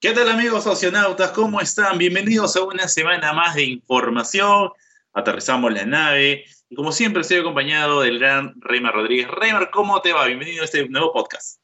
¿Qué 0.00 0.12
tal 0.12 0.28
amigos 0.28 0.64
oceanautas? 0.64 1.32
¿Cómo 1.32 1.60
están? 1.60 1.98
Bienvenidos 1.98 2.54
a 2.54 2.62
una 2.62 2.86
semana 2.86 3.32
más 3.32 3.56
de 3.56 3.64
información. 3.64 4.70
Aterrizamos 5.12 5.72
la 5.72 5.86
nave 5.86 6.44
y 6.68 6.76
como 6.76 6.92
siempre 6.92 7.22
estoy 7.22 7.38
acompañado 7.38 8.02
del 8.02 8.20
gran 8.20 8.54
Reimer 8.60 8.92
Rodríguez. 8.92 9.26
Reimer, 9.26 9.70
¿cómo 9.72 10.00
te 10.00 10.12
va? 10.12 10.26
Bienvenido 10.26 10.62
a 10.62 10.66
este 10.66 10.88
nuevo 10.88 11.12
podcast. 11.12 11.58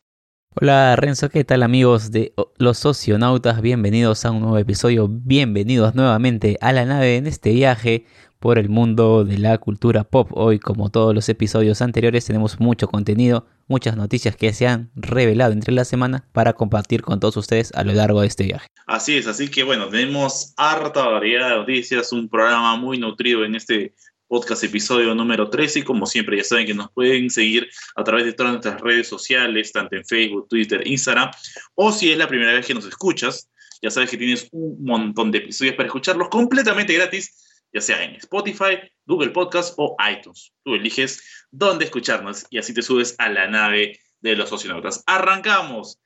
Hola 0.61 0.97
Renzo, 0.97 1.29
¿qué 1.29 1.45
tal 1.45 1.62
amigos 1.62 2.11
de 2.11 2.35
los 2.59 2.85
oceanautas? 2.85 3.62
Bienvenidos 3.62 4.25
a 4.25 4.32
un 4.32 4.41
nuevo 4.41 4.59
episodio, 4.59 5.07
bienvenidos 5.09 5.95
nuevamente 5.95 6.59
a 6.61 6.73
la 6.73 6.85
nave 6.85 7.16
en 7.16 7.29
este 7.29 7.53
viaje 7.53 8.05
por 8.45 8.58
el 8.58 8.68
mundo 8.68 9.24
de 9.24 9.38
la 9.38 9.56
cultura 9.56 10.04
pop. 10.04 10.29
Hoy, 10.34 10.58
como 10.58 10.90
todos 10.90 11.14
los 11.14 11.30
episodios 11.30 11.80
anteriores, 11.80 12.26
tenemos 12.26 12.61
mucho 12.61 12.88
contenido, 12.88 13.46
muchas 13.68 13.96
noticias 13.96 14.36
que 14.36 14.52
se 14.52 14.66
han 14.66 14.90
revelado 14.94 15.54
entre 15.54 15.72
la 15.72 15.86
semana 15.86 16.29
para 16.34 16.52
compartir 16.52 17.00
con 17.00 17.20
todos 17.20 17.38
ustedes 17.38 17.72
a 17.72 17.84
lo 17.84 17.94
largo 17.94 18.20
de 18.20 18.26
este 18.26 18.44
viaje. 18.44 18.66
Así 18.86 19.16
es, 19.16 19.26
así 19.26 19.48
que 19.48 19.62
bueno, 19.62 19.88
tenemos 19.88 20.52
harta 20.58 21.08
variedad 21.08 21.49
de 21.49 21.57
noticias, 21.57 22.12
un 22.12 22.29
programa 22.29 22.76
muy 22.76 22.99
nutrido 22.99 23.46
en 23.46 23.54
este 23.54 23.94
podcast 24.29 24.63
episodio 24.63 25.14
número 25.14 25.49
13 25.49 25.79
y 25.79 25.82
como 25.82 26.04
siempre 26.04 26.36
ya 26.36 26.44
saben 26.44 26.66
que 26.66 26.74
nos 26.74 26.93
pueden 26.93 27.30
seguir 27.30 27.66
a 27.96 28.04
través 28.04 28.26
de 28.26 28.35
todas 28.35 28.52
nuestras 28.52 28.79
redes 28.82 29.08
sociales, 29.08 29.72
tanto 29.72 29.96
en 29.96 30.04
Facebook, 30.04 30.49
Twitter, 30.50 30.86
Instagram, 30.86 31.30
o 31.76 31.90
si 31.93 32.12
es 32.12 32.19
la 32.19 32.28
primera 32.28 32.52
vez 32.52 32.66
que 32.66 32.74
nos 32.74 32.84
escuchas, 32.84 33.48
ya 33.80 33.91
sabes 33.91 34.11
que 34.11 34.19
tienes 34.19 34.48
un 34.52 34.84
montón 34.84 35.30
de 35.30 35.38
episodios 35.38 35.77
para 35.77 35.86
escucharlos 35.86 36.28
completamente 36.28 36.92
gratis 36.92 37.44
ya 37.75 37.81
sea 37.81 38.03
en 38.05 38.14
Spotify, 38.14 38.78
Google 39.05 39.31
Podcast 39.31 39.75
o 39.77 39.97
iTunes. 40.11 40.53
Tú 40.62 40.77
eliges 40.77 41.47
dónde 41.51 41.84
escucharnos 41.84 42.47
y 42.48 42.59
así 42.59 42.73
te 42.73 42.83
subes 42.83 43.17
a 43.19 43.28
la 43.28 43.48
nave 43.48 44.00
de 44.20 44.37
los 44.37 44.48
socionautas. 44.48 45.03
Arrancamos. 45.06 46.00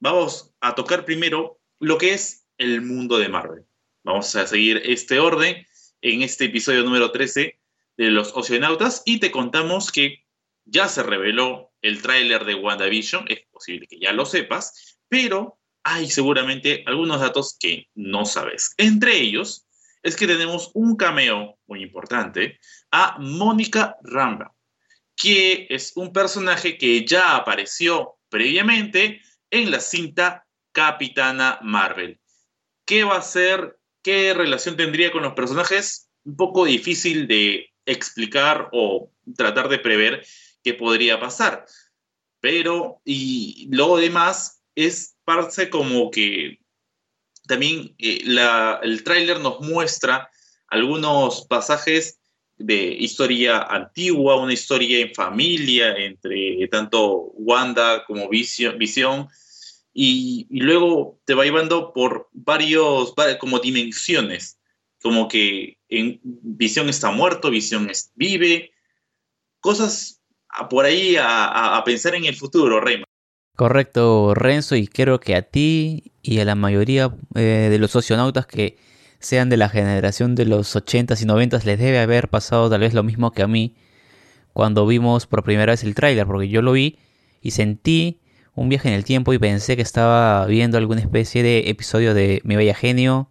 Vamos 0.00 0.52
a 0.60 0.74
tocar 0.74 1.04
primero 1.04 1.60
lo 1.78 1.98
que 1.98 2.12
es 2.12 2.46
el 2.58 2.82
mundo 2.82 3.18
de 3.18 3.28
Marvel. 3.28 3.64
Vamos 4.02 4.34
a 4.34 4.46
seguir 4.46 4.82
este 4.84 5.20
orden 5.20 5.64
en 6.00 6.22
este 6.22 6.46
episodio 6.46 6.82
número 6.82 7.12
13 7.12 7.60
de 7.96 8.10
los 8.10 8.32
oceanautas 8.34 9.02
y 9.06 9.20
te 9.20 9.30
contamos 9.30 9.92
que 9.92 10.24
ya 10.64 10.88
se 10.88 11.04
reveló 11.04 11.72
el 11.80 12.02
tráiler 12.02 12.44
de 12.44 12.54
WandaVision, 12.54 13.26
es 13.28 13.40
posible 13.50 13.86
que 13.86 13.98
ya 13.98 14.12
lo 14.12 14.24
sepas, 14.24 14.98
pero 15.08 15.58
hay 15.84 16.08
seguramente 16.08 16.84
algunos 16.86 17.20
datos 17.20 17.56
que 17.58 17.88
no 17.94 18.24
sabes. 18.24 18.74
Entre 18.76 19.16
ellos, 19.16 19.66
es 20.02 20.16
que 20.16 20.26
tenemos 20.26 20.70
un 20.74 20.96
cameo 20.96 21.58
muy 21.66 21.82
importante 21.82 22.58
a 22.90 23.16
Mónica 23.18 23.96
Ramba, 24.02 24.54
que 25.16 25.66
es 25.70 25.92
un 25.96 26.12
personaje 26.12 26.76
que 26.76 27.04
ya 27.04 27.36
apareció 27.36 28.16
previamente 28.28 29.20
en 29.50 29.70
la 29.70 29.80
cinta 29.80 30.46
Capitana 30.72 31.58
Marvel. 31.62 32.20
¿Qué 32.84 33.04
va 33.04 33.18
a 33.18 33.22
ser? 33.22 33.78
¿Qué 34.02 34.34
relación 34.34 34.76
tendría 34.76 35.12
con 35.12 35.22
los 35.22 35.34
personajes? 35.34 36.10
Un 36.24 36.36
poco 36.36 36.64
difícil 36.64 37.28
de 37.28 37.70
explicar 37.86 38.68
o 38.72 39.12
tratar 39.36 39.68
de 39.68 39.78
prever 39.78 40.24
qué 40.64 40.74
podría 40.74 41.20
pasar. 41.20 41.64
Pero, 42.40 43.00
y 43.04 43.68
lo 43.70 43.96
demás 43.96 44.64
es 44.74 45.16
parece 45.24 45.70
como 45.70 46.10
que 46.10 46.61
también 47.46 47.94
eh, 47.98 48.22
el 48.82 49.04
tráiler 49.04 49.40
nos 49.40 49.60
muestra 49.60 50.30
algunos 50.68 51.46
pasajes 51.46 52.18
de 52.56 52.94
historia 52.98 53.62
antigua, 53.62 54.36
una 54.36 54.52
historia 54.52 55.00
en 55.00 55.14
familia 55.14 55.94
entre 55.96 56.66
tanto 56.68 57.32
Wanda 57.34 58.04
como 58.06 58.28
Visión, 58.28 59.28
y, 59.94 60.46
luego 60.48 61.20
te 61.26 61.34
va 61.34 61.44
llevando 61.44 61.92
por 61.92 62.28
varios, 62.32 63.14
como 63.38 63.58
dimensiones, 63.58 64.58
como 65.02 65.28
que 65.28 65.78
en 65.88 66.20
Visión 66.22 66.88
está 66.88 67.10
muerto, 67.10 67.50
Visión 67.50 67.90
vive, 68.14 68.72
cosas 69.60 70.22
por 70.70 70.84
ahí 70.84 71.16
a, 71.18 71.82
pensar 71.84 72.14
en 72.14 72.24
el 72.24 72.36
futuro, 72.36 72.80
Reyma. 72.80 73.04
Correcto, 73.56 74.34
Renzo, 74.34 74.76
y 74.76 74.86
creo 74.86 75.20
que 75.20 75.36
a 75.36 75.42
ti 75.42 76.12
y 76.22 76.40
a 76.40 76.44
la 76.46 76.54
mayoría 76.54 77.14
eh, 77.34 77.68
de 77.70 77.78
los 77.78 77.90
socionautas 77.90 78.46
que 78.46 78.78
sean 79.18 79.50
de 79.50 79.58
la 79.58 79.68
generación 79.68 80.34
de 80.34 80.46
los 80.46 80.74
80s 80.74 81.20
y 81.22 81.26
90s 81.26 81.64
les 81.64 81.78
debe 81.78 82.00
haber 82.00 82.28
pasado 82.28 82.70
tal 82.70 82.80
vez 82.80 82.94
lo 82.94 83.02
mismo 83.02 83.30
que 83.32 83.42
a 83.42 83.46
mí 83.46 83.76
cuando 84.54 84.86
vimos 84.86 85.26
por 85.26 85.44
primera 85.44 85.72
vez 85.72 85.84
el 85.84 85.94
tráiler, 85.94 86.26
porque 86.26 86.48
yo 86.48 86.62
lo 86.62 86.72
vi 86.72 86.98
y 87.42 87.52
sentí 87.52 88.20
un 88.54 88.68
viaje 88.70 88.88
en 88.88 88.94
el 88.94 89.04
tiempo 89.04 89.32
y 89.34 89.38
pensé 89.38 89.76
que 89.76 89.82
estaba 89.82 90.46
viendo 90.46 90.78
alguna 90.78 91.00
especie 91.00 91.42
de 91.42 91.70
episodio 91.70 92.14
de 92.14 92.40
Mi 92.44 92.56
Bella 92.56 92.74
Genio, 92.74 93.30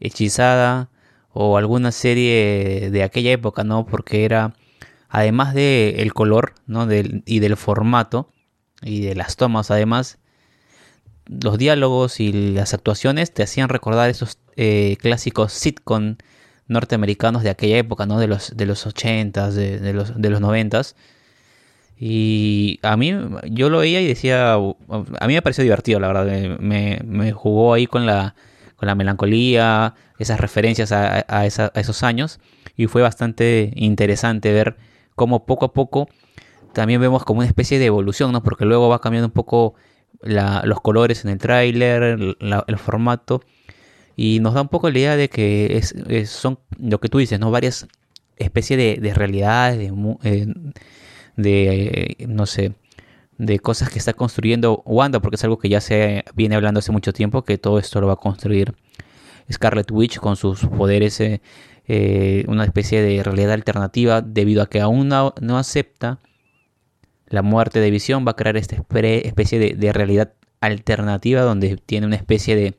Hechizada 0.00 0.90
o 1.32 1.56
alguna 1.58 1.92
serie 1.92 2.90
de 2.90 3.02
aquella 3.02 3.32
época, 3.32 3.64
¿no? 3.64 3.86
Porque 3.86 4.24
era, 4.24 4.54
además 5.08 5.54
del 5.54 6.00
el 6.00 6.12
color, 6.14 6.54
¿no? 6.66 6.86
Del, 6.86 7.22
y 7.26 7.38
del 7.40 7.56
formato 7.56 8.31
y 8.82 9.02
de 9.02 9.14
las 9.14 9.36
tomas, 9.36 9.70
además, 9.70 10.18
los 11.26 11.58
diálogos 11.58 12.20
y 12.20 12.32
las 12.32 12.74
actuaciones 12.74 13.32
te 13.32 13.42
hacían 13.42 13.68
recordar 13.68 14.10
esos 14.10 14.38
eh, 14.56 14.96
clásicos 15.00 15.52
sitcom 15.52 16.16
norteamericanos 16.68 17.42
de 17.42 17.50
aquella 17.50 17.78
época, 17.78 18.06
¿no? 18.06 18.18
De 18.18 18.26
los, 18.26 18.56
de 18.56 18.66
los 18.66 18.86
80s, 18.86 19.50
de, 19.52 19.92
los, 19.92 20.20
de 20.20 20.30
los 20.30 20.40
90s. 20.40 20.94
Y 21.98 22.80
a 22.82 22.96
mí, 22.96 23.14
yo 23.50 23.70
lo 23.70 23.78
veía 23.78 24.00
y 24.00 24.06
decía, 24.06 24.54
a 24.54 25.26
mí 25.26 25.34
me 25.34 25.42
pareció 25.42 25.62
divertido, 25.62 26.00
la 26.00 26.08
verdad. 26.08 26.58
Me, 26.58 27.00
me 27.04 27.32
jugó 27.32 27.74
ahí 27.74 27.86
con 27.86 28.06
la, 28.06 28.34
con 28.82 28.88
la 28.88 28.96
melancolía, 28.96 29.94
esas 30.18 30.40
referencias 30.40 30.90
a, 30.90 31.46
esos 31.46 32.02
años. 32.02 32.40
Y 32.76 32.86
fue 32.86 33.02
bastante 33.02 33.72
interesante 33.76 34.52
ver 34.52 34.76
cómo 35.14 35.46
poco 35.46 35.66
a 35.66 35.72
poco 35.72 36.08
también 36.72 37.00
vemos 37.00 37.24
como 37.24 37.40
una 37.40 37.46
especie 37.46 37.78
de 37.78 37.86
evolución, 37.86 38.32
¿no? 38.32 38.42
Porque 38.42 38.64
luego 38.64 38.88
va 38.88 39.00
cambiando 39.00 39.26
un 39.28 39.32
poco 39.32 39.74
los 40.22 40.80
colores 40.80 41.24
en 41.24 41.30
el 41.30 41.38
tráiler, 41.38 42.02
el, 42.02 42.78
formato, 42.78 43.42
y 44.16 44.40
nos 44.40 44.54
da 44.54 44.62
un 44.62 44.68
poco 44.68 44.90
la 44.90 44.98
idea 44.98 45.16
de 45.16 45.28
que 45.28 45.76
es, 45.76 46.30
son 46.30 46.58
lo 46.78 47.00
que 47.00 47.08
tú 47.08 47.18
dices, 47.18 47.40
¿no? 47.40 47.50
Varias 47.50 47.88
especies 48.36 48.78
de, 48.78 48.98
de 49.00 49.14
realidades, 49.14 49.78
de, 49.78 49.86
eh, 50.22 50.46
de, 51.36 52.16
no 52.28 52.46
sé, 52.46 52.74
de 53.38 53.58
cosas 53.58 53.90
que 53.90 53.98
está 53.98 54.12
construyendo 54.12 54.82
Wanda, 54.84 55.20
porque 55.20 55.36
es 55.36 55.44
algo 55.44 55.58
que 55.58 55.68
ya 55.68 55.80
se 55.80 56.24
viene 56.34 56.54
hablando 56.54 56.78
hace 56.78 56.92
mucho 56.92 57.12
tiempo, 57.12 57.42
que 57.42 57.58
todo 57.58 57.78
esto 57.78 58.00
lo 58.00 58.06
va 58.06 58.14
a 58.14 58.16
construir 58.16 58.74
Scarlet 59.50 59.90
Witch 59.90 60.18
con 60.18 60.36
sus 60.36 60.66
poderes, 60.66 61.20
eh, 61.20 61.40
eh, 61.88 62.44
una 62.48 62.64
especie 62.64 63.02
de 63.02 63.22
realidad 63.22 63.52
alternativa, 63.52 64.20
debido 64.20 64.62
a 64.62 64.68
que 64.68 64.80
aún 64.80 65.08
no 65.08 65.58
acepta 65.58 66.20
la 67.32 67.40
muerte 67.40 67.80
de 67.80 67.90
Visión 67.90 68.26
va 68.26 68.32
a 68.32 68.36
crear 68.36 68.58
esta 68.58 68.76
especie 68.76 69.58
de, 69.58 69.92
realidad 69.92 70.34
alternativa 70.60 71.40
donde 71.40 71.78
tiene 71.78 72.06
una 72.06 72.16
especie 72.16 72.54
de 72.54 72.74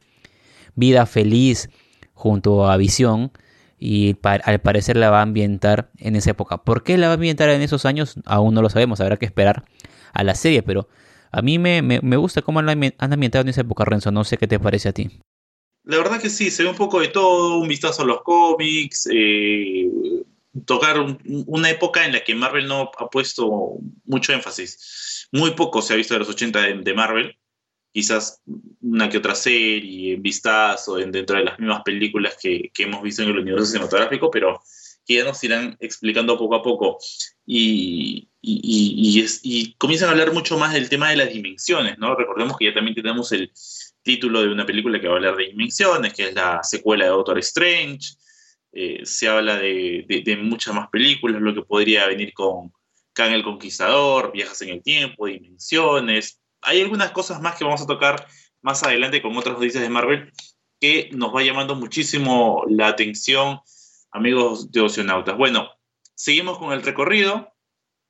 vida 0.76 1.08
feliz 1.08 1.70
junto 2.14 2.70
a 2.70 2.78
Visión 2.78 3.32
y 3.80 4.16
al 4.22 4.62
parecer 4.62 4.96
la 4.96 5.10
va 5.10 5.20
a 5.20 5.24
ambientar 5.24 5.90
en 5.98 6.16
esa 6.16 6.32
época. 6.32 6.64
¿Por 6.64 6.84
qué 6.84 7.00
la 7.00 7.08
va 7.08 7.14
a 7.14 7.16
ambientar 7.16 7.50
en 7.50 7.64
esos 7.64 7.86
años? 7.86 8.16
Aún 8.26 8.54
no 8.54 8.62
lo 8.62 8.70
sabemos, 8.70 9.02
habrá 9.02 9.18
que 9.18 9.26
esperar 9.26 9.66
a 10.14 10.24
la 10.24 10.36
serie, 10.36 10.62
pero 10.62 10.88
a 11.32 11.42
mí 11.42 11.58
me, 11.58 12.00
gusta 12.18 12.44
cómo 12.44 12.60
han 12.60 12.70
ambientado 12.70 13.42
en 13.42 13.50
esa 13.50 13.62
época, 13.62 13.86
Renzo, 13.86 14.12
no 14.12 14.24
sé 14.24 14.38
qué 14.38 14.46
te 14.46 14.60
parece 14.60 14.90
a 14.90 14.94
ti. 14.94 15.20
La 15.84 15.98
verdad 15.98 16.22
que 16.22 16.30
sí, 16.30 16.52
se 16.52 16.62
ve 16.62 16.70
un 16.70 16.76
poco 16.76 17.00
de 17.00 17.08
todo, 17.08 17.58
un 17.58 17.68
vistazo 17.68 18.04
a 18.04 18.06
los 18.06 18.22
cómics, 18.22 19.10
eh, 19.12 19.90
tocar 20.66 20.98
una 21.26 21.70
época 21.70 22.06
en 22.06 22.14
la 22.14 22.24
que 22.24 22.36
Marvel 22.36 22.68
no 22.68 22.92
ha 22.98 23.10
puesto 23.10 23.78
mucho 24.06 24.34
énfasis. 24.34 25.28
Muy 25.32 25.52
poco 25.52 25.82
se 25.82 25.94
ha 25.94 25.98
visto 25.98 26.14
de 26.14 26.20
los 26.20 26.30
80 26.30 26.62
de, 26.62 26.94
Marvel, 26.94 27.38
quizás 27.92 28.42
una 28.82 29.10
que 29.10 29.18
otra 29.18 29.36
serie, 29.36 30.14
en 30.14 30.22
vistazo, 30.22 30.96
dentro 30.96 31.38
de 31.38 31.46
las 31.46 31.60
mismas 31.60 31.82
películas 31.84 32.38
que, 32.40 32.72
hemos 32.78 33.02
visto 33.02 33.24
en 33.24 33.30
el 33.30 33.40
universo 33.40 33.66
cinematográfico, 33.66 34.30
pero 34.30 34.62
que 35.06 35.16
ya 35.16 35.24
nos 35.24 35.44
irán 35.44 35.76
explicando 35.80 36.38
poco 36.38 36.56
a 36.56 36.62
poco. 36.62 36.98
Y, 37.46 38.30
y, 38.42 39.76
comienzan 39.78 40.10
a 40.10 40.12
hablar 40.12 40.34
mucho 40.34 40.58
más 40.58 40.74
del 40.74 40.88
tema 40.88 41.10
de 41.10 41.18
las 41.18 41.34
dimensiones, 41.34 41.98
¿no? 41.98 42.16
Recordemos 42.16 42.58
que 42.58 42.66
ya 42.66 42.74
también 42.74 42.96
tenemos 42.96 43.32
el 43.32 43.52
título 44.04 44.42
de 44.42 44.50
una 44.50 44.66
película 44.66 45.00
que 45.00 45.08
va 45.08 45.14
a 45.14 45.18
hablar 45.18 45.36
de 45.36 45.48
dimensiones, 45.48 46.14
que 46.14 46.28
es 46.28 46.34
la 46.36 46.62
secuela 46.64 47.06
de 47.06 47.12
Doctor 47.12 47.40
Strange. 47.40 48.16
Eh, 48.76 49.06
se 49.06 49.28
habla 49.28 49.58
de, 49.58 50.38
muchas 50.42 50.74
más 50.74 50.90
películas, 50.90 51.42
lo 51.42 51.54
que 51.54 51.62
podría 51.62 52.08
venir 52.08 52.34
con 52.34 52.74
Kang 53.14 53.32
el 53.32 53.44
Conquistador, 53.44 54.32
Viajas 54.32 54.62
en 54.64 54.70
el 54.70 54.82
Tiempo, 54.82 55.28
Dimensiones. 55.28 56.42
Hay 56.62 56.82
algunas 56.82 57.12
cosas 57.12 57.40
más 57.40 57.56
que 57.56 57.64
vamos 57.64 57.82
a 57.84 57.86
tocar 57.86 58.28
más 58.62 58.82
adelante 58.82 59.22
con 59.22 59.38
otras 59.38 59.56
noticias 59.56 59.84
de 59.84 59.90
Marvel 59.90 60.32
que 60.80 61.10
nos 61.14 61.34
va 61.34 61.44
llamando 61.44 61.76
muchísimo 61.76 62.64
la 62.68 62.88
atención, 62.88 63.60
amigos 64.12 64.72
de 64.72 64.82
Oceanautas. 64.82 65.38
Bueno, 65.38 65.70
seguimos 66.16 66.58
con 66.58 66.74
el 66.74 66.82
recorrido 66.82 67.54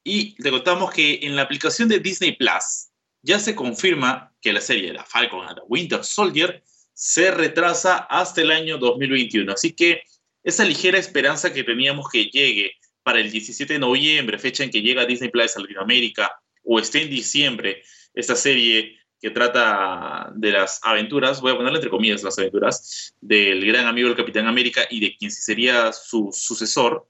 y 0.04 0.36
te 0.36 0.50
contamos 0.50 0.92
que 0.92 1.20
en 1.24 1.36
la 1.36 1.42
aplicación 1.42 1.90
de 1.90 2.00
Disney 2.00 2.38
Plus 2.38 2.90
ya 3.22 3.38
se 3.40 3.54
confirma 3.54 4.34
que 4.42 4.54
la 4.54 4.62
serie 4.62 4.88
de 4.88 4.94
la 4.94 5.06
Falcon 5.06 5.46
and 5.46 5.60
Winter 5.68 6.04
Soldier 6.04 6.64
se 6.94 7.32
retrasa 7.32 7.98
hasta 7.98 8.42
el 8.42 8.52
año 8.52 8.78
2021. 8.78 9.52
Así 9.52 9.74
que 9.74 10.04
esa 10.44 10.66
ligera 10.66 10.98
esperanza 10.98 11.54
que 11.54 11.64
teníamos 11.64 12.10
que 12.10 12.26
llegue 12.26 12.74
para 13.04 13.20
el 13.20 13.32
17 13.32 13.74
de 13.74 13.80
noviembre, 13.80 14.40
fecha 14.40 14.64
en 14.64 14.72
que 14.72 14.82
llega 14.82 15.06
Disney 15.06 15.30
Plus 15.30 15.56
a 15.56 15.62
Latinoamérica, 15.62 16.40
o 16.64 16.80
esté 16.80 17.04
en 17.04 17.10
diciembre 17.10 17.84
esta 18.14 18.36
serie 18.36 18.98
que 19.22 19.30
trata 19.30 20.32
de 20.36 20.52
las 20.52 20.80
aventuras, 20.84 21.40
voy 21.40 21.54
a 21.54 21.56
ponerle 21.56 21.78
entre 21.78 21.90
comillas 21.90 22.24
las 22.24 22.38
aventuras, 22.38 23.16
del 23.22 23.66
gran 23.66 23.88
amigo 23.88 24.10
del 24.10 24.18
Capitán 24.18 24.48
América 24.48 24.82
y 24.90 25.00
de 25.00 25.16
quien 25.16 25.32
sería 25.32 25.94
su 25.94 26.30
sucesor, 26.34 27.08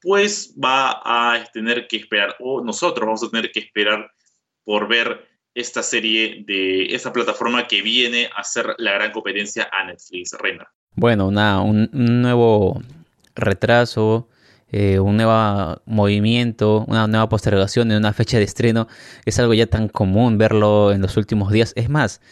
pues 0.00 0.54
va 0.56 1.00
a 1.04 1.44
tener 1.52 1.88
que 1.88 1.96
esperar, 1.96 2.36
o 2.38 2.62
nosotros 2.62 3.04
vamos 3.04 3.22
a 3.24 3.30
tener 3.30 3.50
que 3.50 3.60
esperar 3.60 4.10
por 4.62 4.86
ver 4.86 5.26
esta 5.54 5.82
serie 5.82 6.44
de 6.46 6.94
esta 6.94 7.12
plataforma 7.12 7.66
que 7.66 7.82
viene 7.82 8.30
a 8.36 8.44
ser 8.44 8.74
la 8.78 8.92
gran 8.92 9.10
competencia 9.10 9.68
a 9.72 9.84
Netflix, 9.84 10.32
Reina. 10.34 10.70
Bueno, 10.98 11.28
una, 11.28 11.60
un, 11.60 11.90
nuevo 11.92 12.82
retraso, 13.34 14.28
eh, 14.72 14.98
un 14.98 15.18
nuevo 15.18 15.82
movimiento, 15.84 16.86
una 16.88 17.06
nueva 17.06 17.28
postergación 17.28 17.90
de 17.90 17.98
una 17.98 18.14
fecha 18.14 18.38
de 18.38 18.44
estreno 18.44 18.88
es 19.26 19.38
algo 19.38 19.52
ya 19.52 19.66
tan 19.66 19.88
común 19.88 20.38
verlo 20.38 20.92
en 20.92 21.02
los 21.02 21.18
últimos 21.18 21.52
días. 21.52 21.74
Es 21.76 21.90
más, 21.90 22.22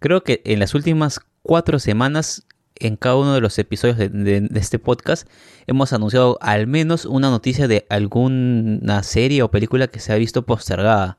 creo 0.00 0.24
que 0.24 0.42
en 0.44 0.58
las 0.58 0.74
últimas 0.74 1.20
cuatro 1.42 1.78
semanas 1.78 2.44
en 2.74 2.96
cada 2.96 3.14
uno 3.14 3.34
de 3.34 3.40
los 3.40 3.56
episodios 3.56 3.96
de, 3.98 4.48
este 4.56 4.80
podcast 4.80 5.28
hemos 5.68 5.92
anunciado 5.92 6.38
al 6.40 6.66
menos 6.66 7.04
una 7.04 7.30
noticia 7.30 7.68
de 7.68 7.86
alguna 7.88 9.04
serie 9.04 9.42
o 9.42 9.50
película 9.52 9.86
que 9.86 10.00
se 10.00 10.12
ha 10.12 10.16
visto 10.16 10.44
postergada. 10.44 11.18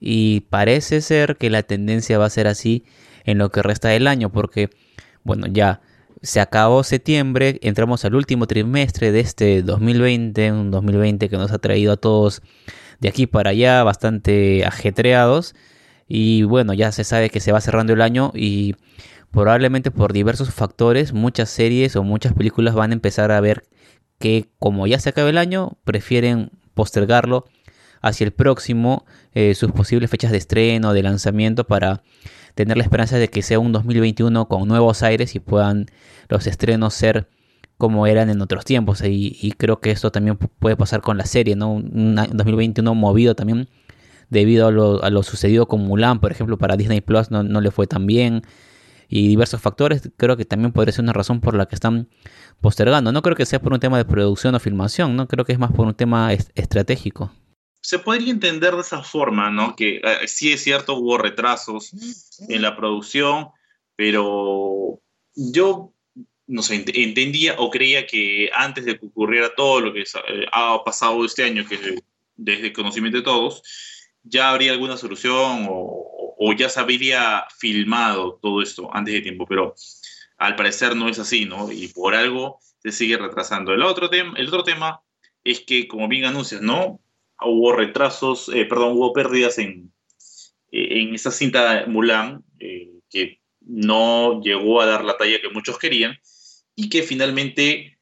Y 0.00 0.40
parece 0.50 1.02
ser 1.02 1.36
que 1.36 1.50
la 1.50 1.62
tendencia 1.62 2.18
va 2.18 2.26
a 2.26 2.30
ser 2.30 2.48
así 2.48 2.84
en 3.24 3.38
lo 3.38 3.50
que 3.50 3.62
resta 3.62 3.90
del 3.90 4.08
año, 4.08 4.32
porque, 4.32 4.70
bueno, 5.22 5.46
ya 5.46 5.82
se 6.22 6.40
acabó 6.40 6.82
septiembre, 6.84 7.58
entramos 7.62 8.04
al 8.04 8.14
último 8.14 8.46
trimestre 8.46 9.12
de 9.12 9.20
este 9.20 9.62
2020, 9.62 10.52
un 10.52 10.70
2020 10.70 11.28
que 11.28 11.36
nos 11.36 11.50
ha 11.52 11.58
traído 11.58 11.92
a 11.92 11.96
todos 11.96 12.42
de 13.00 13.08
aquí 13.08 13.26
para 13.26 13.50
allá 13.50 13.82
bastante 13.82 14.64
ajetreados. 14.64 15.54
Y 16.06 16.42
bueno, 16.42 16.74
ya 16.74 16.92
se 16.92 17.04
sabe 17.04 17.30
que 17.30 17.40
se 17.40 17.52
va 17.52 17.60
cerrando 17.60 17.92
el 17.92 18.02
año 18.02 18.32
y 18.34 18.74
probablemente 19.30 19.90
por 19.90 20.12
diversos 20.12 20.52
factores 20.52 21.12
muchas 21.12 21.48
series 21.50 21.96
o 21.96 22.02
muchas 22.02 22.34
películas 22.34 22.74
van 22.74 22.90
a 22.90 22.94
empezar 22.94 23.30
a 23.30 23.40
ver 23.40 23.62
que 24.18 24.50
como 24.58 24.86
ya 24.86 24.98
se 24.98 25.08
acaba 25.08 25.30
el 25.30 25.38
año, 25.38 25.78
prefieren 25.84 26.50
postergarlo 26.74 27.46
hacia 28.02 28.24
el 28.24 28.32
próximo 28.32 29.06
eh, 29.32 29.54
sus 29.54 29.72
posibles 29.72 30.10
fechas 30.10 30.32
de 30.32 30.38
estreno, 30.38 30.92
de 30.92 31.02
lanzamiento 31.02 31.66
para 31.66 32.02
tener 32.54 32.76
la 32.76 32.82
esperanza 32.82 33.18
de 33.18 33.28
que 33.28 33.42
sea 33.42 33.58
un 33.58 33.72
2021 33.72 34.48
con 34.48 34.68
nuevos 34.68 35.02
aires 35.02 35.34
y 35.34 35.40
puedan 35.40 35.86
los 36.28 36.46
estrenos 36.46 36.94
ser 36.94 37.28
como 37.78 38.06
eran 38.06 38.30
en 38.30 38.40
otros 38.42 38.64
tiempos. 38.64 39.02
Y, 39.04 39.54
creo 39.56 39.80
que 39.80 39.90
esto 39.90 40.12
también 40.12 40.36
puede 40.36 40.76
pasar 40.76 41.00
con 41.00 41.16
la 41.16 41.24
serie, 41.24 41.56
¿no? 41.56 41.72
Un 41.72 42.14
2021 42.14 42.94
movido 42.94 43.34
también 43.34 43.68
debido 44.28 44.68
a 44.68 45.10
lo, 45.10 45.22
sucedido 45.22 45.66
con 45.66 45.80
Mulan, 45.80 46.20
por 46.20 46.30
ejemplo, 46.30 46.58
para 46.58 46.76
Disney 46.76 47.00
Plus 47.00 47.30
no, 47.30 47.42
no 47.42 47.60
le 47.60 47.70
fue 47.70 47.86
tan 47.86 48.06
bien. 48.06 48.42
Y 49.08 49.26
diversos 49.26 49.60
factores, 49.60 50.10
creo 50.16 50.36
que 50.36 50.44
también 50.44 50.72
podría 50.72 50.92
ser 50.92 51.02
una 51.02 51.12
razón 51.12 51.40
por 51.40 51.56
la 51.56 51.66
que 51.66 51.74
están 51.74 52.08
postergando. 52.60 53.10
No 53.10 53.22
creo 53.22 53.34
que 53.34 53.44
sea 53.44 53.60
por 53.60 53.72
un 53.72 53.80
tema 53.80 53.98
de 53.98 54.04
producción 54.04 54.54
o 54.54 54.60
filmación, 54.60 55.16
no 55.16 55.26
creo 55.26 55.44
que 55.44 55.52
es 55.52 55.58
más 55.58 55.72
por 55.72 55.86
un 55.86 55.94
tema 55.94 56.32
estratégico 56.32 57.32
se 57.80 57.98
podría 57.98 58.30
entender 58.30 58.74
de 58.74 58.82
esa 58.82 59.02
forma, 59.02 59.50
¿no? 59.50 59.74
Que 59.74 60.00
eh, 60.02 60.28
sí 60.28 60.52
es 60.52 60.62
cierto, 60.62 60.94
hubo 60.94 61.18
retrasos 61.18 61.92
en 62.48 62.62
la 62.62 62.76
producción, 62.76 63.48
pero 63.96 65.00
yo, 65.34 65.92
no 66.46 66.62
sé, 66.62 66.84
entendía 66.94 67.56
o 67.58 67.70
creía 67.70 68.06
que 68.06 68.50
antes 68.54 68.84
de 68.84 68.98
que 68.98 69.06
ocurriera 69.06 69.54
todo 69.54 69.80
lo 69.80 69.92
que 69.92 70.02
eh, 70.02 70.46
ha 70.52 70.82
pasado 70.84 71.24
este 71.24 71.44
año, 71.44 71.66
que 71.66 72.02
desde 72.36 72.66
el 72.66 72.72
conocimiento 72.72 73.18
de 73.18 73.24
todos, 73.24 73.62
ya 74.22 74.50
habría 74.50 74.72
alguna 74.72 74.96
solución 74.96 75.66
o, 75.70 76.36
o 76.38 76.52
ya 76.52 76.68
se 76.68 76.80
habría 76.80 77.46
filmado 77.58 78.38
todo 78.40 78.62
esto 78.62 78.90
antes 78.94 79.14
de 79.14 79.20
tiempo, 79.20 79.46
pero 79.46 79.74
al 80.38 80.56
parecer 80.56 80.96
no 80.96 81.08
es 81.08 81.18
así, 81.18 81.44
¿no? 81.44 81.70
Y 81.70 81.88
por 81.88 82.14
algo 82.14 82.58
se 82.82 82.92
sigue 82.92 83.18
retrasando. 83.18 83.74
El 83.74 83.82
otro, 83.82 84.10
el 84.10 84.48
otro 84.48 84.64
tema 84.64 85.02
es 85.44 85.60
que, 85.60 85.86
como 85.86 86.08
bien 86.08 86.24
anuncias, 86.24 86.62
¿no? 86.62 86.98
Hubo 87.42 87.72
retrasos, 87.72 88.50
eh, 88.54 88.64
perdón, 88.64 88.92
hubo 88.96 89.12
pérdidas 89.12 89.58
en, 89.58 89.92
eh, 90.72 91.00
en 91.00 91.14
esa 91.14 91.30
cinta 91.30 91.84
Mulan, 91.86 92.44
eh, 92.58 92.90
que 93.08 93.40
no 93.60 94.40
llegó 94.42 94.80
a 94.80 94.86
dar 94.86 95.04
la 95.04 95.16
talla 95.16 95.40
que 95.40 95.50
muchos 95.50 95.78
querían, 95.78 96.18
y 96.74 96.88
que 96.88 97.02
finalmente 97.02 97.98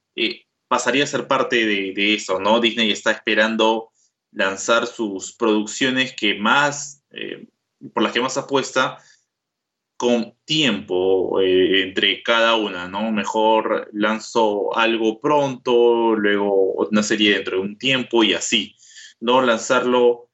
pasaría 0.69 1.05
a 1.05 1.07
ser 1.07 1.27
parte 1.27 1.65
de, 1.67 1.93
de, 1.93 2.15
eso, 2.15 2.39
¿no? 2.41 2.61
Disney 2.61 2.91
está 2.91 3.11
esperando 3.11 3.91
lanzar 4.33 4.87
sus 4.87 5.35
producciones 5.35 6.15
que 6.15 6.35
más, 6.35 7.03
por 7.95 8.03
las 8.03 8.13
que 8.13 8.21
más 8.21 8.37
apuesta, 8.37 8.99
con 9.97 10.35
tiempo 10.45 11.41
entre 11.41 12.23
cada 12.23 12.57
una, 12.57 12.89
¿no? 12.89 13.11
Mejor 13.11 13.89
lanzo 13.93 14.77
algo 14.77 15.21
pronto, 15.21 16.15
luego 16.15 16.75
una 16.91 17.03
serie 17.03 17.35
dentro 17.35 17.57
de 17.57 17.63
un 17.63 17.79
tiempo 17.79 18.23
y 18.23 18.35
así 18.35 18.78
no 19.21 19.43
lanzarlo 19.43 20.29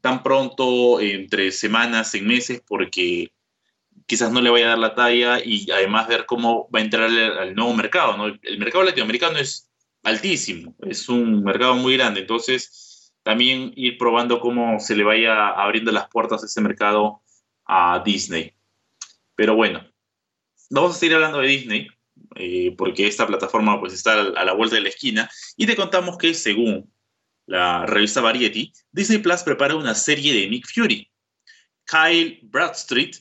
tan 0.00 0.22
pronto, 0.22 1.00
entre 1.00 1.50
semanas, 1.50 2.14
en 2.14 2.26
meses, 2.26 2.62
porque 2.66 3.32
quizás 4.06 4.30
no 4.30 4.40
le 4.40 4.50
vaya 4.50 4.66
a 4.66 4.68
dar 4.70 4.78
la 4.78 4.94
talla 4.94 5.40
y 5.44 5.70
además 5.70 6.08
ver 6.08 6.26
cómo 6.26 6.68
va 6.74 6.78
a 6.78 6.82
entrar 6.82 7.10
al, 7.10 7.54
nuevo 7.54 7.74
mercado. 7.74 8.16
¿no? 8.16 8.26
El 8.26 8.58
mercado 8.58 8.84
latinoamericano 8.84 9.38
es 9.38 9.70
altísimo, 10.02 10.76
es 10.82 11.08
un 11.08 11.42
mercado 11.42 11.74
muy 11.74 11.96
grande, 11.96 12.20
entonces 12.20 13.12
también 13.24 13.72
ir 13.74 13.98
probando 13.98 14.38
cómo 14.38 14.78
se 14.78 14.94
le 14.94 15.02
vaya 15.02 15.48
abriendo 15.48 15.90
las 15.90 16.08
puertas 16.08 16.42
a 16.42 16.46
ese 16.46 16.60
mercado 16.60 17.22
a 17.64 18.00
Disney. 18.04 18.52
Pero 19.34 19.56
bueno, 19.56 19.84
vamos 20.70 20.92
a 20.92 20.98
seguir 20.98 21.16
hablando 21.16 21.40
de 21.40 21.48
Disney, 21.48 21.88
eh, 22.36 22.72
porque 22.78 23.08
esta 23.08 23.26
plataforma 23.26 23.80
pues 23.80 23.92
está 23.92 24.20
a 24.20 24.44
la 24.44 24.52
vuelta 24.52 24.76
de 24.76 24.82
la 24.82 24.90
esquina, 24.90 25.28
y 25.56 25.66
te 25.66 25.74
contamos 25.74 26.16
que 26.18 26.34
según 26.34 26.88
la 27.46 27.86
revista 27.86 28.20
Variety, 28.20 28.72
Disney 28.92 29.18
Plus 29.18 29.42
prepara 29.42 29.76
una 29.76 29.94
serie 29.94 30.32
de 30.34 30.48
Nick 30.48 30.66
Fury. 30.72 31.10
Kyle 31.84 32.40
Bradstreet 32.42 33.16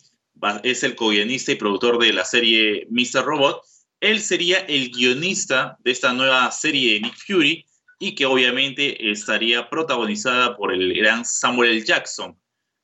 es 0.63 0.83
el 0.83 0.95
co-guionista 0.95 1.51
y 1.51 1.55
productor 1.55 1.99
de 1.99 2.13
la 2.13 2.25
serie 2.25 2.87
Mr. 2.89 3.23
Robot. 3.23 3.61
Él 3.99 4.19
sería 4.19 4.59
el 4.59 4.89
guionista 4.91 5.77
de 5.83 5.91
esta 5.91 6.13
nueva 6.13 6.51
serie 6.51 6.93
de 6.93 6.99
Nick 7.01 7.15
Fury 7.25 7.65
y 7.99 8.15
que 8.15 8.25
obviamente 8.25 9.11
estaría 9.11 9.69
protagonizada 9.69 10.57
por 10.57 10.73
el 10.73 10.93
gran 10.93 11.23
Samuel. 11.23 11.85
Jackson, 11.85 12.37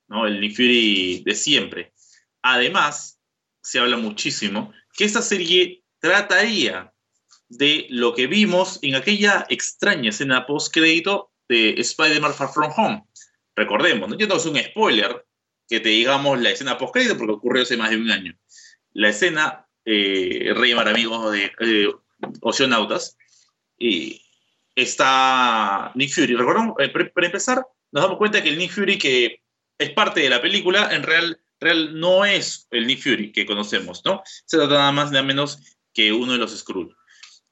¿no? 0.08 0.26
el 0.26 0.40
Nick 0.40 0.56
Fury 0.56 1.22
de 1.24 1.34
siempre. 1.34 1.92
Además, 2.42 3.18
se 3.62 3.78
habla 3.78 3.96
muchísimo 3.96 4.72
que 4.96 5.04
esta 5.04 5.22
serie 5.22 5.82
trataría 6.00 6.92
de 7.48 7.86
lo 7.90 8.14
que 8.14 8.26
vimos 8.26 8.78
en 8.82 8.94
aquella 8.94 9.46
extraña 9.48 10.10
escena 10.10 10.46
post-crédito 10.46 11.31
de 11.52 11.74
Spider-Man 11.80 12.32
Far 12.32 12.50
From 12.50 12.72
Home. 12.76 13.04
Recordemos, 13.54 14.08
no 14.08 14.16
quiero 14.16 14.36
es 14.36 14.46
un 14.46 14.58
spoiler 14.58 15.26
que 15.68 15.80
te 15.80 15.90
digamos 15.90 16.40
la 16.40 16.50
escena 16.50 16.78
post-crédito 16.78 17.18
porque 17.18 17.34
ocurrió 17.34 17.62
hace 17.62 17.76
más 17.76 17.90
de 17.90 17.96
un 17.98 18.10
año. 18.10 18.34
La 18.92 19.10
escena, 19.10 19.66
eh, 19.84 20.52
Rey 20.56 20.74
Mar 20.74 20.88
amigos 20.88 21.30
de 21.30 21.52
eh, 21.60 21.92
Oceanautas, 22.40 23.18
y 23.78 24.22
está 24.74 25.92
Nick 25.94 26.14
Fury. 26.14 26.34
Recordemos, 26.36 26.74
eh, 26.78 26.88
para 26.88 27.26
empezar, 27.26 27.66
nos 27.90 28.02
damos 28.02 28.18
cuenta 28.18 28.42
que 28.42 28.48
el 28.48 28.58
Nick 28.58 28.72
Fury 28.72 28.96
que 28.96 29.42
es 29.78 29.90
parte 29.90 30.20
de 30.20 30.30
la 30.30 30.40
película, 30.40 30.94
en 30.94 31.02
real, 31.02 31.38
real 31.60 31.98
no 31.98 32.24
es 32.24 32.66
el 32.70 32.86
Nick 32.86 33.02
Fury 33.02 33.32
que 33.32 33.44
conocemos, 33.44 34.02
¿no? 34.06 34.22
Se 34.24 34.56
trata 34.56 34.74
nada 34.74 34.92
más 34.92 35.10
nada 35.10 35.22
menos 35.22 35.58
que 35.92 36.12
uno 36.12 36.32
de 36.32 36.38
los 36.38 36.56
Skrull. 36.56 36.96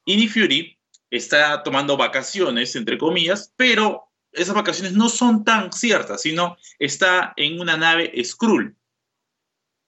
Y 0.06 0.16
Nick 0.16 0.30
Fury 0.30 0.79
está 1.10 1.62
tomando 1.62 1.96
vacaciones, 1.96 2.76
entre 2.76 2.98
comillas, 2.98 3.52
pero 3.56 4.04
esas 4.32 4.54
vacaciones 4.54 4.92
no 4.92 5.08
son 5.08 5.44
tan 5.44 5.72
ciertas, 5.72 6.22
sino 6.22 6.56
está 6.78 7.32
en 7.36 7.60
una 7.60 7.76
nave 7.76 8.12
Skrull. 8.24 8.76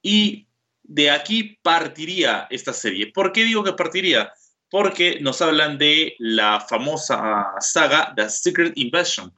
Y 0.03 0.49
de 0.83 1.11
aquí 1.11 1.59
partiría 1.63 2.49
esta 2.51 2.73
serie. 2.73 3.13
¿Por 3.13 3.33
qué 3.33 3.45
digo 3.45 3.63
que 3.63 3.73
partiría? 3.73 4.33
Porque 4.69 5.21
nos 5.21 5.41
hablan 5.41 5.79
de 5.79 6.17
la 6.19 6.61
famosa 6.61 7.53
saga 7.61 8.13
The 8.17 8.29
Secret 8.29 8.73
Invasion, 8.77 9.33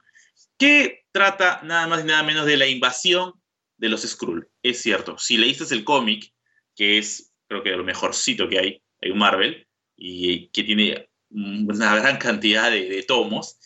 que 0.57 1.05
trata 1.11 1.61
nada 1.63 1.87
más 1.87 2.03
y 2.03 2.07
nada 2.07 2.23
menos 2.23 2.45
de 2.45 2.57
la 2.57 2.67
invasión 2.67 3.33
de 3.77 3.89
los 3.89 4.01
Skrull. 4.01 4.49
Es 4.63 4.81
cierto, 4.81 5.17
si 5.19 5.37
leíste 5.37 5.71
el 5.73 5.83
cómic, 5.83 6.33
que 6.75 6.97
es 6.97 7.31
creo 7.47 7.61
que 7.61 7.71
lo 7.71 7.83
mejorcito 7.83 8.49
que 8.49 8.59
hay 8.59 8.81
en 9.01 9.17
Marvel, 9.17 9.67
y 9.97 10.47
que 10.49 10.63
tiene 10.63 11.09
una 11.29 11.95
gran 11.95 12.17
cantidad 12.17 12.71
de, 12.71 13.03
tomos, 13.07 13.57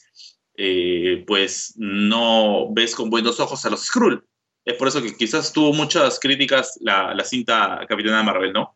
eh, 0.56 1.24
pues 1.28 1.74
no 1.78 2.72
ves 2.74 2.96
con 2.96 3.10
buenos 3.10 3.40
ojos 3.40 3.66
a 3.66 3.70
los 3.70 3.86
Skrull. 3.86 4.26
Es 4.66 4.76
por 4.76 4.88
eso 4.88 5.02
que 5.02 5.16
quizás 5.16 5.54
tuvo 5.54 5.74
muchas 5.74 6.20
críticas 6.20 6.78
la, 6.82 7.14
la 7.14 7.24
cinta 7.24 7.86
Capitana 7.88 8.24
Marvel, 8.24 8.54
¿no? 8.54 8.76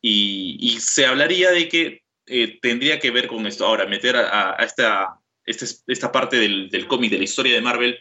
Y, 0.00 0.78
se 0.80 1.06
hablaría 1.06 1.50
de 1.50 1.68
que 1.68 2.02
eh, 2.26 2.58
tendría 2.60 3.00
que 3.00 3.10
ver 3.10 3.26
con 3.26 3.46
esto. 3.46 3.66
Ahora, 3.66 3.86
meter 3.86 4.16
a, 4.16 4.56
esta, 4.60 5.18
este, 5.44 5.66
esta, 5.88 6.12
parte 6.12 6.36
del, 6.36 6.68
del 6.70 6.86
cómic, 6.86 7.10
de 7.10 7.18
la 7.18 7.24
historia 7.24 7.54
de 7.54 7.60
Marvel, 7.60 7.98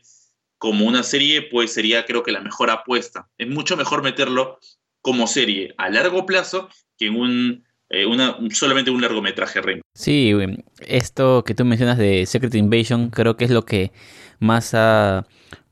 como 0.58 0.86
una 0.86 1.04
serie, 1.04 1.44
pues 1.44 1.74
sería 1.74 2.06
creo 2.06 2.22
que 2.22 2.32
la 2.32 2.42
mejor 2.42 2.70
apuesta. 2.70 3.30
Es 3.38 3.48
mucho 3.48 3.76
mejor 3.78 4.04
meterlo 4.04 4.60
como 5.02 5.28
serie 5.28 5.74
a 5.78 5.90
largo 5.90 6.26
plazo 6.26 6.70
que 6.98 7.08
en 7.08 7.16
un 7.16 7.66
eh, 7.96 8.06
solamente 8.52 8.92
un 8.92 9.02
largometraje 9.02 9.62
ring. 9.62 9.82
Sí, 9.94 10.34
esto 10.86 11.44
que 11.44 11.54
tú 11.54 11.66
mencionas 11.66 11.98
de 11.98 12.26
Secret 12.26 12.54
Invasion 12.56 13.10
creo 13.10 13.38
que 13.38 13.46
es 13.46 13.52
lo 13.52 13.66
que 13.66 13.92
más 14.40 14.74
ha 14.74 15.26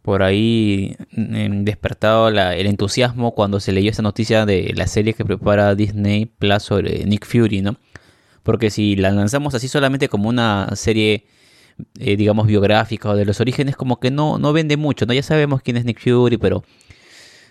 por 0.03 0.21
ahí 0.21 0.95
mm, 1.11 1.63
despertado 1.63 2.27
el 2.27 2.67
entusiasmo 2.67 3.33
cuando 3.33 3.59
se 3.59 3.71
leyó 3.71 3.89
esta 3.89 4.03
noticia 4.03 4.45
de 4.45 4.73
la 4.75 4.85
serie 4.85 5.13
que 5.13 5.25
prepara 5.25 5.75
Disney 5.75 6.25
Plus 6.25 6.63
sobre 6.63 7.05
Nick 7.05 7.25
Fury, 7.25 7.61
¿no? 7.61 7.77
Porque 8.43 8.69
si 8.69 8.97
la 8.97 9.11
lanzamos 9.11 9.55
así 9.55 9.69
solamente 9.69 10.09
como 10.09 10.27
una 10.27 10.69
serie, 10.75 11.25
eh, 11.99 12.17
digamos, 12.17 12.47
biográfica 12.47 13.09
o 13.09 13.15
de 13.15 13.23
los 13.25 13.39
orígenes, 13.39 13.77
como 13.77 14.01
que 14.01 14.11
no, 14.11 14.37
no 14.37 14.51
vende 14.51 14.75
mucho, 14.75 15.05
¿no? 15.05 15.13
Ya 15.13 15.23
sabemos 15.23 15.61
quién 15.61 15.77
es 15.77 15.85
Nick 15.85 16.01
Fury, 16.01 16.37
pero 16.37 16.65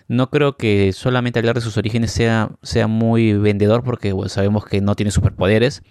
no 0.07 0.29
creo 0.29 0.57
que 0.57 0.93
solamente 0.93 1.39
hablar 1.39 1.55
de 1.55 1.61
sus 1.61 1.77
orígenes 1.77 2.11
sea, 2.11 2.51
sea 2.61 2.87
muy 2.87 3.33
vendedor 3.33 3.83
porque 3.83 4.13
sabemos 4.27 4.65
que 4.65 4.81
no 4.81 4.95
tiene 4.95 5.11
superpoderes, 5.11 5.83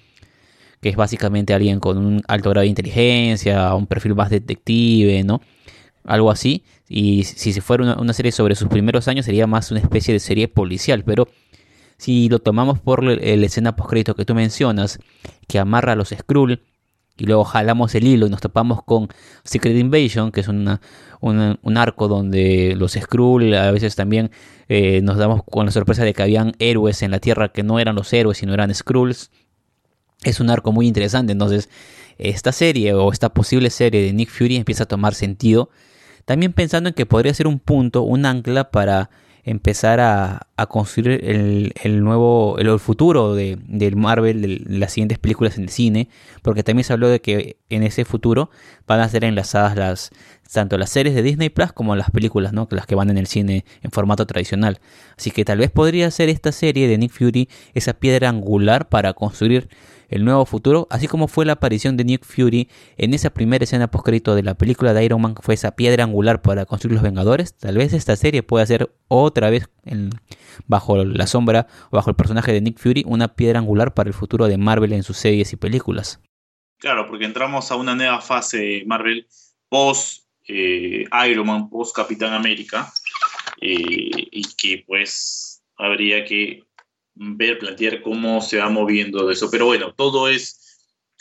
que 0.80 0.88
es 0.88 0.96
básicamente 0.96 1.54
alguien 1.54 1.80
con 1.80 1.98
un 1.98 2.22
alto 2.28 2.50
grado 2.50 2.62
de 2.62 2.68
inteligencia, 2.68 3.74
un 3.74 3.86
perfil 3.86 4.14
más 4.14 4.30
detective, 4.30 5.22
¿no? 5.24 5.40
Algo 6.04 6.30
así. 6.30 6.64
Y 6.88 7.24
si 7.24 7.52
fuera 7.60 7.96
una, 7.96 8.12
serie 8.12 8.32
sobre 8.32 8.54
sus 8.54 8.68
primeros 8.68 9.08
años 9.08 9.24
sería 9.24 9.46
más 9.46 9.70
una 9.70 9.80
especie 9.80 10.12
de 10.12 10.20
serie 10.20 10.48
policial, 10.48 11.04
pero 11.04 11.28
si 11.96 12.28
lo 12.28 12.40
tomamos 12.40 12.80
por 12.80 13.04
la 13.04 13.14
escena 13.46 13.76
postcrédito 13.76 14.14
que 14.14 14.24
tú 14.24 14.34
mencionas, 14.34 14.98
que 15.46 15.58
amarra 15.58 15.92
a 15.92 15.96
los 15.96 16.10
Skrull, 16.10 16.62
y 17.18 17.26
luego 17.26 17.44
jalamos 17.44 17.94
el 17.94 18.06
hilo 18.06 18.26
y 18.26 18.30
nos 18.30 18.40
topamos 18.40 18.82
con 18.82 19.08
Secret 19.44 19.76
Invasion, 19.76 20.32
que 20.32 20.40
es 20.40 20.48
una, 20.48 20.80
un 21.20 21.76
arco 21.76 22.08
donde 22.08 22.74
los 22.76 22.92
Skrull 22.92 23.54
a 23.54 23.70
veces 23.70 23.94
también 23.94 24.30
eh, 24.68 25.02
nos 25.02 25.18
damos 25.18 25.42
con 25.44 25.66
la 25.66 25.72
sorpresa 25.72 26.04
de 26.04 26.14
que 26.14 26.22
habían 26.22 26.52
héroes 26.58 27.02
en 27.02 27.10
la 27.10 27.18
Tierra 27.18 27.52
que 27.52 27.62
no 27.62 27.78
eran 27.78 27.94
los 27.94 28.12
héroes, 28.12 28.38
sino 28.38 28.54
eran 28.54 28.74
Skrulls. 28.74 29.30
Es 30.24 30.40
un 30.40 30.50
arco 30.50 30.72
muy 30.72 30.86
interesante, 30.86 31.32
entonces 31.32 31.68
esta 32.18 32.52
serie 32.52 32.94
o 32.94 33.12
esta 33.12 33.34
posible 33.34 33.70
serie 33.70 34.02
de 34.02 34.12
Nick 34.12 34.30
Fury 34.30 34.56
empieza 34.56 34.84
a 34.84 34.86
tomar 34.86 35.14
sentido. 35.14 35.70
También 36.24 36.52
pensando 36.52 36.88
en 36.88 36.94
que 36.94 37.06
podría 37.06 37.34
ser 37.34 37.46
un 37.46 37.58
punto, 37.58 38.02
un 38.02 38.24
ancla 38.26 38.70
para 38.70 39.10
empezar 39.44 40.00
a, 40.00 40.48
construir 40.68 41.20
el, 41.24 42.04
nuevo, 42.04 42.56
el, 42.58 42.78
futuro 42.78 43.34
de, 43.34 43.58
del 43.66 43.96
Marvel, 43.96 44.42
de 44.42 44.78
las 44.78 44.92
siguientes 44.92 45.18
películas 45.18 45.58
en 45.58 45.64
el 45.64 45.70
cine, 45.70 46.08
porque 46.42 46.62
también 46.62 46.84
se 46.84 46.92
habló 46.92 47.08
de 47.08 47.20
que 47.20 47.56
en 47.68 47.82
ese 47.82 48.04
futuro 48.04 48.50
van 48.86 49.00
a 49.00 49.08
ser 49.08 49.24
enlazadas 49.24 49.76
las 49.76 50.10
tanto 50.52 50.76
las 50.76 50.90
series 50.90 51.14
de 51.14 51.22
Disney 51.22 51.48
Plus 51.48 51.72
como 51.72 51.96
las 51.96 52.10
películas, 52.10 52.52
¿no? 52.52 52.68
las 52.70 52.86
que 52.86 52.94
van 52.94 53.10
en 53.10 53.18
el 53.18 53.26
cine 53.26 53.64
en 53.82 53.90
formato 53.90 54.26
tradicional. 54.26 54.80
Así 55.16 55.30
que 55.30 55.44
tal 55.44 55.58
vez 55.58 55.70
podría 55.70 56.10
ser 56.10 56.28
esta 56.28 56.52
serie 56.52 56.88
de 56.88 56.98
Nick 56.98 57.12
Fury 57.12 57.48
esa 57.74 57.94
piedra 57.94 58.28
angular 58.28 58.88
para 58.88 59.14
construir 59.14 59.68
el 60.12 60.24
nuevo 60.26 60.44
futuro, 60.44 60.86
así 60.90 61.08
como 61.08 61.26
fue 61.26 61.46
la 61.46 61.54
aparición 61.54 61.96
de 61.96 62.04
Nick 62.04 62.24
Fury 62.24 62.68
en 62.98 63.14
esa 63.14 63.30
primera 63.30 63.64
escena 63.64 63.90
postcrédito 63.90 64.34
de 64.34 64.42
la 64.42 64.54
película 64.54 64.92
de 64.92 65.04
Iron 65.04 65.22
Man, 65.22 65.34
fue 65.40 65.54
esa 65.54 65.74
piedra 65.74 66.04
angular 66.04 66.42
para 66.42 66.66
construir 66.66 66.94
los 66.94 67.02
Vengadores. 67.02 67.56
Tal 67.56 67.78
vez 67.78 67.94
esta 67.94 68.14
serie 68.16 68.42
pueda 68.42 68.66
ser 68.66 68.94
otra 69.08 69.48
vez 69.48 69.70
bajo 70.66 71.02
la 71.02 71.26
sombra 71.26 71.66
o 71.90 71.96
bajo 71.96 72.10
el 72.10 72.16
personaje 72.16 72.52
de 72.52 72.60
Nick 72.60 72.78
Fury 72.78 73.04
una 73.06 73.34
piedra 73.34 73.58
angular 73.58 73.94
para 73.94 74.08
el 74.08 74.14
futuro 74.14 74.46
de 74.48 74.58
Marvel 74.58 74.92
en 74.92 75.02
sus 75.02 75.16
series 75.16 75.52
y 75.54 75.56
películas. 75.56 76.20
Claro, 76.78 77.06
porque 77.06 77.24
entramos 77.24 77.70
a 77.70 77.76
una 77.76 77.94
nueva 77.94 78.20
fase 78.20 78.82
Marvel 78.86 79.26
post 79.68 80.26
eh, 80.46 81.06
Iron 81.26 81.46
Man, 81.46 81.70
post 81.70 81.96
Capitán 81.96 82.34
América, 82.34 82.92
eh, 83.60 84.10
y 84.30 84.42
que 84.56 84.84
pues 84.86 85.62
habría 85.78 86.24
que 86.24 86.64
ver, 87.14 87.58
plantear 87.58 88.02
cómo 88.02 88.40
se 88.40 88.58
va 88.58 88.68
moviendo 88.68 89.30
eso. 89.30 89.50
Pero 89.50 89.66
bueno, 89.66 89.94
todo 89.94 90.28
es 90.28 90.62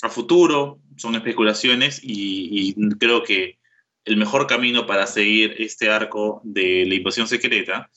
a 0.01 0.09
futuro, 0.09 0.79
son 0.97 1.15
especulaciones 1.15 1.99
y, 2.03 2.75
creo 2.97 3.23
que 3.23 3.59
el 4.05 4.17
mejor 4.17 4.47
camino 4.47 4.87
para 4.87 5.05
seguir 5.05 5.55
este 5.59 5.89
arco 5.89 6.41
de 6.43 6.85
la 6.87 6.95
invasión 6.95 7.27
secreta 7.27 7.89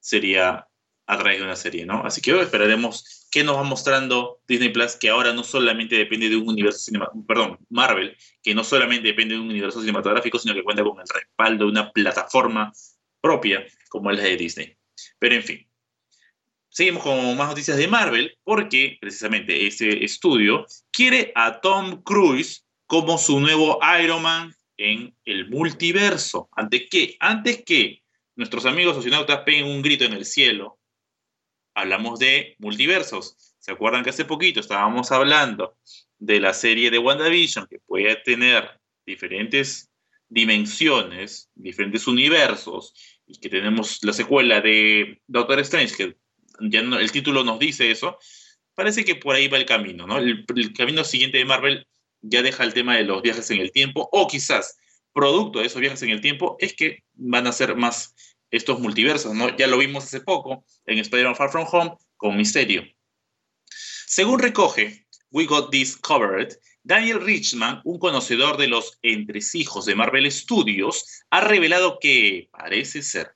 sería 0.00 0.68
a 1.06 1.18
través 1.18 1.38
de 1.38 1.44
una 1.44 1.56
serie, 1.56 1.86
¿no? 1.86 2.04
Así 2.04 2.20
que 2.20 2.34
hoy 2.34 2.40
esperaremos 2.40 3.28
qué 3.30 3.44
nos 3.44 3.56
va 3.56 3.62
mostrando 3.62 4.40
Disney 4.46 4.70
Plus, 4.70 4.96
que 4.96 5.08
ahora 5.08 5.32
no 5.32 5.44
solamente 5.44 5.96
depende 5.96 6.28
de 6.28 6.36
un 6.36 6.48
universo 6.48 6.80
cinematográfico, 6.80 7.26
perdón, 7.26 7.58
Marvel, 7.70 8.16
que 8.42 8.54
no 8.54 8.64
solamente 8.64 9.08
depende 9.08 9.34
de 9.34 9.40
un 9.40 9.48
universo 9.48 9.80
cinematográfico, 9.80 10.38
sino 10.38 10.54
que 10.54 10.64
cuenta 10.64 10.82
con 10.82 10.98
el 10.98 11.06
respaldo 11.06 11.64
de 11.64 11.70
una 11.70 11.92
plataforma 11.92 12.72
propia 13.20 13.64
como 13.88 14.10
es 14.10 14.18
la 14.18 14.24
de 14.24 14.36
Disney. 14.36 14.76
Pero 15.18 15.36
en 15.36 15.42
fin, 15.42 15.65
Seguimos 16.76 17.04
con 17.04 17.38
más 17.38 17.48
noticias 17.48 17.78
de 17.78 17.88
Marvel, 17.88 18.36
porque 18.44 18.98
precisamente 19.00 19.66
ese 19.66 20.04
estudio 20.04 20.66
quiere 20.92 21.32
a 21.34 21.62
Tom 21.62 22.02
Cruise 22.02 22.66
como 22.84 23.16
su 23.16 23.40
nuevo 23.40 23.80
Iron 24.02 24.20
Man 24.20 24.54
en 24.76 25.16
el 25.24 25.48
multiverso. 25.48 26.50
¿Ante 26.52 26.86
qué? 26.86 27.16
Antes 27.18 27.64
que 27.64 28.02
nuestros 28.34 28.66
amigos 28.66 28.94
socionautas 28.94 29.40
peguen 29.46 29.64
un 29.64 29.80
grito 29.80 30.04
en 30.04 30.12
el 30.12 30.26
cielo, 30.26 30.78
hablamos 31.74 32.18
de 32.18 32.56
multiversos. 32.58 33.56
¿Se 33.58 33.72
acuerdan 33.72 34.04
que 34.04 34.10
hace 34.10 34.26
poquito 34.26 34.60
estábamos 34.60 35.10
hablando 35.12 35.78
de 36.18 36.40
la 36.40 36.52
serie 36.52 36.90
de 36.90 36.98
WandaVision 36.98 37.68
que 37.68 37.78
puede 37.78 38.14
tener 38.16 38.68
diferentes 39.06 39.88
dimensiones, 40.28 41.48
diferentes 41.54 42.06
universos, 42.06 42.92
y 43.26 43.40
que 43.40 43.48
tenemos 43.48 43.98
la 44.02 44.12
secuela 44.12 44.60
de 44.60 45.22
Doctor 45.26 45.60
Strange 45.60 45.96
que 45.96 46.25
el 46.60 47.12
título 47.12 47.44
nos 47.44 47.58
dice 47.58 47.90
eso, 47.90 48.18
parece 48.74 49.04
que 49.04 49.16
por 49.16 49.34
ahí 49.34 49.48
va 49.48 49.58
el 49.58 49.66
camino, 49.66 50.06
¿no? 50.06 50.18
El, 50.18 50.44
camino 50.76 51.02
siguiente 51.04 51.38
de 51.38 51.44
Marvel 51.44 51.86
ya 52.20 52.42
deja 52.42 52.64
el 52.64 52.74
tema 52.74 52.96
de 52.96 53.04
los 53.04 53.22
viajes 53.22 53.50
en 53.50 53.60
el 53.60 53.72
tiempo, 53.72 54.08
o 54.12 54.26
quizás 54.26 54.76
producto 55.12 55.60
de 55.60 55.66
esos 55.66 55.80
viajes 55.80 56.02
en 56.02 56.10
el 56.10 56.20
tiempo 56.20 56.56
es 56.60 56.74
que 56.74 57.02
van 57.14 57.46
a 57.46 57.52
ser 57.52 57.74
más 57.76 58.14
estos 58.50 58.80
multiversos, 58.80 59.34
¿no? 59.34 59.56
Ya 59.56 59.66
lo 59.66 59.78
vimos 59.78 60.04
hace 60.04 60.20
poco 60.20 60.64
en 60.84 60.98
Spider-Man 60.98 61.36
Far 61.36 61.50
From 61.50 61.66
Home 61.70 61.96
con 62.16 62.36
Misterio. 62.36 62.84
Según 64.06 64.38
recoge 64.38 65.06
We 65.30 65.46
Got 65.46 65.70
This 65.70 65.96
Covered, 65.96 66.56
Daniel 66.82 67.20
Richman, 67.20 67.80
un 67.84 67.98
conocedor 67.98 68.56
de 68.58 68.68
los 68.68 68.98
entresijos 69.02 69.86
de 69.86 69.96
Marvel 69.96 70.30
Studios, 70.30 71.24
ha 71.30 71.40
revelado 71.40 71.98
que 71.98 72.48
parece 72.52 73.02
ser 73.02 73.32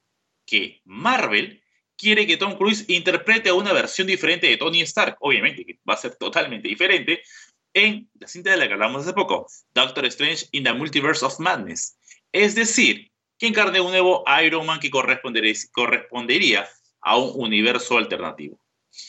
que 0.47 0.81
Marvel 0.85 1.60
quiere 2.01 2.27
que 2.27 2.39
Tom 2.39 2.57
Cruise 2.57 2.85
interprete 2.89 3.51
a 3.51 3.55
una 3.55 3.73
versión 3.73 4.07
diferente 4.07 4.47
de 4.47 4.57
Tony 4.57 4.81
Stark, 4.81 5.17
obviamente, 5.21 5.65
que 5.65 5.79
va 5.89 5.95
a 5.95 5.99
ser 5.99 6.17
totalmente 6.17 6.67
diferente, 6.67 7.23
en 7.75 8.09
la 8.19 8.27
cinta 8.27 8.51
de 8.51 8.57
la 8.57 8.67
que 8.67 8.73
hablamos 8.73 9.03
hace 9.03 9.13
poco, 9.13 9.47
Doctor 9.75 10.07
Strange 10.07 10.47
in 10.53 10.65
the 10.65 10.73
Multiverse 10.73 11.25
of 11.25 11.39
Madness. 11.39 11.99
Es 12.33 12.55
decir, 12.55 13.11
que 13.39 13.47
encarne 13.47 13.81
un 13.81 13.91
nuevo 13.91 14.25
Iron 14.45 14.67
Man 14.67 14.81
que 14.81 14.91
correspondería 14.91 16.69
a 17.03 17.17
un 17.17 17.33
universo 17.37 17.99
alternativo. 17.99 18.59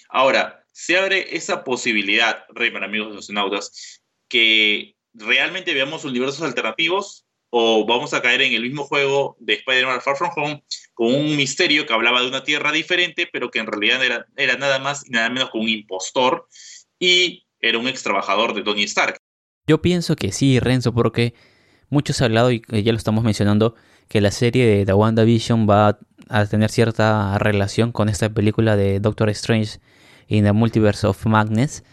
Ahora, 0.09 0.63
se 0.71 0.97
abre 0.97 1.35
esa 1.35 1.63
posibilidad, 1.63 2.45
Rey, 2.49 2.71
para 2.71 2.85
amigos 2.85 3.27
de 3.27 3.33
los 3.33 4.05
que 4.27 4.95
realmente 5.13 5.73
veamos 5.73 6.05
universos 6.05 6.41
alternativos 6.41 7.25
o 7.51 7.85
vamos 7.85 8.13
a 8.13 8.21
caer 8.21 8.41
en 8.41 8.53
el 8.53 8.63
mismo 8.63 8.85
juego 8.85 9.35
de 9.39 9.53
Spider-Man 9.53 10.01
Far 10.01 10.15
From 10.15 10.31
Home 10.35 10.63
con 10.93 11.13
un 11.13 11.35
misterio 11.35 11.85
que 11.85 11.93
hablaba 11.93 12.21
de 12.21 12.29
una 12.29 12.43
tierra 12.43 12.71
diferente, 12.71 13.29
pero 13.31 13.51
que 13.51 13.59
en 13.59 13.67
realidad 13.67 14.03
era, 14.03 14.25
era 14.37 14.55
nada 14.55 14.79
más 14.79 15.05
y 15.05 15.11
nada 15.11 15.29
menos 15.29 15.51
que 15.51 15.57
un 15.57 15.67
impostor 15.67 16.47
y 16.97 17.45
era 17.59 17.77
un 17.77 17.87
ex 17.87 18.03
trabajador 18.03 18.53
de 18.53 18.63
Tony 18.63 18.83
Stark. 18.83 19.17
Yo 19.67 19.81
pienso 19.81 20.15
que 20.15 20.31
sí, 20.31 20.59
Renzo, 20.59 20.93
porque 20.93 21.33
muchos 21.89 22.21
han 22.21 22.27
hablado 22.27 22.51
y 22.51 22.61
ya 22.69 22.91
lo 22.93 22.97
estamos 22.97 23.23
mencionando, 23.23 23.75
que 24.07 24.21
la 24.21 24.31
serie 24.31 24.65
de 24.65 24.85
The 24.85 24.93
WandaVision 24.93 25.69
va 25.69 25.99
a 26.29 26.45
tener 26.45 26.69
cierta 26.69 27.37
relación 27.37 27.91
con 27.91 28.07
esta 28.07 28.29
película 28.29 28.77
de 28.77 28.99
Doctor 29.01 29.29
Strange 29.29 29.79
in 30.27 30.45
the 30.45 30.53
Multiverse 30.53 31.05
of 31.05 31.25
Madness, 31.25 31.83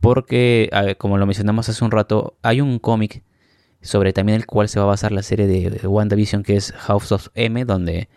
porque, 0.00 0.68
como 0.98 1.16
lo 1.16 1.26
mencionamos 1.26 1.68
hace 1.68 1.82
un 1.82 1.90
rato, 1.90 2.36
hay 2.42 2.60
un 2.60 2.78
cómic 2.78 3.22
sobre 3.82 4.12
también 4.12 4.36
el 4.36 4.46
cual 4.46 4.68
se 4.68 4.78
va 4.78 4.84
a 4.84 4.88
basar 4.88 5.12
la 5.12 5.22
serie 5.22 5.46
de, 5.46 5.86
WandaVision 5.86 6.42
que 6.42 6.56
es 6.56 6.72
House 6.72 7.12
of 7.12 7.28
M, 7.34 7.64
donde 7.64 8.08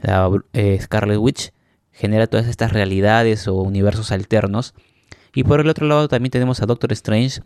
la 0.00 0.30
eh, 0.52 0.78
Scarlet 0.80 1.18
Witch 1.18 1.52
genera 1.92 2.26
todas 2.26 2.46
estas 2.46 2.72
realidades 2.72 3.46
o 3.48 3.54
universos 3.56 4.12
alternos. 4.12 4.74
Y 5.34 5.44
por 5.44 5.60
el 5.60 5.68
otro 5.68 5.86
lado 5.86 6.08
también 6.08 6.30
tenemos 6.30 6.62
a 6.62 6.66
Doctor 6.66 6.92
Strange, 6.92 7.42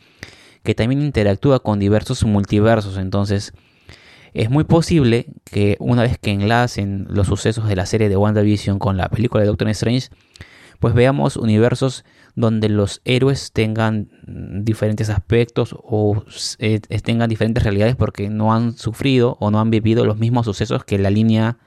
que 0.62 0.74
también 0.74 1.02
interactúa 1.02 1.60
con 1.60 1.78
diversos 1.78 2.24
multiversos. 2.24 2.96
Entonces, 2.98 3.52
Es 4.34 4.50
muy 4.50 4.64
posible 4.64 5.28
que 5.44 5.76
una 5.80 6.02
vez 6.02 6.18
que 6.18 6.30
enlacen 6.30 7.06
los 7.08 7.26
sucesos 7.28 7.68
de 7.68 7.76
la 7.76 7.86
serie 7.86 8.10
de 8.10 8.18
WandaVision 8.18 8.78
con 8.78 8.98
la 8.98 9.08
película 9.08 9.42
de 9.42 9.46
Doctor 9.48 9.70
Strange, 9.70 10.08
pues 10.80 10.94
veamos 10.94 11.36
universos 11.36 12.04
donde 12.34 12.68
los 12.68 13.00
héroes 13.04 13.52
tengan 13.52 14.10
diferentes 14.64 15.08
aspectos 15.10 15.74
o 15.82 16.24
eh, 16.58 16.80
tengan 17.02 17.28
diferentes 17.28 17.64
realidades 17.64 17.96
porque 17.96 18.28
no 18.28 18.52
han 18.52 18.76
sufrido 18.76 19.36
o 19.40 19.50
no 19.50 19.60
han 19.60 19.70
vivido 19.70 20.04
los 20.04 20.18
mismos 20.18 20.46
sucesos 20.46 20.84
que 20.84 20.98
la 20.98 21.10
línea 21.10 21.58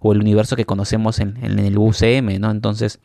o 0.00 0.12
el 0.12 0.20
universo 0.20 0.56
que 0.56 0.64
conocemos 0.64 1.18
en, 1.18 1.36
el 1.42 1.78
UCM, 1.78 2.38
¿no? 2.38 2.50
Entonces, 2.50 3.00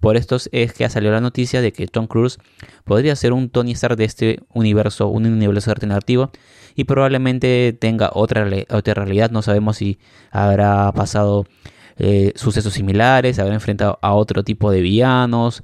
por 0.00 0.16
esto 0.16 0.36
es 0.52 0.72
que 0.72 0.84
ha 0.84 0.90
salido 0.90 1.12
la 1.12 1.20
noticia 1.20 1.60
de 1.62 1.72
que 1.72 1.86
Tom 1.86 2.06
Cruise 2.06 2.38
podría 2.84 3.16
ser 3.16 3.32
un 3.32 3.48
Tony 3.48 3.72
Stark 3.72 3.96
de 3.96 4.04
este 4.04 4.40
universo, 4.52 5.08
un 5.08 5.26
universo 5.26 5.70
alternativo, 5.70 6.30
y 6.74 6.84
probablemente 6.84 7.74
tenga 7.78 8.10
otra, 8.12 8.46
otra 8.70 8.94
realidad. 8.94 9.30
No 9.30 9.42
sabemos 9.42 9.78
si 9.78 9.98
habrá 10.30 10.92
pasado 10.92 11.46
eh, 11.96 12.32
sucesos 12.36 12.74
similares, 12.74 13.38
habrá 13.38 13.54
enfrentado 13.54 13.98
a 14.02 14.14
otro 14.14 14.42
tipo 14.42 14.70
de 14.70 14.80
villanos, 14.80 15.62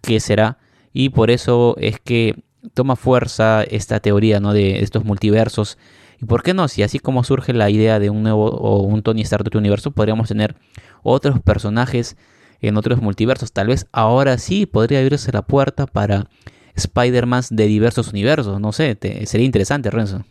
qué 0.00 0.20
será. 0.20 0.58
Y 0.92 1.08
por 1.10 1.30
eso 1.30 1.76
es 1.78 1.98
que 2.00 2.36
toma 2.74 2.96
fuerza 2.96 3.64
esta 3.64 4.00
teoría 4.00 4.40
¿no? 4.40 4.52
de 4.52 4.80
estos 4.80 5.04
multiversos 5.04 5.78
¿Y 6.22 6.26
por 6.26 6.44
qué 6.44 6.54
no? 6.54 6.68
Si 6.68 6.84
así 6.84 7.00
como 7.00 7.24
surge 7.24 7.52
la 7.52 7.68
idea 7.68 7.98
de 7.98 8.08
un 8.08 8.22
nuevo 8.22 8.46
o 8.46 8.80
un 8.82 9.02
Tony 9.02 9.22
Stark 9.22 9.42
de 9.42 9.48
otro 9.48 9.58
universo, 9.58 9.90
podríamos 9.90 10.28
tener 10.28 10.54
otros 11.02 11.40
personajes 11.40 12.16
en 12.60 12.76
otros 12.76 13.02
multiversos. 13.02 13.52
Tal 13.52 13.66
vez 13.66 13.88
ahora 13.90 14.38
sí 14.38 14.66
podría 14.66 15.00
abrirse 15.00 15.32
la 15.32 15.42
puerta 15.42 15.88
para 15.88 16.28
Spider-Man 16.76 17.42
de 17.50 17.66
diversos 17.66 18.12
universos. 18.12 18.60
No 18.60 18.70
sé, 18.70 18.96
sería 19.26 19.44
interesante, 19.44 19.90
Renzo. 19.90 20.24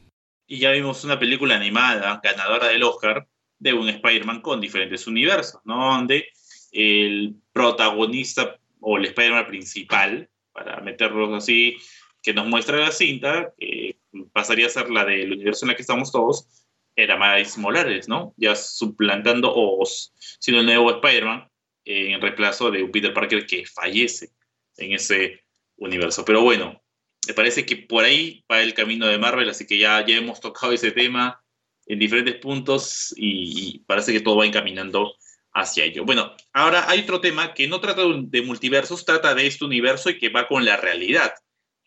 Y 0.48 0.60
ya 0.60 0.72
vimos 0.72 1.04
una 1.04 1.20
película 1.20 1.58
animada 1.58 2.22
ganadora 2.24 2.70
del 2.70 2.84
Oscar 2.84 3.28
de 3.62 3.74
un 3.74 3.88
Spider-Man 3.88 4.42
con 4.42 4.60
diferentes 4.60 5.06
universos, 5.06 5.62
¿no? 5.66 5.94
Donde 5.94 6.30
el 6.72 7.36
protagonista 7.54 8.60
o 8.80 8.98
el 8.98 9.06
Spider-Man 9.06 9.46
principal, 9.46 10.30
para 10.52 10.82
meterlos 10.82 11.32
así, 11.32 11.78
que 12.24 12.34
nos 12.34 12.48
muestra 12.48 12.78
la 12.78 12.92
cinta, 12.92 13.54
que 13.60 13.98
pasaría 14.34 14.66
a 14.66 14.70
ser 14.70 14.90
la 14.90 15.06
del 15.06 15.32
universo 15.32 15.66
en 15.66 15.70
el 15.70 15.76
que 15.76 15.84
estamos 15.84 16.12
todos, 16.12 16.66
era 16.96 17.18
Miles 17.18 17.58
Morales, 17.60 18.10
¿no? 18.10 18.34
Ya 18.36 18.56
suplantando 18.56 19.54
o 19.56 19.86
siendo 19.86 20.62
el 20.62 20.66
nuevo 20.66 20.92
Spider-Man 20.96 21.48
en 21.86 22.20
reemplazo 22.20 22.72
de 22.72 22.82
un 22.82 22.92
Peter 22.92 23.14
Parker 23.14 23.46
que 23.46 23.66
fallece 23.68 24.32
en 24.78 24.94
ese 24.94 25.44
universo. 25.78 26.26
Pero 26.26 26.42
bueno, 26.42 26.82
me 27.28 27.36
parece 27.36 27.64
que 27.64 27.78
por 27.78 28.06
ahí 28.06 28.44
va 28.52 28.64
el 28.64 28.74
camino 28.74 29.06
de 29.06 29.20
Marvel, 29.20 29.50
así 29.50 29.68
que 29.68 29.78
ya, 29.78 30.04
ya 30.04 30.16
hemos 30.16 30.42
tocado 30.42 30.74
ese 30.74 30.92
tema 30.92 31.41
en 31.88 32.00
diferentes 32.00 32.36
puntos 32.36 33.14
y, 33.18 33.80
parece 33.80 34.14
que 34.14 34.22
todo 34.22 34.38
va 34.38 34.46
encaminando 34.46 35.16
hacia 35.54 35.84
ello. 35.84 36.06
Bueno, 36.06 36.34
ahora 36.54 36.90
hay 36.90 37.02
otro 37.02 37.20
tema 37.20 37.54
que 37.54 37.68
no 37.68 37.82
trata 37.82 38.04
de 38.06 38.42
multiversos, 38.42 39.06
trata 39.06 39.36
de 39.36 39.48
este 39.48 39.66
universo 39.66 40.10
y 40.10 40.18
que 40.18 40.30
va 40.30 40.48
con 40.48 40.64
la 40.64 40.78
realidad. 40.78 41.34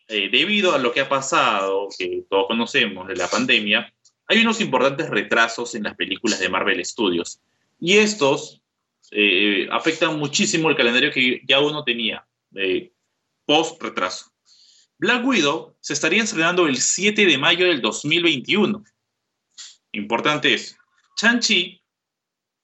Eh, 0.09 0.29
debido 0.31 0.75
a 0.75 0.79
lo 0.79 0.93
que 0.93 1.01
ha 1.01 1.09
pasado, 1.09 1.89
que 1.99 2.25
todos 2.29 2.47
conocemos 2.49 3.09
de 3.09 3.17
la 3.17 3.29
pandemia, 3.29 3.93
hay 4.27 4.41
unos 4.41 4.61
importantes 4.61 5.09
retrasos 5.09 5.75
en 5.75 5.85
las 5.85 5.95
películas 5.95 6.41
de 6.41 6.49
Marvel 6.49 6.85
Studios. 6.85 7.41
Y 7.81 7.95
estos 7.95 8.61
eh, 9.11 9.69
afectan 9.71 10.19
muchísimo 10.19 10.69
el 10.69 10.77
calendario 10.77 11.11
que 11.11 11.41
ya 11.47 11.61
uno 11.61 11.85
tenía, 11.85 12.27
eh, 12.55 12.91
post-retraso. 13.47 14.31
Black 14.99 15.27
Widow 15.27 15.75
se 15.81 15.93
estaría 15.93 16.23
estrenando 16.23 16.67
el 16.67 16.79
7 16.79 17.27
de 17.27 17.39
mayo 17.39 17.67
del 17.67 17.81
2021. 17.81 18.85
Importante 19.95 20.55
es, 20.55 20.77
Chan-Chi 21.17 21.83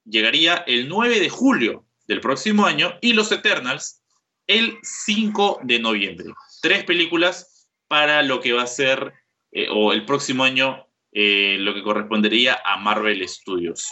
llegaría 0.05 0.57
el 0.67 0.89
9 0.89 1.21
de 1.21 1.29
julio 1.29 1.87
del 2.07 2.21
próximo 2.21 2.67
año 2.67 2.99
y 3.01 3.13
los 3.13 3.33
Eternals 3.33 4.03
el 4.47 4.79
5 4.83 5.61
de 5.63 5.79
noviembre 5.79 6.33
tres 6.61 6.85
películas 6.85 7.69
para 7.89 8.23
lo 8.23 8.41
que 8.41 8.53
va 8.53 8.63
a 8.63 8.67
ser, 8.67 9.13
eh, 9.53 9.69
o 9.71 9.93
el 9.93 10.05
próximo 10.05 10.45
año, 10.45 10.87
eh, 11.13 11.57
lo 11.59 11.75
que 11.75 11.83
correspondería 11.83 12.61
a 12.65 12.77
Marvel 12.77 13.27
Studios. 13.29 13.91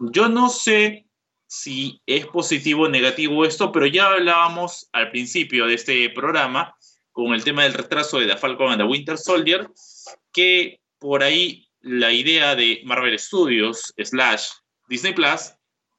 Yo 0.00 0.28
no 0.28 0.48
sé 0.48 1.06
si 1.46 2.00
es 2.06 2.26
positivo 2.26 2.84
o 2.84 2.88
negativo 2.88 3.44
esto, 3.44 3.70
pero 3.72 3.86
ya 3.86 4.06
hablábamos 4.06 4.88
al 4.92 5.10
principio 5.10 5.66
de 5.66 5.74
este 5.74 6.10
programa 6.10 6.74
con 7.12 7.34
el 7.34 7.44
tema 7.44 7.64
del 7.64 7.74
retraso 7.74 8.18
de 8.18 8.26
The 8.26 8.36
Falcon 8.36 8.72
and 8.72 8.80
the 8.80 8.86
Winter 8.86 9.18
Soldier, 9.18 9.68
que 10.32 10.80
por 10.98 11.22
ahí 11.22 11.65
la 11.86 12.12
idea 12.12 12.56
de 12.56 12.80
Marvel 12.84 13.16
Studios 13.16 13.94
slash 13.96 14.48
Disney 14.88 15.14
Plus 15.14 15.52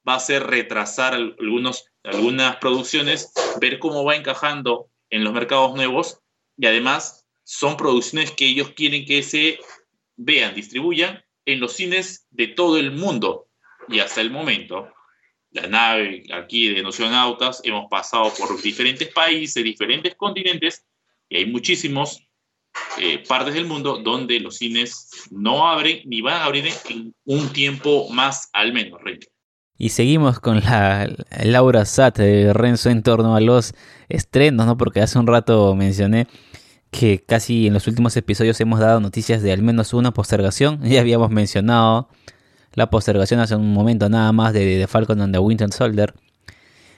va 0.06 0.16
a 0.16 0.20
ser 0.20 0.46
retrasar 0.46 1.14
algunos, 1.14 1.86
algunas 2.04 2.56
producciones, 2.56 3.32
ver 3.58 3.78
cómo 3.78 4.04
va 4.04 4.14
encajando 4.14 4.90
en 5.08 5.24
los 5.24 5.32
mercados 5.32 5.74
nuevos 5.74 6.20
y 6.58 6.66
además 6.66 7.26
son 7.42 7.78
producciones 7.78 8.32
que 8.32 8.46
ellos 8.46 8.72
quieren 8.76 9.06
que 9.06 9.22
se 9.22 9.60
vean, 10.16 10.54
distribuyan 10.54 11.24
en 11.46 11.58
los 11.58 11.72
cines 11.72 12.26
de 12.30 12.48
todo 12.48 12.76
el 12.76 12.90
mundo. 12.90 13.48
Y 13.88 14.00
hasta 14.00 14.20
el 14.20 14.30
momento, 14.30 14.92
la 15.52 15.68
nave 15.68 16.24
aquí 16.34 16.68
de 16.68 16.82
Nocionautas, 16.82 17.62
hemos 17.64 17.88
pasado 17.88 18.30
por 18.38 18.60
diferentes 18.60 19.08
países, 19.08 19.64
diferentes 19.64 20.14
continentes, 20.16 20.86
y 21.30 21.38
hay 21.38 21.46
muchísimos 21.46 22.27
eh, 23.00 23.22
partes 23.26 23.54
del 23.54 23.66
mundo 23.66 23.98
donde 23.98 24.40
los 24.40 24.56
cines 24.56 25.08
no 25.30 25.68
abren 25.68 26.00
ni 26.04 26.20
van 26.20 26.34
a 26.34 26.44
abrir 26.44 26.68
en 26.88 27.14
un 27.24 27.48
tiempo 27.52 28.08
más 28.10 28.48
al 28.52 28.72
menos, 28.72 29.00
y 29.80 29.90
seguimos 29.90 30.40
con 30.40 30.58
la 30.58 31.08
Laura 31.44 31.84
Sat 31.84 32.18
de 32.18 32.52
Renzo 32.52 32.90
en 32.90 33.04
torno 33.04 33.36
a 33.36 33.40
los 33.40 33.74
estrenos, 34.08 34.66
¿no? 34.66 34.76
Porque 34.76 35.00
hace 35.00 35.20
un 35.20 35.28
rato 35.28 35.76
mencioné 35.76 36.26
que 36.90 37.24
casi 37.24 37.68
en 37.68 37.74
los 37.74 37.86
últimos 37.86 38.16
episodios 38.16 38.60
hemos 38.60 38.80
dado 38.80 38.98
noticias 39.00 39.40
de 39.40 39.52
al 39.52 39.62
menos 39.62 39.94
una 39.94 40.12
postergación. 40.12 40.80
Ya 40.88 41.00
habíamos 41.00 41.30
mencionado 41.30 42.08
la 42.74 42.90
postergación 42.90 43.38
hace 43.38 43.54
un 43.54 43.72
momento 43.72 44.08
nada 44.08 44.32
más 44.32 44.52
de, 44.52 44.80
The 44.80 44.88
Falcon 44.88 45.20
and 45.20 45.32
the 45.32 45.38
Winter 45.38 45.72
Soldier. 45.72 46.12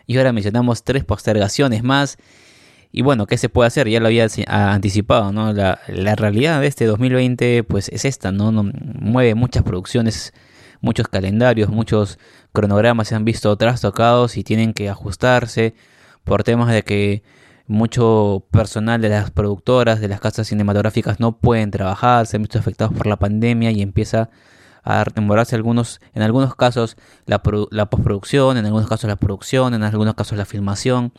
Y 0.06 0.16
ahora 0.16 0.33
mencionamos 0.33 0.83
tres 0.83 1.04
postergaciones 1.04 1.83
más. 1.83 2.16
Y 2.92 3.03
bueno, 3.03 3.26
¿qué 3.26 3.38
se 3.38 3.48
puede 3.48 3.68
hacer? 3.68 3.88
Ya 3.88 4.00
lo 4.00 4.07
había 4.07 4.26
anticipado, 4.48 5.33
¿no? 5.33 5.53
La, 5.53 5.81
la 5.88 6.16
realidad 6.16 6.61
de 6.61 6.66
este 6.66 6.87
2020 6.87 7.64
pues 7.64 7.88
es 7.90 8.05
esta, 8.05 8.33
¿no? 8.33 8.50
Mueve 8.53 9.35
muchas 9.35 9.62
producciones 9.62 10.33
muchos 10.81 11.09
calendarios, 11.09 11.70
muchos 11.70 12.18
cronogramas 12.53 13.09
se 13.09 13.14
han 13.14 13.24
visto 13.24 13.55
trastocados 13.57 14.37
y 14.37 14.44
tienen 14.44 14.72
que 14.72 14.88
ajustarse 14.88 15.74
por 16.24 16.42
temas 16.42 16.72
de 16.72 16.83
que 16.83 17.22
mucho 17.66 18.44
personal 18.50 19.00
de 19.00 19.11
las 19.11 19.31
productoras, 19.31 20.00
de 20.00 20.09
las 20.09 20.20
casas 20.20 20.48
cinematográficas 20.48 21.20
no 21.20 21.38
pueden 21.38 21.70
trabajar, 21.70 22.26
se 22.26 22.37
han 22.37 22.42
visto 22.42 22.59
afectados 22.59 22.94
por 22.96 23.07
la 23.07 23.16
pandemia 23.16 23.70
y 23.70 23.83
empieza 23.83 24.31
a 24.83 25.05
demorarse 25.14 25.55
algunos, 25.55 26.00
en 26.14 26.22
algunos 26.22 26.55
casos 26.57 26.96
la, 27.26 27.40
la, 27.70 27.90
postproducción, 27.90 28.57
en 28.57 28.64
algunos 28.64 28.88
casos 28.88 29.09
la 29.09 29.16
producción, 29.16 29.74
en 29.74 29.83
algunos 29.83 30.14
casos 30.14 30.37
la 30.37 30.46
filmación. 30.46 31.12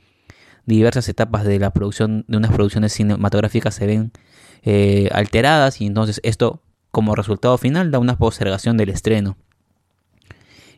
Diversas 0.65 1.09
etapas 1.09 1.43
de 1.43 1.59
la 1.59 1.71
producción 1.71 2.25
de 2.27 2.37
unas 2.37 2.51
producciones 2.51 2.93
cinematográficas 2.93 3.75
se 3.75 3.87
ven 3.87 4.11
eh, 4.63 5.09
alteradas 5.11 5.81
y 5.81 5.87
entonces 5.87 6.19
esto 6.23 6.61
como 6.91 7.15
resultado 7.15 7.57
final 7.57 7.91
da 7.91 7.99
una 7.99 8.17
postergación 8.17 8.77
del 8.77 8.89
estreno. 8.89 9.37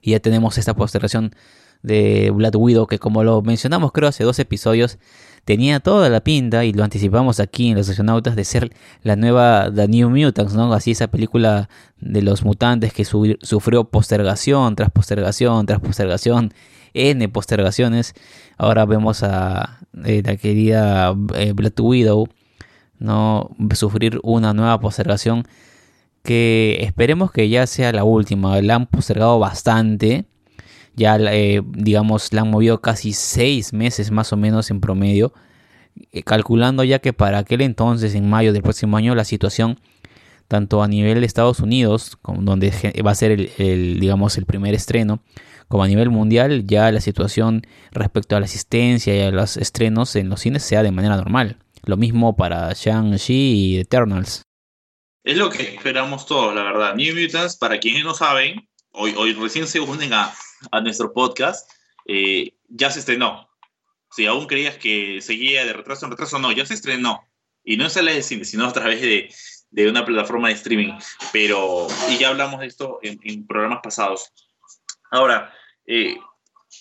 Y 0.02 0.12
ya 0.12 0.20
tenemos 0.20 0.58
esta 0.58 0.74
postergación 0.76 1.34
de 1.82 2.32
Black 2.34 2.56
Widow 2.56 2.88
que 2.88 2.98
como 2.98 3.24
lo 3.24 3.42
mencionamos 3.42 3.92
creo 3.92 4.08
hace 4.08 4.24
dos 4.24 4.40
episodios 4.40 4.98
tenía 5.46 5.82
toda 5.82 6.10
la 6.10 6.22
pinta 6.22 6.64
y 6.64 6.72
lo 6.72 6.84
anticipamos 6.84 7.40
aquí 7.40 7.70
en 7.70 7.78
los 7.78 7.90
astronautas 7.90 8.36
de 8.36 8.46
ser 8.46 8.74
la 9.02 9.18
nueva 9.18 9.70
The 9.74 9.90
New 9.90 10.10
Mutants, 10.10 10.54
¿no? 10.54 10.72
Así 10.74 10.92
esa 10.92 11.08
película 11.08 11.70
de 12.00 12.22
los 12.22 12.44
mutantes 12.44 12.94
que 12.94 13.04
sufrió 13.04 13.84
postergación 13.84 14.76
tras 14.76 14.92
postergación 14.92 15.66
tras 15.66 15.82
postergación, 15.82 16.54
N 16.94 17.28
postergaciones. 17.30 18.14
Ahora 18.58 18.86
vemos 18.86 19.24
a 19.24 19.80
eh, 20.06 20.22
la 20.26 20.36
querida 20.38 21.16
eh, 21.36 21.54
Black 21.54 21.80
Widow 21.80 22.28
no 23.00 23.56
sufrir 23.76 24.20
una 24.24 24.54
nueva 24.54 24.80
postergación 24.80 25.46
que 26.24 26.78
esperemos 26.80 27.32
que 27.32 27.50
ya 27.50 27.68
sea 27.68 27.92
la 27.92 28.04
última. 28.04 28.62
La 28.62 28.76
han 28.76 28.88
postergado 28.88 29.40
bastante. 29.40 30.26
Ya, 30.96 31.18
eh, 31.18 31.62
digamos, 31.66 32.32
la 32.34 32.42
han 32.42 32.50
movido 32.50 32.82
casi 32.82 33.14
seis 33.14 33.74
meses 33.74 34.10
más 34.10 34.32
o 34.32 34.38
menos 34.38 34.72
en 34.72 34.80
promedio. 34.80 35.34
Eh, 36.12 36.24
calculando 36.24 36.84
ya 36.84 37.00
que 37.00 37.14
para 37.14 37.40
aquel 37.40 37.62
entonces, 37.62 38.16
en 38.16 38.30
mayo 38.30 38.54
del 38.54 38.64
próximo 38.64 38.96
año, 38.96 39.16
la 39.16 39.26
situación, 39.26 39.80
tanto 40.48 40.82
a 40.82 40.88
nivel 40.88 41.20
de 41.20 41.26
Estados 41.26 41.60
Unidos, 41.60 42.18
donde 42.40 42.72
va 43.06 43.12
a 43.12 43.16
ser 43.16 43.32
el, 43.32 44.00
digamos, 44.00 44.38
el 44.38 44.46
primer 44.46 44.76
estreno, 44.76 45.20
como 45.68 45.84
a 45.84 45.88
nivel 45.88 46.10
mundial, 46.10 46.66
ya 46.68 46.92
la 46.92 47.02
situación 47.02 47.66
respecto 47.92 48.36
a 48.36 48.40
la 48.40 48.46
asistencia 48.46 49.16
y 49.16 49.22
a 49.22 49.32
los 49.32 49.58
estrenos 49.58 50.16
en 50.16 50.30
los 50.30 50.42
cines 50.42 50.64
sea 50.64 50.84
de 50.84 50.92
manera 50.92 51.18
normal. 51.18 51.58
Lo 51.86 51.98
mismo 51.98 52.36
para 52.36 52.72
Shang-Chi 52.74 53.34
y 53.34 53.80
Eternals. 53.80 54.44
Es 55.24 55.38
lo 55.38 55.50
que 55.50 55.76
esperamos 55.76 56.26
todos, 56.26 56.54
la 56.54 56.64
verdad. 56.64 56.96
New 56.96 57.16
Mutants, 57.16 57.56
para 57.56 57.80
quienes 57.80 58.04
no 58.04 58.14
saben, 58.14 58.68
hoy, 58.92 59.14
hoy 59.18 59.34
recién 59.34 59.68
se 59.68 59.80
unen 59.80 60.14
a, 60.14 60.34
a 60.72 60.82
nuestro 60.82 61.14
podcast, 61.14 61.70
eh, 62.08 62.54
ya 62.70 62.92
se 62.92 63.00
estrenó. 63.00 63.50
Si 64.12 64.26
aún 64.26 64.48
creías 64.48 64.78
que 64.78 65.22
seguía 65.22 65.66
de 65.66 65.74
retraso 65.74 66.06
en 66.06 66.12
retraso, 66.12 66.40
no, 66.40 66.52
ya 66.52 66.66
se 66.66 66.74
estrenó. 66.74 67.24
Y 67.64 67.78
no 67.78 67.86
en 67.86 67.90
salas 67.90 68.16
de 68.16 68.22
cine, 68.22 68.46
sino 68.46 68.66
a 68.66 68.74
través 68.74 69.02
de, 69.02 69.34
de 69.72 69.90
una 69.90 70.06
plataforma 70.06 70.50
de 70.50 70.56
streaming. 70.56 70.94
Pero, 71.32 71.88
y 72.12 72.18
ya 72.18 72.30
hablamos 72.30 72.60
de 72.60 72.68
esto 72.68 73.00
en, 73.02 73.20
en 73.24 73.48
programas 73.48 73.80
pasados. 73.82 74.32
Ahora, 75.14 75.54
eh, 75.86 76.18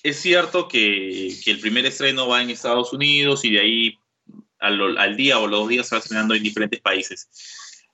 es 0.03 0.16
cierto 0.18 0.66
que, 0.66 1.37
que, 1.45 1.51
el 1.51 1.61
primer 1.61 1.85
estreno 1.85 2.27
va 2.27 2.40
en 2.40 2.49
Estados 2.49 2.95
Unidos 2.95 3.45
y 3.45 3.53
de 3.53 3.61
ahí 3.61 3.99
al, 4.59 4.97
al 4.97 5.16
día 5.18 5.38
o 5.38 5.47
los 5.47 5.68
días 5.68 5.87
se 5.87 5.97
va 5.97 5.99
estrenando 5.99 6.35
en 6.35 6.42
diferentes 6.42 6.81
países. 6.81 7.29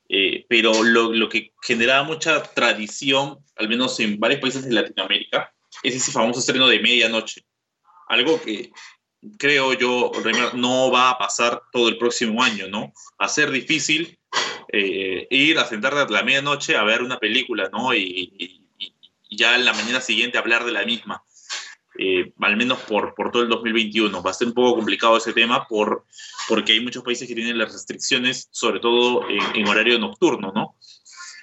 Eh, 0.08 0.46
pero 0.48 0.84
lo, 0.84 1.12
lo, 1.12 1.28
que 1.28 1.50
generaba 1.60 2.04
mucha 2.04 2.40
tradición, 2.44 3.44
al 3.56 3.68
menos 3.68 3.98
en 3.98 4.20
varios 4.20 4.40
países 4.40 4.64
de 4.64 4.72
Latinoamérica, 4.72 5.52
es 5.82 5.96
ese 5.96 6.12
famoso 6.12 6.38
estreno 6.38 6.68
de 6.68 6.78
medianoche. 6.78 7.44
Algo 8.06 8.40
que 8.40 8.70
creo 9.40 9.72
yo 9.72 10.12
no 10.54 10.92
va 10.92 11.10
a 11.10 11.18
pasar 11.18 11.62
todo 11.72 11.88
el 11.88 11.98
próximo 11.98 12.44
año, 12.44 12.68
¿no? 12.68 12.92
A 13.18 13.26
ser 13.26 13.50
difícil 13.50 14.16
eh, 14.72 15.26
ir 15.30 15.58
a 15.58 15.64
sentarte 15.64 15.98
a 15.98 16.06
la 16.08 16.22
medianoche 16.22 16.76
a 16.76 16.84
ver 16.84 17.02
una 17.02 17.18
película, 17.18 17.68
¿no? 17.72 17.92
Y, 17.92 18.32
y, 18.38 18.67
y 19.28 19.36
ya 19.36 19.54
en 19.54 19.64
la 19.64 19.72
mañana 19.72 20.00
siguiente 20.00 20.38
hablar 20.38 20.64
de 20.64 20.72
la 20.72 20.84
misma. 20.84 21.22
Eh, 22.00 22.32
al 22.42 22.56
menos 22.56 22.78
por, 22.82 23.12
por 23.14 23.32
todo 23.32 23.42
el 23.42 23.48
2021. 23.48 24.22
Va 24.22 24.30
a 24.30 24.34
ser 24.34 24.46
un 24.46 24.54
poco 24.54 24.76
complicado 24.76 25.16
ese 25.16 25.32
tema 25.32 25.66
por, 25.66 26.06
porque 26.48 26.72
hay 26.72 26.80
muchos 26.80 27.02
países 27.02 27.26
que 27.26 27.34
tienen 27.34 27.58
las 27.58 27.72
restricciones, 27.72 28.48
sobre 28.52 28.78
todo 28.78 29.28
en, 29.28 29.66
horario 29.66 29.98
nocturno, 29.98 30.52
¿no? 30.54 30.76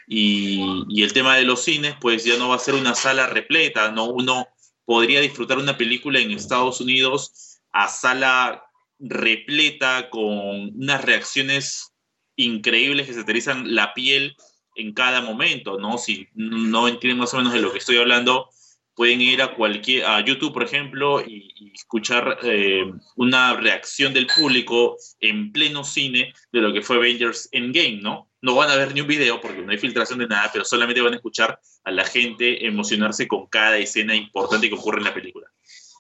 Y, 0.08 1.04
el 1.04 1.12
tema 1.12 1.36
de 1.36 1.44
los 1.44 1.62
cines, 1.64 1.96
pues 2.00 2.24
ya 2.24 2.38
no 2.38 2.50
va 2.50 2.56
a 2.56 2.60
ser 2.60 2.76
una 2.76 2.96
sala 2.96 3.28
repleta, 3.28 3.92
¿no? 3.92 4.06
Uno 4.06 4.48
podría 4.86 5.20
disfrutar 5.20 5.58
una 5.58 5.78
película 5.78 6.20
en 6.20 6.32
Estados 6.32 6.80
Unidos 6.80 7.60
a 7.74 7.90
sala 7.90 8.64
repleta 8.98 10.10
con 10.10 10.72
unas 10.74 11.04
reacciones 11.04 11.92
increíbles 12.38 13.08
que 13.08 13.14
se 13.14 13.22
aterrizan 13.22 13.76
la 13.76 13.94
piel 13.94 14.38
en 14.76 14.94
cada 14.94 15.22
momento, 15.22 15.80
¿no? 15.80 15.98
Si 15.98 16.28
no 16.36 16.88
entienden 16.88 17.20
más 17.20 17.34
o 17.34 17.38
menos 17.38 17.54
de 17.54 17.62
lo 17.62 17.72
que 17.72 17.80
estoy 17.80 17.98
hablando, 17.98 18.50
pueden 18.96 19.22
ir 19.22 19.42
a 19.42 19.54
cualquier 19.54 20.06
a 20.06 20.24
YouTube, 20.24 20.54
por 20.54 20.64
ejemplo, 20.64 21.22
y, 21.22 21.54
y 21.56 21.72
escuchar 21.74 22.40
eh, 22.44 22.92
una 23.16 23.54
reacción 23.54 24.14
del 24.14 24.28
público 24.28 24.98
en 25.20 25.52
pleno 25.52 25.84
cine 25.84 26.34
de 26.52 26.62
lo 26.62 26.74
que 26.74 26.82
fue 26.82 26.96
Avengers 26.96 27.50
Endgame, 27.52 28.00
¿no? 28.02 28.32
No 28.42 28.56
van 28.56 28.70
a 28.70 28.76
ver 28.76 28.94
ni 28.94 29.02
un 29.02 29.08
video 29.08 29.42
porque 29.42 29.62
no 29.62 29.72
hay 29.72 29.78
filtración 29.78 30.20
de 30.20 30.28
nada, 30.28 30.50
pero 30.52 30.64
solamente 30.64 31.02
van 31.02 31.14
a 31.14 31.18
escuchar 31.18 31.60
a 31.84 31.92
la 31.92 32.06
gente 32.06 32.66
emocionarse 32.66 33.28
con 33.28 33.48
cada 33.48 33.78
escena 33.78 34.16
importante 34.16 34.70
que 34.70 34.76
ocurre 34.76 35.00
en 35.00 35.06
la 35.06 35.14
película. 35.14 35.48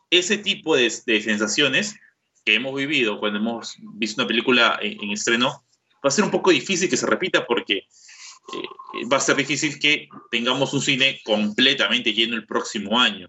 Ese 0.09 0.37
tipo 0.37 0.75
de, 0.75 0.91
de 1.05 1.21
sensaciones 1.21 1.95
que 2.45 2.55
hemos 2.55 2.75
vivido 2.75 3.19
cuando 3.19 3.39
hemos 3.39 3.75
visto 3.95 4.21
una 4.21 4.27
película 4.27 4.79
en, 4.81 5.03
en 5.03 5.11
estreno 5.11 5.65
va 6.05 6.09
a 6.09 6.11
ser 6.11 6.23
un 6.23 6.31
poco 6.31 6.51
difícil 6.51 6.89
que 6.89 6.97
se 6.97 7.07
repita 7.07 7.45
porque 7.45 7.87
eh, 8.53 9.05
va 9.11 9.17
a 9.17 9.21
ser 9.21 9.35
difícil 9.35 9.79
que 9.79 10.07
tengamos 10.31 10.73
un 10.73 10.81
cine 10.81 11.21
completamente 11.23 12.13
lleno 12.13 12.35
el 12.35 12.45
próximo 12.45 12.99
año. 12.99 13.27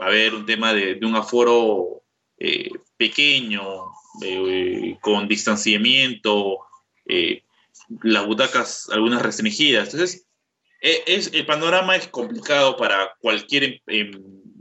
Va 0.00 0.06
a 0.06 0.08
haber 0.08 0.34
un 0.34 0.46
tema 0.46 0.72
de, 0.72 0.94
de 0.94 1.06
un 1.06 1.16
aforo 1.16 2.02
eh, 2.38 2.70
pequeño, 2.96 3.92
eh, 4.22 4.96
con 5.00 5.26
distanciamiento, 5.26 6.58
eh, 7.06 7.42
las 8.02 8.26
butacas 8.26 8.88
algunas 8.90 9.22
restringidas. 9.22 9.92
Entonces, 9.92 10.26
e, 10.80 11.02
es, 11.06 11.30
el 11.32 11.46
panorama 11.46 11.96
es 11.96 12.06
complicado 12.08 12.76
para 12.76 13.16
cualquier 13.20 13.64
em, 13.64 13.80
em, 13.86 14.10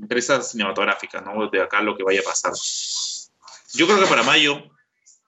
empresa 0.02 0.42
cinematográfica, 0.42 1.22
¿no? 1.22 1.50
De 1.50 1.62
acá 1.62 1.82
lo 1.82 1.96
que 1.96 2.04
vaya 2.04 2.22
a 2.22 2.24
pasar. 2.24 2.54
Yo 3.74 3.86
creo 3.86 4.00
que 4.00 4.08
para 4.08 4.24
mayo, 4.24 4.64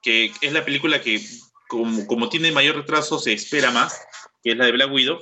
que 0.02 0.32
es 0.40 0.52
la 0.52 0.64
película 0.64 1.00
que 1.00 1.20
como, 1.68 2.06
como 2.06 2.28
tiene 2.28 2.50
mayor 2.50 2.76
retraso, 2.76 3.20
se 3.20 3.32
espera 3.32 3.70
más, 3.70 4.00
que 4.42 4.52
es 4.52 4.56
la 4.56 4.66
de 4.66 4.72
Black 4.72 4.92
Widow, 4.92 5.20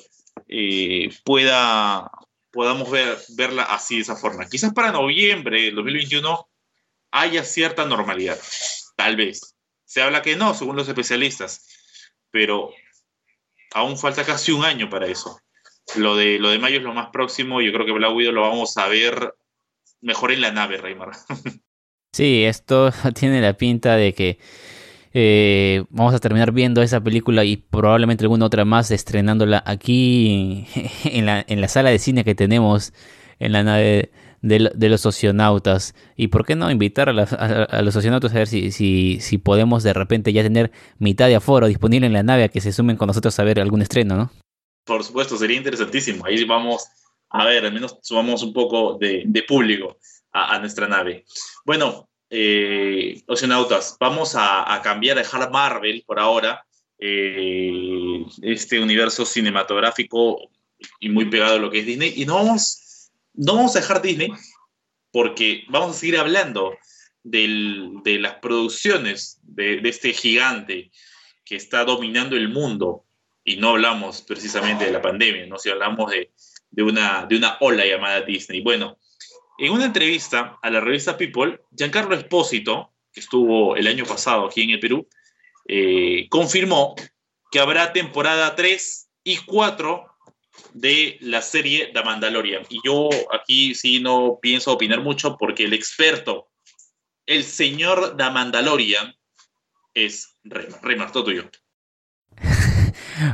eh, 0.48 1.10
pueda, 1.24 2.10
podamos 2.50 2.90
ver, 2.90 3.18
verla 3.36 3.64
así 3.64 3.96
de 3.96 4.02
esa 4.02 4.16
forma. 4.16 4.48
Quizás 4.48 4.72
para 4.72 4.92
noviembre 4.92 5.62
del 5.62 5.74
2021 5.74 6.48
haya 7.10 7.44
cierta 7.44 7.84
normalidad, 7.84 8.38
tal 8.96 9.16
vez. 9.16 9.56
Se 9.84 10.02
habla 10.02 10.22
que 10.22 10.36
no, 10.36 10.54
según 10.54 10.76
los 10.76 10.88
especialistas, 10.88 11.66
pero 12.30 12.70
aún 13.72 13.98
falta 13.98 14.24
casi 14.24 14.52
un 14.52 14.64
año 14.64 14.90
para 14.90 15.06
eso. 15.06 15.40
Lo 15.96 16.16
de, 16.16 16.38
lo 16.38 16.50
de 16.50 16.58
mayo 16.58 16.76
es 16.76 16.82
lo 16.82 16.92
más 16.92 17.08
próximo, 17.10 17.62
yo 17.62 17.72
creo 17.72 17.86
que 17.86 17.92
Black 17.92 18.14
Widow 18.14 18.32
lo 18.32 18.42
vamos 18.42 18.76
a 18.76 18.86
ver 18.88 19.34
mejor 20.00 20.32
en 20.32 20.42
la 20.42 20.52
nave, 20.52 20.76
Reymar. 20.78 21.12
Sí, 22.10 22.44
esto 22.44 22.90
tiene 23.14 23.40
la 23.40 23.56
pinta 23.56 23.96
de 23.96 24.14
que 24.14 24.38
eh, 25.14 25.84
vamos 25.90 26.14
a 26.14 26.18
terminar 26.18 26.52
viendo 26.52 26.82
esa 26.82 27.00
película 27.00 27.44
y 27.44 27.56
probablemente 27.56 28.24
alguna 28.24 28.46
otra 28.46 28.64
más 28.64 28.90
estrenándola 28.90 29.62
aquí 29.66 30.66
en 31.04 31.26
la, 31.26 31.44
en 31.46 31.60
la 31.60 31.68
sala 31.68 31.90
de 31.90 31.98
cine 31.98 32.24
que 32.24 32.34
tenemos 32.34 32.92
en 33.38 33.52
la 33.52 33.62
nave 33.62 34.10
de, 34.42 34.88
los 34.88 35.00
socionautas. 35.00 35.94
Y 36.16 36.28
por 36.28 36.44
qué 36.44 36.56
no 36.56 36.70
invitar 36.70 37.08
a, 37.08 37.82
los 37.82 37.94
socionautas 37.94 38.32
a 38.32 38.38
ver 38.38 38.46
si, 38.46 38.70
si, 38.72 39.20
si 39.20 39.38
podemos 39.38 39.82
de 39.82 39.92
repente 39.92 40.32
ya 40.32 40.42
tener 40.42 40.70
mitad 40.98 41.26
de 41.26 41.36
aforo 41.36 41.66
disponible 41.66 42.06
en 42.06 42.12
la 42.12 42.22
nave 42.22 42.44
a 42.44 42.48
que 42.48 42.60
se 42.60 42.72
sumen 42.72 42.96
con 42.96 43.06
nosotros 43.08 43.38
a 43.38 43.44
ver 43.44 43.60
algún 43.60 43.82
estreno, 43.82 44.16
¿no? 44.16 44.30
Por 44.84 45.04
supuesto, 45.04 45.36
sería 45.36 45.56
interesantísimo. 45.56 46.24
Ahí 46.26 46.44
vamos 46.44 46.86
a 47.30 47.44
ver, 47.44 47.66
al 47.66 47.72
menos 47.72 47.98
sumamos 48.02 48.42
un 48.42 48.54
poco 48.54 48.96
de, 48.98 49.44
público 49.46 49.98
a 50.32 50.58
nuestra 50.58 50.88
nave. 50.88 51.24
Bueno, 51.64 52.07
eh, 52.30 53.22
Oceanautas, 53.26 53.96
vamos 53.98 54.34
a, 54.34 54.74
a, 54.74 54.82
cambiar, 54.82 55.18
a 55.18 55.22
dejar 55.22 55.50
Marvel 55.50 56.04
por 56.06 56.18
ahora, 56.18 56.64
eh, 56.98 58.24
este 58.42 58.80
universo 58.80 59.24
cinematográfico 59.24 60.50
y 61.00 61.08
muy 61.08 61.26
pegado 61.26 61.56
a 61.56 61.58
lo 61.58 61.70
que 61.70 61.80
es 61.80 61.86
Disney, 61.86 62.12
y 62.16 62.26
no 62.26 62.34
vamos, 62.34 63.10
no 63.34 63.54
vamos 63.54 63.76
a 63.76 63.80
dejar 63.80 64.02
Disney 64.02 64.30
porque 65.10 65.64
vamos 65.68 65.96
a 65.96 65.98
seguir 65.98 66.18
hablando 66.18 66.76
del, 67.22 68.00
de 68.04 68.18
las 68.18 68.34
producciones 68.34 69.38
de, 69.42 69.80
de, 69.80 69.88
este 69.88 70.12
gigante 70.12 70.90
que 71.44 71.56
está 71.56 71.84
dominando 71.84 72.36
el 72.36 72.48
mundo, 72.48 73.04
y 73.44 73.56
no 73.56 73.70
hablamos 73.70 74.22
precisamente 74.22 74.84
de 74.84 74.92
la 74.92 75.00
pandemia, 75.00 75.46
¿no? 75.46 75.58
si 75.58 75.70
hablamos 75.70 76.10
de, 76.10 76.30
de, 76.70 76.82
una, 76.82 77.24
de 77.26 77.36
una 77.36 77.56
ola 77.60 77.86
llamada 77.86 78.20
Disney. 78.20 78.60
Bueno, 78.60 78.98
en 79.58 79.72
una 79.72 79.86
entrevista 79.86 80.58
a 80.62 80.70
la 80.70 80.80
revista 80.80 81.16
People, 81.16 81.60
Giancarlo 81.76 82.14
Espósito, 82.14 82.92
que 83.12 83.20
estuvo 83.20 83.76
el 83.76 83.86
año 83.88 84.04
pasado 84.04 84.46
aquí 84.46 84.62
en 84.62 84.70
el 84.70 84.80
Perú, 84.80 85.08
eh, 85.66 86.28
confirmó 86.30 86.94
que 87.50 87.58
habrá 87.58 87.92
temporada 87.92 88.54
3 88.54 89.10
y 89.24 89.36
4 89.38 90.06
de 90.72 91.18
la 91.20 91.42
serie 91.42 91.90
The 91.92 92.02
Mandalorian. 92.02 92.64
Y 92.68 92.80
yo 92.84 93.08
aquí 93.32 93.74
sí 93.74 94.00
no 94.00 94.38
pienso 94.40 94.72
opinar 94.72 95.02
mucho 95.02 95.36
porque 95.36 95.64
el 95.64 95.74
experto, 95.74 96.48
el 97.26 97.44
señor 97.44 98.16
The 98.16 98.30
Mandalorian, 98.30 99.14
es 99.94 100.38
Reymar. 100.44 100.82
Reymar, 100.82 101.12
todo 101.12 101.24
tuyo. 101.24 101.50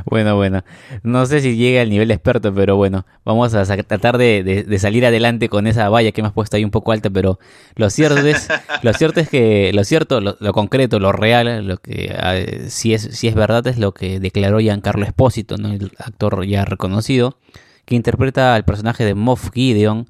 Bueno, 0.05 0.35
bueno, 0.35 0.63
no 1.03 1.25
sé 1.25 1.41
si 1.41 1.55
llega 1.55 1.81
al 1.81 1.89
nivel 1.89 2.11
experto, 2.11 2.53
pero 2.53 2.75
bueno, 2.75 3.05
vamos 3.23 3.53
a 3.53 3.65
tratar 3.65 4.17
de, 4.17 4.43
de, 4.43 4.79
salir 4.79 5.05
adelante 5.05 5.49
con 5.49 5.67
esa 5.67 5.89
valla 5.89 6.11
que 6.11 6.21
hemos 6.21 6.33
puesto 6.33 6.57
ahí 6.57 6.63
un 6.63 6.71
poco 6.71 6.91
alta, 6.91 7.09
pero 7.09 7.39
lo 7.75 7.89
cierto 7.89 8.25
es, 8.25 8.47
lo 8.81 8.93
cierto 8.93 9.19
es 9.19 9.29
que, 9.29 9.71
lo 9.73 9.83
cierto, 9.83 10.21
lo, 10.21 10.53
concreto, 10.53 10.99
lo 10.99 11.11
real, 11.11 11.67
lo 11.67 11.77
que 11.77 12.15
uh, 12.15 12.69
si 12.69 12.93
es, 12.93 13.03
si 13.11 13.27
es 13.27 13.35
verdad 13.35 13.65
es 13.67 13.77
lo 13.77 13.93
que 13.93 14.19
declaró 14.19 14.59
Giancarlo 14.59 15.05
Espósito, 15.05 15.57
¿no? 15.57 15.71
el 15.71 15.91
actor 15.97 16.45
ya 16.45 16.65
reconocido, 16.65 17.37
que 17.85 17.95
interpreta 17.95 18.55
al 18.55 18.65
personaje 18.65 19.05
de 19.05 19.15
Moff 19.15 19.51
Gideon 19.53 20.07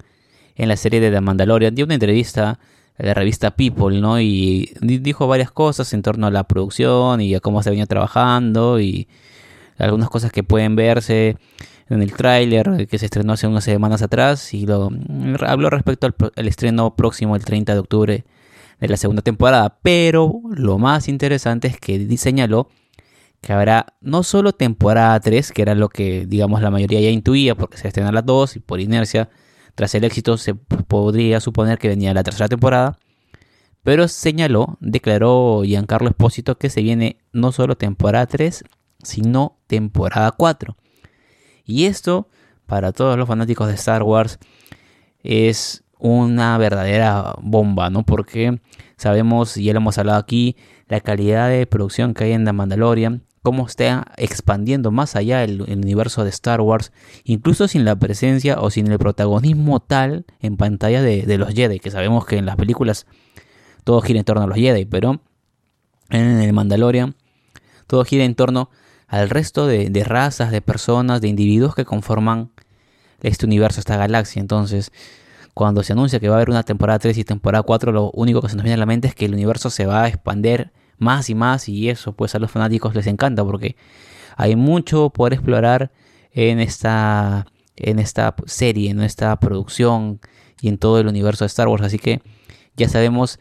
en 0.56 0.68
la 0.68 0.76
serie 0.76 1.00
de 1.00 1.10
The 1.10 1.20
Mandalorian, 1.20 1.74
dio 1.74 1.84
una 1.84 1.94
entrevista 1.94 2.58
la 2.98 3.14
revista 3.14 3.50
People, 3.50 4.00
¿no? 4.00 4.20
Y 4.20 4.72
dijo 4.80 5.26
varias 5.26 5.50
cosas 5.50 5.92
en 5.92 6.02
torno 6.02 6.26
a 6.26 6.30
la 6.30 6.44
producción 6.44 7.20
y 7.20 7.34
a 7.34 7.40
cómo 7.40 7.62
se 7.62 7.70
venía 7.70 7.86
trabajando 7.86 8.80
y 8.80 9.08
algunas 9.78 10.08
cosas 10.08 10.32
que 10.32 10.42
pueden 10.42 10.76
verse 10.76 11.36
en 11.88 12.02
el 12.02 12.12
tráiler 12.12 12.86
que 12.88 12.98
se 12.98 13.06
estrenó 13.06 13.34
hace 13.34 13.46
unas 13.46 13.64
semanas 13.64 14.02
atrás 14.02 14.52
y 14.54 14.66
lo 14.66 14.90
habló 15.46 15.70
respecto 15.70 16.06
al, 16.06 16.14
al, 16.34 16.48
estreno 16.48 16.96
próximo 16.96 17.36
el 17.36 17.44
30 17.44 17.74
de 17.74 17.78
octubre 17.78 18.24
de 18.80 18.88
la 18.88 18.96
segunda 18.96 19.22
temporada. 19.22 19.78
Pero 19.82 20.40
lo 20.50 20.78
más 20.78 21.08
interesante 21.08 21.68
es 21.68 21.78
que 21.78 22.16
señaló 22.16 22.68
que 23.40 23.52
habrá 23.52 23.94
no 24.00 24.22
solo 24.22 24.52
temporada 24.52 25.18
3, 25.20 25.52
que 25.52 25.62
era 25.62 25.74
lo 25.74 25.88
que 25.88 26.26
digamos 26.26 26.62
la 26.62 26.70
mayoría 26.70 27.00
ya 27.00 27.10
intuía 27.10 27.54
porque 27.54 27.76
se 27.76 27.88
estrenan 27.88 28.14
las 28.14 28.26
dos 28.26 28.56
y 28.56 28.60
por 28.60 28.80
inercia 28.80 29.28
tras 29.74 29.94
el 29.94 30.04
éxito 30.04 30.38
se 30.38 30.54
podría 30.54 31.38
suponer 31.40 31.78
que 31.78 31.88
venía 31.88 32.14
la 32.14 32.24
tercera 32.24 32.48
temporada. 32.48 32.98
Pero 33.82 34.08
señaló, 34.08 34.78
declaró 34.80 35.62
Giancarlo 35.64 36.08
Espósito 36.08 36.58
que 36.58 36.70
se 36.70 36.82
viene 36.82 37.18
no 37.32 37.52
solo 37.52 37.76
temporada 37.76 38.26
3, 38.26 38.64
sino 39.02 39.58
temporada 39.66 40.32
4. 40.32 40.76
Y 41.64 41.86
esto, 41.86 42.28
para 42.66 42.92
todos 42.92 43.16
los 43.18 43.28
fanáticos 43.28 43.68
de 43.68 43.74
Star 43.74 44.02
Wars, 44.02 44.38
es 45.22 45.84
una 45.98 46.56
verdadera 46.58 47.34
bomba, 47.40 47.90
¿no? 47.90 48.04
Porque 48.04 48.60
sabemos, 48.96 49.56
y 49.56 49.64
ya 49.64 49.72
lo 49.72 49.78
hemos 49.78 49.98
hablado 49.98 50.18
aquí, 50.18 50.56
la 50.88 51.00
calidad 51.00 51.48
de 51.48 51.66
producción 51.66 52.14
que 52.14 52.24
hay 52.24 52.32
en 52.32 52.44
The 52.44 52.52
Mandalorian, 52.52 53.24
cómo 53.42 53.66
está 53.66 54.12
expandiendo 54.16 54.90
más 54.90 55.14
allá 55.14 55.44
el, 55.44 55.62
universo 55.62 56.24
de 56.24 56.30
Star 56.30 56.60
Wars, 56.60 56.92
incluso 57.24 57.68
sin 57.68 57.84
la 57.84 57.96
presencia 57.96 58.60
o 58.60 58.70
sin 58.70 58.90
el 58.90 58.98
protagonismo 58.98 59.80
tal 59.80 60.26
en 60.40 60.56
pantalla 60.56 61.00
de, 61.00 61.38
los 61.38 61.54
Jedi, 61.54 61.78
que 61.78 61.90
sabemos 61.92 62.26
que 62.26 62.38
en 62.38 62.46
las 62.46 62.56
películas 62.56 63.06
todo 63.84 64.00
gira 64.00 64.18
en 64.18 64.24
torno 64.24 64.42
a 64.42 64.46
los 64.48 64.56
Jedi, 64.56 64.84
pero 64.84 65.20
en 66.10 66.40
el 66.40 66.52
Mandalorian 66.52 67.14
todo 67.86 68.04
gira 68.04 68.24
en 68.24 68.34
torno 68.34 68.68
al 69.08 69.30
resto 69.30 69.66
de, 69.66 70.04
razas, 70.04 70.50
de 70.50 70.62
personas, 70.62 71.20
de 71.20 71.28
individuos 71.28 71.74
que 71.74 71.84
conforman 71.84 72.50
este 73.22 73.46
universo, 73.46 73.80
esta 73.80 73.96
galaxia. 73.96 74.40
Entonces, 74.40 74.92
cuando 75.54 75.82
se 75.82 75.92
anuncia 75.92 76.20
que 76.20 76.28
va 76.28 76.34
a 76.34 76.38
haber 76.38 76.50
una 76.50 76.64
temporada 76.64 76.98
3 76.98 77.16
y 77.18 77.24
temporada 77.24 77.62
4, 77.62 77.92
lo 77.92 78.10
único 78.12 78.42
que 78.42 78.48
se 78.48 78.56
nos 78.56 78.64
viene 78.64 78.74
a 78.74 78.78
la 78.78 78.86
mente 78.86 79.08
es 79.08 79.14
que 79.14 79.26
el 79.26 79.34
universo 79.34 79.70
se 79.70 79.86
va 79.86 80.04
a 80.04 80.08
expandir 80.08 80.72
más 80.98 81.30
y 81.30 81.34
más 81.34 81.68
y 81.68 81.88
eso 81.88 82.12
pues 82.12 82.34
a 82.34 82.38
los 82.38 82.50
fanáticos 82.50 82.94
les 82.94 83.06
encanta 83.06 83.44
porque 83.44 83.76
hay 84.36 84.56
mucho 84.56 85.10
por 85.10 85.32
explorar 85.32 85.92
en 86.32 86.60
esta, 86.60 87.46
en 87.76 87.98
esta 87.98 88.34
serie, 88.46 88.90
en 88.90 89.00
esta 89.02 89.38
producción 89.40 90.20
y 90.60 90.68
en 90.68 90.78
todo 90.78 91.00
el 91.00 91.06
universo 91.06 91.44
de 91.44 91.46
Star 91.46 91.68
Wars. 91.68 91.82
Así 91.82 91.98
que 91.98 92.20
ya 92.76 92.88
sabemos, 92.88 93.38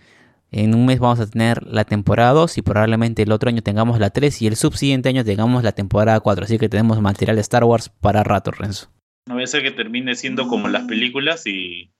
en 0.56 0.74
un 0.74 0.86
mes 0.86 1.00
vamos 1.00 1.20
a 1.20 1.30
tener 1.30 1.64
la 1.64 1.84
temporada 1.84 2.32
2 2.32 2.58
y 2.58 2.62
probablemente 2.62 3.24
el 3.24 3.32
otro 3.32 3.50
año 3.50 3.62
tengamos 3.62 4.00
la 4.00 4.10
3 4.10 4.42
y 4.42 4.48
el 4.48 4.56
subsiguiente 4.56 5.10
año 5.10 5.26
tengamos 5.26 5.64
la 5.64 5.74
temporada 5.74 6.20
4. 6.20 6.46
Así 6.46 6.58
que 6.58 6.70
tenemos 6.70 7.02
material 7.02 7.36
de 7.36 7.42
Star 7.42 7.66
Wars 7.66 7.90
para 7.90 8.24
rato, 8.24 8.52
Renzo. 8.52 8.90
No 9.28 9.36
voy 9.36 9.44
a 9.44 9.48
ser 9.48 9.64
que 9.64 9.72
termine 9.72 10.16
siendo 10.16 10.48
como 10.48 10.68
las 10.68 10.84
películas 10.84 11.46
y 11.46 11.92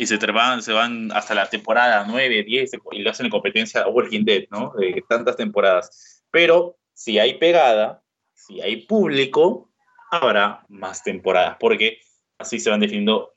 y 0.00 0.06
se, 0.06 0.16
van, 0.32 0.62
se 0.62 0.72
van 0.72 1.12
hasta 1.12 1.34
la 1.34 1.50
temporada 1.50 2.04
9, 2.08 2.44
10 2.44 2.70
y 2.92 2.98
le 3.00 3.10
hacen 3.10 3.28
competencia 3.28 3.82
a 3.82 3.88
Walking 3.88 4.24
Dead, 4.24 4.44
¿no? 4.50 4.72
De 4.78 5.04
tantas 5.08 5.36
temporadas. 5.36 6.24
Pero 6.30 6.78
si 6.94 7.18
hay 7.18 7.34
pegada, 7.38 8.02
si 8.32 8.60
hay 8.62 8.86
público, 8.86 9.70
habrá 10.10 10.64
más 10.68 11.02
temporadas, 11.02 11.56
porque 11.60 11.98
así 12.38 12.58
se 12.58 12.70
van 12.70 12.80
definiendo, 12.80 13.34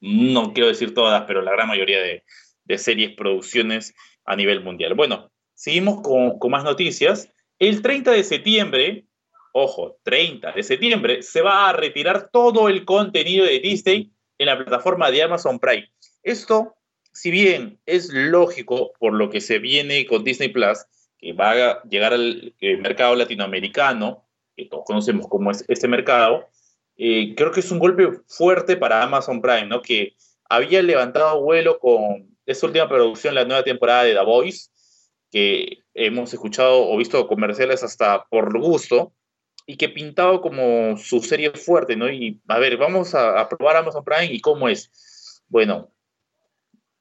no 0.00 0.52
quiero 0.52 0.68
decir 0.68 0.94
todas, 0.94 1.24
pero 1.26 1.42
la 1.42 1.52
gran 1.52 1.68
mayoría 1.68 2.00
de, 2.00 2.24
de 2.66 2.78
series, 2.78 3.14
producciones 3.16 3.94
a 4.24 4.36
nivel 4.36 4.62
mundial. 4.62 4.94
Bueno, 4.94 5.30
seguimos 5.54 6.02
con, 6.02 6.38
más 6.50 6.64
noticias. 6.64 7.30
El 7.58 7.80
30 7.82 8.12
de 8.12 8.24
septiembre, 8.24 9.06
ojo, 9.52 9.98
30 10.02 10.52
de 10.52 10.62
septiembre, 10.62 11.22
se 11.22 11.40
va 11.40 11.68
a 11.68 11.72
retirar 11.72 12.30
todo 12.30 12.68
el 12.68 12.84
contenido 12.84 13.44
de 13.46 13.60
Disney 13.60 14.10
en 14.38 14.46
la 14.46 14.56
plataforma 14.56 15.10
de 15.10 15.22
Amazon 15.22 15.58
Prime. 15.58 15.90
Esto, 16.22 16.74
si 17.12 17.30
bien 17.30 17.80
es 17.86 18.10
lógico 18.12 18.92
por 18.98 19.14
lo 19.14 19.30
que 19.30 19.40
se 19.40 19.58
viene 19.58 20.04
con 20.06 20.24
Disney 20.24 20.48
Plus, 20.48 20.84
que 21.18 21.32
va 21.32 21.52
a 21.52 21.82
llegar 21.84 22.12
al 22.12 22.54
mercado 22.60 23.14
latinoamericano, 23.14 24.26
que 24.54 24.66
todos 24.66 24.84
conocemos 24.84 25.26
como 25.28 25.50
es 25.50 25.64
este 25.68 25.88
mercado, 25.88 26.46
eh, 26.96 27.34
creo 27.34 27.52
que 27.52 27.60
es 27.60 27.70
un 27.70 27.78
golpe 27.78 28.08
fuerte 28.26 28.76
para 28.76 29.02
Amazon 29.02 29.40
Prime, 29.40 29.66
¿no? 29.66 29.82
Que 29.82 30.14
había 30.48 30.82
levantado 30.82 31.42
vuelo 31.42 31.78
con 31.78 32.35
esta 32.46 32.66
última 32.66 32.88
producción, 32.88 33.34
la 33.34 33.44
nueva 33.44 33.62
temporada 33.62 34.04
de 34.04 34.14
The 34.14 34.24
Voice, 34.24 34.70
que 35.30 35.80
hemos 35.94 36.32
escuchado 36.32 36.88
o 36.88 36.96
visto 36.96 37.26
comerciales 37.26 37.82
hasta 37.82 38.24
por 38.26 38.58
gusto, 38.58 39.12
y 39.66 39.76
que 39.76 39.88
pintaba 39.88 40.40
como 40.40 40.96
su 40.96 41.20
serie 41.20 41.50
fuerte, 41.50 41.96
¿no? 41.96 42.10
Y 42.10 42.40
a 42.46 42.58
ver, 42.60 42.76
vamos 42.76 43.14
a, 43.14 43.48
probar 43.48 43.76
Amazon 43.76 44.04
Prime 44.04 44.32
y 44.32 44.40
cómo 44.40 44.68
es. 44.68 45.42
Bueno, 45.48 45.92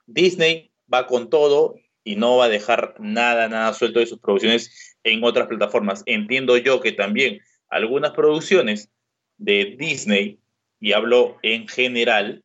Disney 0.07 0.71
va 0.91 1.05
con 1.05 1.29
todo 1.29 1.75
y 2.03 2.15
no 2.15 2.37
va 2.37 2.45
a 2.45 2.49
dejar 2.49 2.95
nada, 2.99 3.47
nada 3.47 3.73
suelto 3.73 3.99
de 3.99 4.07
sus 4.07 4.19
producciones 4.19 4.97
en 5.03 5.23
otras 5.23 5.47
plataformas. 5.47 6.01
Entiendo 6.07 6.57
yo 6.57 6.81
que 6.81 6.91
también 6.91 7.39
algunas 7.69 8.11
producciones 8.11 8.89
de 9.37 9.75
Disney, 9.77 10.39
y 10.79 10.93
hablo 10.93 11.37
en 11.43 11.67
general, 11.67 12.43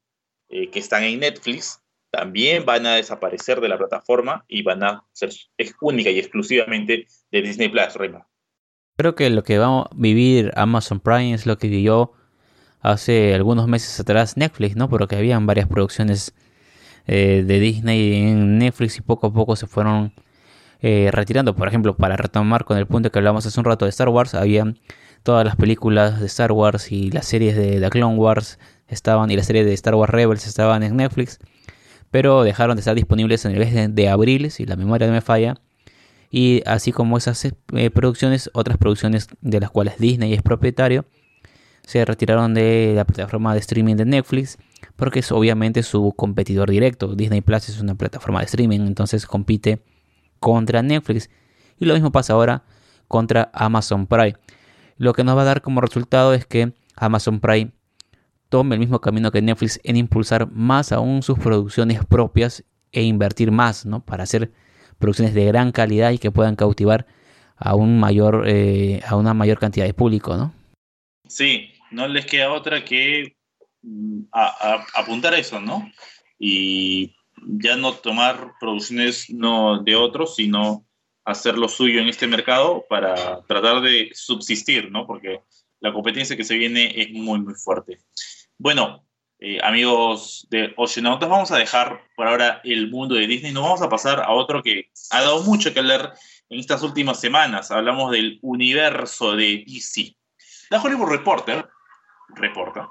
eh, 0.49 0.69
que 0.69 0.79
están 0.79 1.05
en 1.05 1.21
Netflix, 1.21 1.81
también 2.11 2.65
van 2.65 2.87
a 2.87 2.97
desaparecer 2.97 3.61
de 3.61 3.69
la 3.69 3.79
plataforma 3.79 4.45
y 4.49 4.63
van 4.63 4.83
a 4.83 5.05
ser 5.13 5.31
única 5.81 6.11
y 6.11 6.19
exclusivamente 6.19 7.07
de 7.31 7.43
Disney 7.43 7.69
Plus, 7.69 7.95
Rema. 7.95 8.27
Creo 8.97 9.15
que 9.15 9.31
lo 9.31 9.43
que 9.43 9.59
va 9.59 9.83
a 9.83 9.91
vivir 9.95 10.53
Amazon 10.57 11.01
Prime 11.01 11.33
es 11.33 11.47
lo 11.47 11.57
que 11.57 11.69
vivió 11.69 12.13
hace 12.81 13.35
algunos 13.35 13.69
meses 13.69 13.99
atrás 14.01 14.37
Netflix, 14.37 14.77
¿no? 14.77 14.89
Porque 14.89 15.17
habían 15.17 15.47
varias 15.47 15.69
producciones 15.69 16.35
eh, 17.07 17.45
de 17.47 17.61
Disney 17.61 18.29
en 18.29 18.59
Netflix 18.59 18.99
y 18.99 19.01
poco 19.01 19.29
a 19.29 19.33
poco 19.33 19.57
se 19.57 19.67
fueron 19.67 20.13
eh, 20.81 21.11
retirando. 21.13 21.55
Por 21.55 21.69
ejemplo, 21.69 21.97
para 21.97 22.17
retomar 22.17 22.65
con 22.65 22.77
el 22.77 22.87
punto 22.87 23.11
que 23.11 23.19
hablamos 23.19 23.47
hace 23.47 23.59
un 23.59 23.65
rato 23.65 23.85
de 23.85 23.91
Star 23.91 24.09
Wars, 24.09 24.35
habían 24.35 24.79
todas 25.23 25.45
las 25.45 25.57
películas 25.57 26.21
de 26.21 26.27
Star 26.27 26.53
Wars 26.53 26.91
y 26.93 27.11
las 27.11 27.27
series 27.27 27.57
de 27.57 27.81
The 27.81 27.91
Clone 27.91 28.17
Wars 28.17 28.59
estaban 28.89 29.31
y 29.31 29.37
la 29.37 29.43
serie 29.43 29.65
de 29.65 29.73
Star 29.75 29.95
Wars 29.95 30.11
Rebels 30.11 30.47
estaban 30.47 30.83
en 30.83 30.97
Netflix, 30.97 31.39
pero 32.11 32.43
dejaron 32.43 32.77
de 32.77 32.81
estar 32.81 32.95
disponibles 32.95 33.45
en 33.45 33.53
el 33.53 33.59
mes 33.59 33.95
de, 33.95 34.09
abril, 34.09 34.51
si 34.51 34.67
la 34.67 34.77
memoria 34.77 35.07
no 35.07 35.13
me 35.13 35.21
falla 35.21 35.61
y 36.31 36.63
así 36.65 36.93
como 36.93 37.19
esas 37.19 37.45
eh, 37.45 37.91
producciones, 37.91 38.51
otras 38.53 38.79
producciones 38.79 39.29
de 39.41 39.61
las 39.61 39.71
cuales 39.71 39.99
Disney 39.99 40.33
es 40.33 40.43
propietario, 40.43 41.05
se 41.83 42.05
retiraron 42.05 42.55
de 42.55 42.93
la 42.95 43.05
plataforma 43.05 43.53
de 43.53 43.61
streaming 43.61 43.97
de 43.97 44.05
Netflix 44.05 44.59
porque 44.97 45.21
es 45.21 45.33
obviamente 45.33 45.83
su 45.83 46.13
competidor 46.17 46.71
directo. 46.71 47.15
Disney 47.15 47.41
Plus 47.41 47.69
es 47.69 47.81
una 47.81 47.97
plataforma 47.97 48.41
de 48.41 48.45
streaming, 48.47 48.81
entonces 48.81 49.27
compite 49.27 49.83
contra 50.39 50.83
Netflix. 50.83 51.31
Y 51.79 51.87
lo 51.87 51.95
mismo 51.95 52.13
pasa 52.13 52.35
ahora 52.35 52.63
contra 53.09 53.51
Amazon 53.53 54.07
Prime. 54.07 54.37
Lo 54.99 55.15
que 55.15 55.25
nos 55.25 55.37
va 55.37 55.43
a 55.43 55.47
dar 55.47 55.63
como 55.63 55.81
resultado 55.81 56.33
es 56.35 56.47
que 56.47 56.75
Amazon 56.95 57.41
Prime 57.41 57.73
tome 58.51 58.75
el 58.75 58.81
mismo 58.81 59.01
camino 59.01 59.31
que 59.31 59.41
Netflix 59.41 59.81
en 59.85 59.97
impulsar 59.97 60.51
más 60.51 60.93
aún 60.93 61.23
sus 61.23 61.39
producciones 61.39 62.05
propias 62.05 62.65
e 62.93 63.03
invertir 63.03 63.51
más, 63.53 63.87
¿no? 63.87 64.05
Para 64.05 64.25
hacer 64.25 64.53
producciones 64.99 65.33
de 65.35 65.47
gran 65.47 65.73
calidad 65.73 66.11
y 66.11 66.19
que 66.19 66.31
puedan 66.31 66.57
cautivar 66.57 67.07
a 67.57 67.75
un 67.75 67.99
mayor 67.99 68.45
eh, 68.47 69.01
a 69.07 69.17
una 69.17 69.33
mayor 69.33 69.59
cantidad 69.59 69.87
de 69.87 69.95
público, 69.95 70.37
¿no? 70.37 70.53
Sí, 71.27 71.71
no 71.91 72.09
les 72.09 72.27
queda 72.27 72.53
otra 72.53 72.85
que 72.85 73.37
mm, 73.83 74.23
apuntar 74.95 75.35
a 75.35 75.39
eso, 75.39 75.61
¿no? 75.61 75.91
Y 76.39 77.15
ya 77.37 77.77
no 77.77 77.95
tomar 77.95 78.55
producciones 78.59 79.31
no 79.31 79.83
de 79.83 79.95
otros, 79.95 80.37
sino 80.37 80.85
hacer 81.25 81.57
lo 81.57 81.69
suyo 81.69 82.01
en 82.01 82.09
este 82.09 82.27
mercado 82.27 82.85
para 82.89 83.43
tratar 83.47 83.81
de 83.83 84.11
subsistir, 84.13 84.91
¿no? 84.91 85.07
Porque 85.07 85.41
la 85.81 85.93
competencia 85.93 86.37
que 86.37 86.45
se 86.45 86.57
viene 86.57 86.93
es 87.01 87.11
muy, 87.13 87.41
muy 87.41 87.55
fuerte. 87.55 88.01
Bueno, 88.63 89.07
eh, 89.39 89.59
amigos 89.63 90.47
de 90.51 90.75
Oceanautas, 90.77 91.31
vamos 91.31 91.51
a 91.51 91.57
dejar 91.57 92.05
por 92.15 92.29
ahora 92.29 92.61
el 92.63 92.91
mundo 92.91 93.15
de 93.15 93.27
Disney. 93.27 93.53
Nos 93.53 93.63
vamos 93.63 93.81
a 93.81 93.89
pasar 93.89 94.21
a 94.21 94.33
otro 94.33 94.63
que 94.63 94.91
ha 95.13 95.23
dado 95.23 95.43
mucho 95.45 95.73
que 95.73 95.83
leer 95.83 96.13
en 96.51 96.61
estas 96.61 96.83
últimas 96.83 97.19
semanas. 97.19 97.71
Hablamos 97.71 98.13
del 98.13 98.39
universo 98.43 99.35
de 99.35 99.65
DC. 99.67 100.15
La 100.69 100.79
Hollywood 100.79 101.09
Reporter 101.09 101.67
reporta 102.35 102.91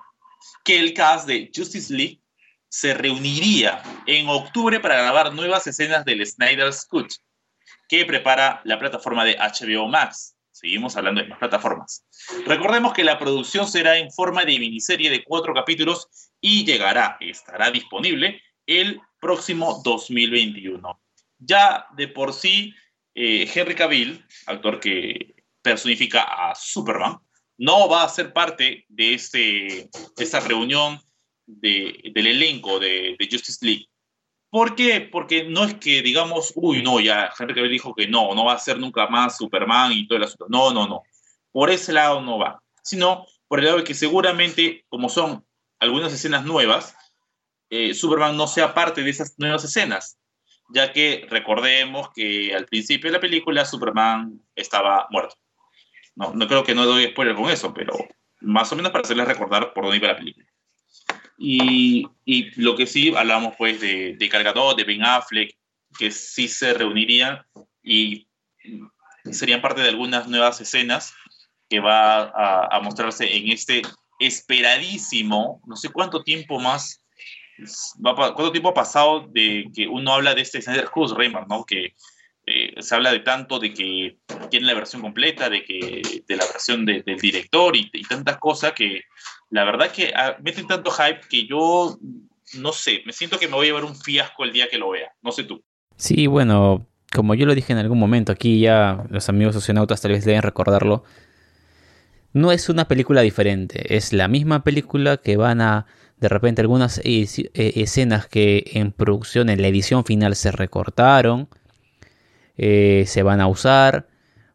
que 0.64 0.80
el 0.80 0.96
cast 0.96 1.28
de 1.28 1.52
Justice 1.56 1.94
League 1.94 2.20
se 2.68 2.96
reuniría 2.96 3.84
en 4.08 4.28
octubre 4.28 4.80
para 4.80 4.96
grabar 4.96 5.36
nuevas 5.36 5.68
escenas 5.68 6.04
del 6.04 6.26
Snyder's 6.26 6.84
Cut 6.88 7.14
que 7.88 8.06
prepara 8.06 8.60
la 8.64 8.80
plataforma 8.80 9.24
de 9.24 9.38
HBO 9.38 9.88
Max. 9.88 10.36
Seguimos 10.60 10.98
hablando 10.98 11.22
de 11.22 11.30
más 11.30 11.40
plataformas. 11.40 12.06
Recordemos 12.46 12.92
que 12.92 13.06
la 13.06 13.18
producción 13.18 13.66
será 13.66 13.98
en 13.98 14.12
forma 14.12 14.44
de 14.44 14.60
miniserie 14.60 15.10
de 15.10 15.24
cuatro 15.24 15.54
capítulos 15.54 16.10
y 16.42 16.66
llegará, 16.66 17.16
estará 17.22 17.72
disponible 17.72 18.42
el 18.66 19.00
próximo 19.22 19.82
2021. 19.86 21.02
Ya 21.38 21.88
de 21.96 22.10
por 22.10 22.34
sí, 22.34 22.74
eh, 23.16 23.50
Henry 23.56 23.74
Cavill, 23.74 24.26
actor 24.48 24.82
que 24.82 25.46
personifica 25.62 26.24
a 26.24 26.54
Superman, 26.56 27.20
no 27.58 27.88
va 27.88 28.04
a 28.04 28.10
ser 28.10 28.34
parte 28.34 28.84
de, 28.90 29.14
este, 29.14 29.90
esta 30.18 30.42
reunión 30.42 31.00
del 31.46 32.28
elenco 32.28 32.80
de, 32.80 33.16
de, 33.18 33.30
Justice 33.32 33.66
League. 33.66 33.88
¿Por 34.50 34.76
qué? 34.76 35.02
Porque 35.02 35.44
no 35.44 35.64
es 35.64 35.76
que 35.76 36.02
digamos, 36.02 36.54
uy, 36.56 36.82
no, 36.82 37.00
ya 37.00 37.32
Henry 37.38 37.54
Cavill 37.54 37.72
dijo 37.72 37.94
que 37.94 38.08
no, 38.08 38.34
no 38.34 38.46
va 38.46 38.54
a 38.54 38.60
ser 38.60 38.80
nunca 38.80 39.08
más 39.08 39.38
Superman 39.38 39.92
y 39.92 40.08
todo 40.08 40.18
el 40.18 40.24
asunto. 40.24 40.48
No, 40.50 40.74
no, 40.74 40.88
no. 40.88 41.04
Por 41.52 41.70
ese 41.70 41.94
lado 41.94 42.22
no 42.22 42.40
va. 42.40 42.62
Sino 42.84 43.26
por 43.48 43.60
el 43.60 43.66
lado 43.66 43.78
de 43.78 43.84
que 43.84 43.94
seguramente, 43.94 44.86
como 44.90 45.10
son 45.10 45.46
algunas 45.80 46.12
escenas 46.14 46.46
nuevas, 46.46 46.96
eh, 47.70 47.94
Superman 47.94 48.36
no 48.36 48.48
sea 48.48 48.74
parte 48.74 49.04
de 49.04 49.10
esas 49.12 49.38
nuevas 49.38 49.64
escenas, 49.64 50.18
ya 50.74 50.92
que 50.92 51.28
recordemos 51.30 52.10
que 52.16 52.56
al 52.56 52.66
principio 52.66 53.10
de 53.10 53.18
la 53.18 53.22
película 53.22 53.66
Superman 53.66 54.42
estaba 54.56 55.08
muerto. 55.12 55.36
No, 56.16 56.34
no 56.34 56.48
creo 56.48 56.64
que 56.64 56.74
no 56.74 56.86
doy 56.86 57.06
spoiler 57.06 57.36
con 57.36 57.50
eso, 57.50 57.74
pero 57.74 57.94
más 58.42 58.72
o 58.72 58.76
menos 58.76 58.92
para 58.92 59.04
hacerles 59.04 59.28
recordar 59.28 59.74
por 59.74 59.84
dónde 59.84 59.98
iba 59.98 60.08
la 60.08 60.18
película. 60.18 60.49
Y, 61.42 62.06
y 62.26 62.62
lo 62.62 62.76
que 62.76 62.86
sí, 62.86 63.14
hablamos 63.16 63.56
pues 63.58 63.80
de, 63.80 64.18
de 64.18 64.30
de 64.30 64.84
Ben 64.84 65.04
Affleck, 65.04 65.56
que 65.98 66.12
sí 66.12 66.50
se 66.50 66.74
reunirían 66.74 67.42
y 67.82 68.28
serían 69.32 69.62
parte 69.62 69.82
de 69.82 69.90
algunas 69.90 70.28
nuevas 70.28 70.60
escenas 70.60 71.14
que 71.70 71.80
va 71.80 72.24
a, 72.24 72.76
a 72.76 72.80
mostrarse 72.82 73.38
en 73.38 73.52
este 73.52 73.84
esperadísimo, 74.20 75.62
no 75.66 75.78
sé 75.78 75.90
cuánto 75.90 76.24
tiempo 76.24 76.60
más, 76.60 77.02
cuánto 78.04 78.52
tiempo 78.52 78.70
ha 78.70 78.74
pasado 78.74 79.28
de 79.30 79.70
que 79.74 79.88
uno 79.88 80.14
habla 80.14 80.36
de 80.36 80.42
este 80.42 80.62
Snyder 80.62 80.90
Cruz, 80.90 81.16
Raymond, 81.16 81.48
¿no? 81.48 81.64
Que 81.64 81.96
eh, 82.52 82.82
se 82.82 82.96
habla 82.96 83.12
de 83.12 83.20
tanto 83.20 83.60
de 83.60 83.72
que 83.72 84.18
tiene 84.50 84.66
la 84.66 84.74
versión 84.74 85.04
completa, 85.04 85.52
de 85.52 85.64
que 85.64 86.02
de 86.28 86.36
la 86.36 86.46
versión 86.48 86.84
de, 86.84 87.04
del 87.04 87.20
director 87.20 87.76
y, 87.76 87.92
tantas 88.10 88.40
cosas 88.40 88.74
que 88.74 89.04
la 89.52 89.64
verdad 89.66 89.92
que 89.92 90.12
ah, 90.16 90.36
meten 90.42 90.66
tanto 90.66 90.90
hype 90.90 91.22
que 91.30 91.46
yo 91.46 92.00
no 92.56 92.72
sé, 92.72 93.04
me 93.06 93.14
siento 93.14 93.38
que 93.38 93.48
me 93.48 93.54
voy 93.54 93.68
a 93.68 93.70
llevar 93.70 93.84
un 93.84 93.96
fiasco 93.96 94.44
el 94.44 94.52
día 94.52 94.68
que 94.68 94.80
lo 94.80 94.90
vea, 94.90 95.14
no 95.22 95.32
sé 95.32 95.44
tú. 95.44 95.64
Sí, 95.96 96.26
bueno, 96.26 96.88
como 97.14 97.36
yo 97.36 97.46
lo 97.46 97.54
dije 97.54 97.72
en 97.72 97.78
algún 97.78 98.00
momento, 98.00 98.32
aquí 98.32 98.60
ya 98.60 99.06
los 99.12 99.30
amigos 99.30 99.56
oceanautas 99.56 100.02
tal 100.02 100.14
vez 100.14 100.26
deben 100.26 100.42
recordarlo, 100.42 101.04
no 102.34 102.52
es 102.52 102.68
una 102.68 102.88
película 102.88 103.22
diferente, 103.22 103.96
es 103.96 104.12
la 104.12 104.28
misma 104.28 104.64
película 104.64 105.18
que 105.18 105.38
van 105.38 105.62
a 105.62 105.86
de 106.18 106.30
repente 106.30 106.62
algunas 106.62 107.00
e, 107.04 107.28
escenas 107.54 108.26
que 108.26 108.72
en 108.74 108.92
producción, 108.92 109.50
en 109.50 109.62
la 109.62 109.68
edición 109.68 110.04
final 110.04 110.36
se 110.36 110.52
recortaron, 110.52 111.48
eh, 112.62 113.06
se 113.08 113.24
van 113.24 113.40
a 113.40 113.48
usar, 113.48 114.10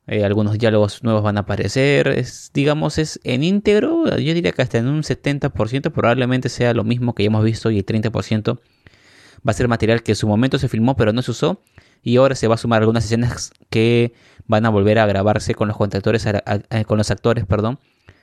eh, 0.06 0.26
algunos 0.26 0.58
diálogos 0.58 1.02
nuevos 1.02 1.22
van 1.22 1.38
a 1.38 1.40
aparecer, 1.40 2.08
es, 2.08 2.50
digamos 2.52 2.98
es 2.98 3.18
en 3.24 3.42
íntegro, 3.42 4.04
yo 4.18 4.34
diría 4.34 4.52
que 4.52 4.60
hasta 4.60 4.76
en 4.76 4.88
un 4.88 5.02
70% 5.02 5.90
probablemente 5.90 6.50
sea 6.50 6.74
lo 6.74 6.84
mismo 6.84 7.14
que 7.14 7.22
ya 7.22 7.28
hemos 7.28 7.42
visto 7.42 7.70
y 7.70 7.78
el 7.78 7.86
30% 7.86 8.58
va 8.58 9.50
a 9.50 9.52
ser 9.54 9.68
material 9.68 10.02
que 10.02 10.12
en 10.12 10.16
su 10.16 10.28
momento 10.28 10.58
se 10.58 10.68
filmó 10.68 10.96
pero 10.96 11.14
no 11.14 11.22
se 11.22 11.30
usó 11.30 11.62
y 12.02 12.18
ahora 12.18 12.34
se 12.34 12.46
va 12.46 12.56
a 12.56 12.58
sumar 12.58 12.82
algunas 12.82 13.06
escenas 13.06 13.52
que 13.70 14.12
van 14.46 14.66
a 14.66 14.68
volver 14.68 14.98
a 14.98 15.06
grabarse 15.06 15.54
con 15.54 15.68
los 15.68 15.78
contractores, 15.78 16.26
con 16.86 16.98
los 16.98 17.10
actores, 17.10 17.46
perdón, 17.46 17.78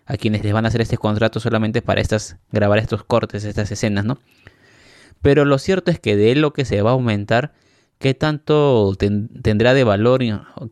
a 0.06 0.16
quienes 0.16 0.44
les 0.44 0.54
van 0.54 0.66
a 0.66 0.68
hacer 0.68 0.82
este 0.82 1.00
contrato 1.00 1.40
solamente 1.40 1.82
para 1.82 2.02
estas, 2.02 2.38
grabar 2.52 2.78
estos 2.78 3.04
cortes, 3.04 3.44
estas 3.46 3.72
escenas, 3.72 4.06
¿no? 4.06 4.20
Pero 5.24 5.44
lo 5.46 5.58
cierto 5.58 5.90
es 5.90 6.00
que 6.00 6.16
de 6.16 6.36
lo 6.36 6.54
que 6.54 6.66
se 6.66 6.84
va 6.84 6.92
a 6.92 6.94
aumentar, 6.94 7.54
qué 8.02 8.16
tanto 8.16 8.98
tendrá 8.98 9.74
de 9.74 9.84
valor, 9.84 10.22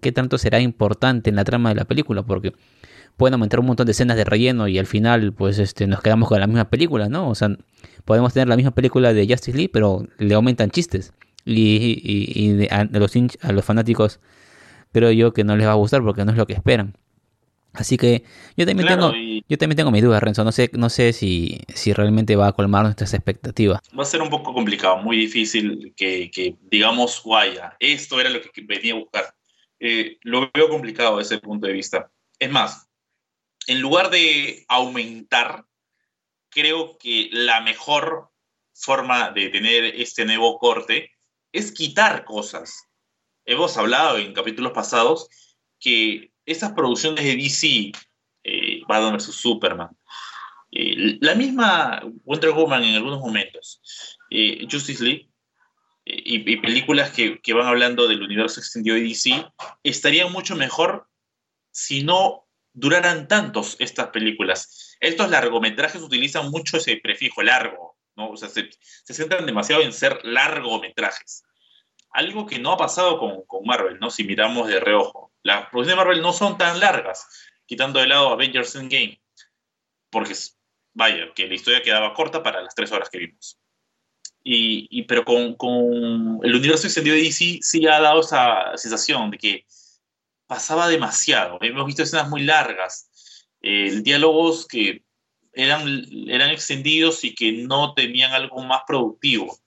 qué 0.01 0.11
tanto 0.11 0.37
será 0.37 0.59
importante 0.59 1.29
en 1.29 1.35
la 1.35 1.43
trama 1.45 1.69
de 1.69 1.75
la 1.75 1.85
película, 1.85 2.23
porque 2.23 2.53
pueden 3.17 3.35
aumentar 3.35 3.59
un 3.59 3.67
montón 3.67 3.85
de 3.85 3.91
escenas 3.91 4.17
de 4.17 4.25
relleno 4.25 4.67
y 4.67 4.79
al 4.79 4.87
final 4.87 5.31
pues 5.33 5.59
este, 5.59 5.87
nos 5.87 6.01
quedamos 6.01 6.27
con 6.27 6.39
la 6.39 6.47
misma 6.47 6.69
película, 6.69 7.07
¿no? 7.07 7.29
O 7.29 7.35
sea, 7.35 7.55
podemos 8.03 8.33
tener 8.33 8.47
la 8.47 8.55
misma 8.55 8.71
película 8.71 9.13
de 9.13 9.27
Justice 9.27 9.55
League, 9.55 9.69
pero 9.71 10.07
le 10.17 10.33
aumentan 10.33 10.71
chistes 10.71 11.13
y, 11.45 12.01
y, 12.03 12.67
a, 12.71 12.85
los 12.85 13.13
a 13.41 13.51
los 13.51 13.63
fanáticos 13.63 14.19
creo 14.91 15.11
yo 15.11 15.31
que 15.31 15.43
no 15.43 15.55
les 15.55 15.67
va 15.67 15.71
a 15.71 15.75
gustar 15.75 16.01
porque 16.01 16.25
no 16.25 16.31
es 16.31 16.37
lo 16.37 16.47
que 16.47 16.53
esperan. 16.53 16.95
Así 17.73 17.97
que 17.97 18.23
yo 18.57 18.65
también 18.65 18.87
tengo 18.87 19.13
yo 19.47 19.57
también 19.57 19.77
tengo 19.77 19.91
mis 19.91 20.03
dudas, 20.03 20.21
Renzo, 20.21 20.43
no 20.43 20.51
sé 20.51 20.69
no 20.73 20.89
sé 20.89 21.13
si, 21.13 21.61
si 21.73 21.93
realmente 21.93 22.35
va 22.35 22.47
a 22.47 22.51
colmar 22.53 22.83
nuestras 22.83 23.13
expectativas. 23.13 23.81
Va 23.97 24.03
a 24.03 24.05
ser 24.05 24.21
un 24.21 24.29
poco 24.29 24.53
complicado, 24.53 24.97
muy 24.97 25.17
difícil 25.17 25.93
que, 25.95 26.29
que 26.31 26.55
digamos, 26.61 27.21
vaya, 27.25 27.75
esto 27.79 28.19
era 28.19 28.29
lo 28.29 28.41
que 28.41 28.61
venía 28.61 28.93
a 28.93 28.97
buscar. 28.97 29.35
Eh, 29.79 30.17
lo 30.21 30.51
veo 30.53 30.69
complicado 30.69 31.17
desde 31.17 31.35
ese 31.35 31.41
punto 31.41 31.67
de 31.67 31.73
vista. 31.73 32.11
Es 32.37 32.51
más, 32.51 32.89
en 33.67 33.81
lugar 33.81 34.09
de 34.09 34.65
aumentar, 34.67 35.65
creo 36.49 36.97
que 36.97 37.29
la 37.31 37.61
mejor 37.61 38.29
forma 38.73 39.31
de 39.31 39.49
tener 39.49 39.83
este 39.83 40.25
nuevo 40.25 40.57
corte 40.57 41.11
es 41.51 41.71
quitar 41.71 42.25
cosas. 42.25 42.87
Hemos 43.45 43.77
hablado 43.77 44.17
en 44.17 44.33
capítulos 44.33 44.73
pasados 44.73 45.29
que 45.79 46.28
esas 46.51 46.73
producciones 46.73 47.23
de 47.23 47.35
DC, 47.35 47.91
eh, 48.43 48.81
Batman 48.87 49.17
vs. 49.17 49.35
Superman, 49.35 49.89
eh, 50.71 51.17
la 51.21 51.35
misma 51.35 52.01
Wonder 52.25 52.51
Woman 52.51 52.83
en 52.83 52.95
algunos 52.95 53.19
momentos, 53.19 53.81
eh, 54.29 54.67
Justice 54.69 55.03
League, 55.03 55.29
eh, 56.05 56.21
y, 56.25 56.57
películas 56.57 57.11
que, 57.11 57.39
que, 57.41 57.53
van 57.53 57.67
hablando 57.67 58.07
del 58.07 58.21
universo 58.21 58.59
extendido 58.59 58.95
de 58.95 59.01
DC, 59.03 59.45
estarían 59.83 60.31
mucho 60.31 60.55
mejor 60.55 61.07
si 61.71 62.03
no 62.03 62.47
duraran 62.73 63.27
tantos 63.27 63.77
estas 63.79 64.07
películas. 64.09 64.95
Estos 64.99 65.29
largometrajes 65.29 66.01
utilizan 66.01 66.51
mucho 66.51 66.77
ese 66.77 66.97
prefijo 66.97 67.41
largo, 67.41 67.97
¿no? 68.15 68.29
O 68.29 68.37
sea, 68.37 68.49
se, 68.49 68.69
se, 69.03 69.13
centran 69.13 69.45
demasiado 69.45 69.81
en 69.81 69.93
ser 69.93 70.19
largometrajes. 70.23 71.43
Algo 72.11 72.45
que 72.45 72.59
no 72.59 72.73
ha 72.73 72.77
pasado 72.77 73.17
con, 73.19 73.43
con, 73.45 73.65
Marvel, 73.65 73.99
¿no? 73.99 74.09
Si 74.11 74.23
miramos 74.23 74.67
de 74.67 74.79
reojo. 74.79 75.28
Las 75.43 75.69
producciones 75.69 75.87
de 75.87 75.95
Marvel 75.95 76.21
no 76.21 76.33
son 76.33 76.57
tan 76.57 76.79
largas, 76.79 77.27
quitando 77.65 77.99
de 77.99 78.07
lado 78.07 78.29
Avengers 78.29 78.75
Endgame, 78.75 79.21
porque, 80.09 80.33
vaya, 80.93 81.33
que 81.33 81.47
la 81.47 81.55
historia 81.55 81.81
quedaba 81.81 82.13
corta 82.13 82.43
para 82.43 82.61
las 82.61 82.75
tres 82.75 82.91
horas 82.91 83.09
que 83.09 83.19
vimos. 83.19 83.57
Y, 84.43 84.87
y 84.89 85.03
pero 85.03 85.25
con, 85.25 85.55
con, 85.55 86.39
el 86.43 86.55
universo 86.55 86.87
extendido 86.87 87.15
de 87.15 87.23
DC 87.23 87.59
sí 87.61 87.87
ha 87.87 87.99
dado 87.99 88.21
esa 88.21 88.75
sensación 88.75 89.31
de 89.31 89.37
que 89.37 89.65
pasaba 90.47 90.87
demasiado. 90.87 91.59
Hemos 91.61 91.85
visto 91.85 92.03
escenas 92.03 92.29
muy 92.29 92.43
largas, 92.43 93.09
eh, 93.61 94.01
diálogos 94.01 94.65
que 94.65 95.03
eran, 95.53 96.05
eran 96.27 96.49
extendidos 96.49 97.23
y 97.23 97.35
que 97.35 97.51
no 97.51 97.93
tenían 97.93 98.33
algo 98.33 98.63
más 98.63 98.81
productivo. 98.87 99.59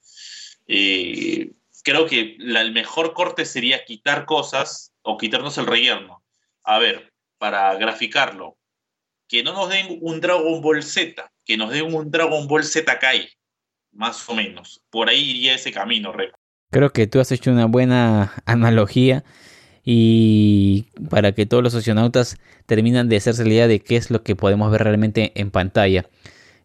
Eh, 0.67 1.51
creo 1.83 2.05
que 2.05 2.35
la, 2.39 2.61
el 2.61 2.73
mejor 2.73 3.13
corte 3.13 3.45
sería 3.45 3.85
quitar 3.85 4.25
cosas 4.25 4.92
o 5.03 5.17
quitarnos 5.17 5.57
el 5.57 5.67
relleno. 5.67 6.23
A 6.63 6.79
ver, 6.79 7.13
para 7.37 7.75
graficarlo, 7.75 8.57
que 9.27 9.43
no 9.43 9.53
nos 9.53 9.69
den 9.69 9.99
un 10.01 10.19
Dragon 10.19 10.61
Ball 10.61 10.81
Z, 10.81 11.31
que 11.45 11.57
nos 11.57 11.71
den 11.71 11.93
un 11.93 12.09
Dragon 12.09 12.47
Ball 12.47 12.63
Z 12.63 12.99
Kai, 12.99 13.29
más 13.91 14.27
o 14.27 14.35
menos. 14.35 14.81
Por 14.89 15.09
ahí 15.09 15.31
iría 15.31 15.55
ese 15.55 15.71
camino, 15.71 16.11
Rey. 16.11 16.29
Creo 16.71 16.91
que 16.91 17.05
tú 17.05 17.19
has 17.19 17.31
hecho 17.31 17.51
una 17.51 17.65
buena 17.65 18.33
analogía 18.45 19.23
y 19.83 20.87
para 21.09 21.33
que 21.33 21.45
todos 21.45 21.61
los 21.61 21.73
socionautas 21.73 22.37
terminan 22.65 23.09
de 23.09 23.17
hacerse 23.17 23.43
la 23.43 23.53
idea 23.53 23.67
de 23.67 23.79
qué 23.79 23.97
es 23.97 24.09
lo 24.09 24.23
que 24.23 24.35
podemos 24.35 24.71
ver 24.71 24.83
realmente 24.83 25.33
en 25.35 25.51
pantalla. 25.51 26.09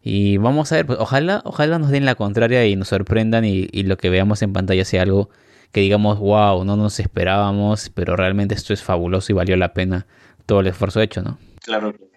Y 0.01 0.37
vamos 0.37 0.71
a 0.71 0.77
ver, 0.77 0.85
pues, 0.85 0.99
ojalá, 0.99 1.41
ojalá 1.43 1.77
nos 1.77 1.91
den 1.91 2.05
la 2.05 2.15
contraria 2.15 2.65
y 2.65 2.75
nos 2.75 2.87
sorprendan 2.87 3.43
y, 3.45 3.67
lo 3.83 3.97
que 3.97 4.09
veamos 4.09 4.41
en 4.41 4.53
pantalla 4.53 4.85
sea 4.85 5.01
algo 5.01 5.29
que 5.71 5.81
digamos, 5.81 6.19
wow, 6.19 6.63
no 6.63 6.75
nos 6.75 6.99
esperábamos, 6.99 7.89
pero 7.89 8.15
realmente 8.15 8.55
esto 8.55 8.73
es 8.73 8.83
fabuloso 8.83 9.31
y 9.31 9.35
valió 9.35 9.55
la 9.55 9.73
pena 9.73 10.07
todo 10.45 10.61
el 10.61 10.67
esfuerzo 10.67 11.01
hecho, 11.01 11.21
¿no? 11.21 11.37
Claro 11.61 11.93
que, 11.93 12.09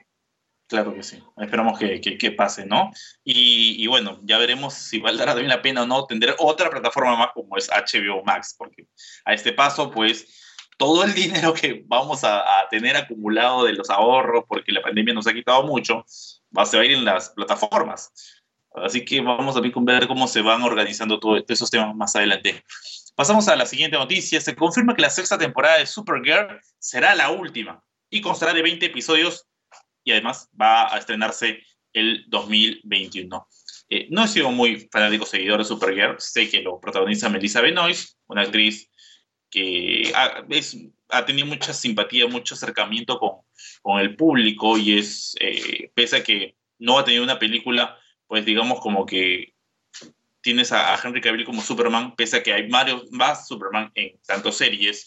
claro 0.67 0.95
que 0.95 1.03
sí. 1.03 1.23
Esperamos 1.37 1.79
que, 1.79 2.01
que, 2.01 2.17
que 2.17 2.33
pase, 2.33 2.65
¿no? 2.65 2.91
Y, 3.25 3.83
y, 3.83 3.87
bueno, 3.88 4.21
ya 4.23 4.38
veremos 4.38 4.73
si 4.73 5.01
valdrá 5.01 5.27
también 5.27 5.49
la 5.49 5.61
pena 5.61 5.83
o 5.83 5.87
no 5.87 6.07
tener 6.07 6.35
otra 6.38 6.71
plataforma 6.71 7.17
más 7.17 7.29
como 7.35 7.57
es 7.59 7.69
HBO 7.69 8.23
Max, 8.25 8.55
porque 8.57 8.87
a 9.25 9.35
este 9.35 9.53
paso, 9.53 9.91
pues 9.91 10.27
todo 10.79 11.05
el 11.05 11.12
dinero 11.15 11.53
que 11.53 11.85
vamos 11.87 12.25
a, 12.25 12.38
a, 12.38 12.69
tener 12.71 12.97
acumulado 12.97 13.65
de 13.65 13.75
los 13.75 13.91
ahorros, 13.91 14.45
porque 14.49 14.73
la 14.73 14.81
pandemia 14.81 15.12
nos 15.12 15.27
ha 15.27 15.35
quitado 15.35 15.65
mucho, 15.65 16.07
va, 16.57 16.65
se 16.65 16.79
va 16.79 16.85
a 16.85 16.87
ir 16.87 16.93
en 16.93 17.05
las 17.05 17.31
plataformas. 17.31 18.42
Así 18.75 19.05
que 19.05 19.21
vamos 19.21 19.57
a 19.57 19.61
ver 19.61 20.07
cómo 20.07 20.27
se 20.27 20.43
van 20.43 20.63
organizando 20.63 21.19
todos 21.19 21.45
esos 21.49 21.71
temas 21.71 21.95
más 21.95 22.17
adelante. 22.17 22.65
Pasamos 23.15 23.49
a 23.49 23.57
la 23.57 23.67
siguiente 23.67 23.97
noticia. 23.97 24.41
Se 24.41 24.57
confirma 24.57 24.95
que 24.95 25.03
la 25.03 25.11
sexta 25.11 25.37
temporada 25.37 25.79
de 25.79 25.87
Supergirl 25.87 26.61
será 26.79 27.15
la 27.15 27.31
última 27.31 27.83
y 28.11 28.21
constará 28.21 28.55
de 28.55 28.63
20 28.63 28.87
episodios 28.87 29.47
y 30.05 30.13
además 30.13 30.49
va 30.59 30.93
a 30.93 30.99
estrenarse 30.99 31.63
el 31.93 32.25
2021. 32.29 33.46
Eh, 33.90 34.07
no 34.11 34.25
he 34.25 34.29
sido 34.29 34.51
muy 34.51 34.88
fanático 34.90 35.27
seguidor 35.27 35.59
de 35.59 35.65
Supergirl. 35.65 36.17
Sé 36.19 36.49
que 36.49 36.63
lo 36.63 36.81
protagoniza 36.81 37.29
Melissa 37.29 37.61
Benoist, 37.61 38.17
una 38.27 38.42
actriz 38.42 38.90
que 39.51 40.11
ha, 40.15 40.44
es, 40.49 40.79
ha, 41.11 41.27
tenido 41.27 41.46
mucha 41.46 41.75
simpatía, 41.75 42.27
mucho 42.27 42.55
acercamiento 42.55 43.19
con, 43.19 43.42
con 43.83 44.01
el 44.01 44.17
público 44.17 44.79
y 44.79 44.99
es, 44.99 45.37
eh, 45.40 45.90
pese 45.94 46.17
a 46.17 46.25
que 46.25 46.57
no 46.79 46.99
ha 46.99 47.05
tenido 47.05 47.23
una 47.23 47.38
película, 47.38 47.99
pues 48.33 48.47
digamos 48.47 48.81
como 48.81 49.05
que 49.05 49.53
tienes 50.41 50.73
a, 50.73 50.99
Henry 51.05 51.21
Cavill 51.21 51.45
como 51.45 51.61
Superman, 51.61 52.17
pese 52.17 52.39
a 52.39 52.43
que 52.43 52.55
hay 52.55 52.67
varios 52.67 53.13
más 53.13 53.47
Superman 53.47 53.93
en 53.95 54.19
tantas 54.27 54.57
series, 54.57 55.07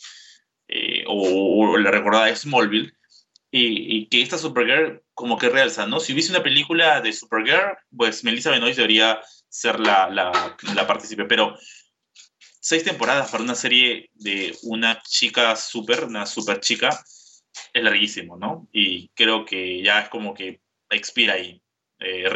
eh, 0.67 1.03
o, 1.07 1.71
o, 1.71 1.77
la 1.79 1.89
recordada 1.89 2.35
Smallville, 2.35 2.93
y, 3.49 3.97
y, 3.97 4.05
que 4.09 4.21
esta 4.21 4.37
Supergirl 4.37 5.01
como 5.15 5.39
que 5.39 5.49
realza, 5.49 5.87
¿no? 5.87 5.99
Si 5.99 6.13
hubiese 6.13 6.29
una 6.29 6.43
película 6.43 7.01
de 7.01 7.13
Supergirl, 7.13 7.75
pues 7.97 8.23
Melissa 8.23 8.51
Benoist 8.51 8.77
debería 8.77 9.19
ser 9.49 9.79
la, 9.79 10.07
la, 10.07 10.55
la 10.75 10.85
partícipe, 10.85 11.25
pero 11.25 11.57
seis 12.59 12.83
temporadas 12.83 13.31
para 13.31 13.43
una 13.43 13.55
serie 13.55 14.11
de 14.13 14.55
una 14.61 15.01
chica 15.01 15.55
super, 15.55 16.03
una 16.03 16.27
super 16.27 16.59
chica, 16.59 16.89
es 17.73 17.83
larguísimo, 17.83 18.37
¿no? 18.37 18.69
Y 18.71 19.07
creo 19.15 19.45
que 19.45 19.81
ya 19.81 20.01
es 20.01 20.09
como 20.09 20.35
que 20.35 20.61
expira 20.91 21.33
ahí, 21.33 21.59
eh, 21.97 22.29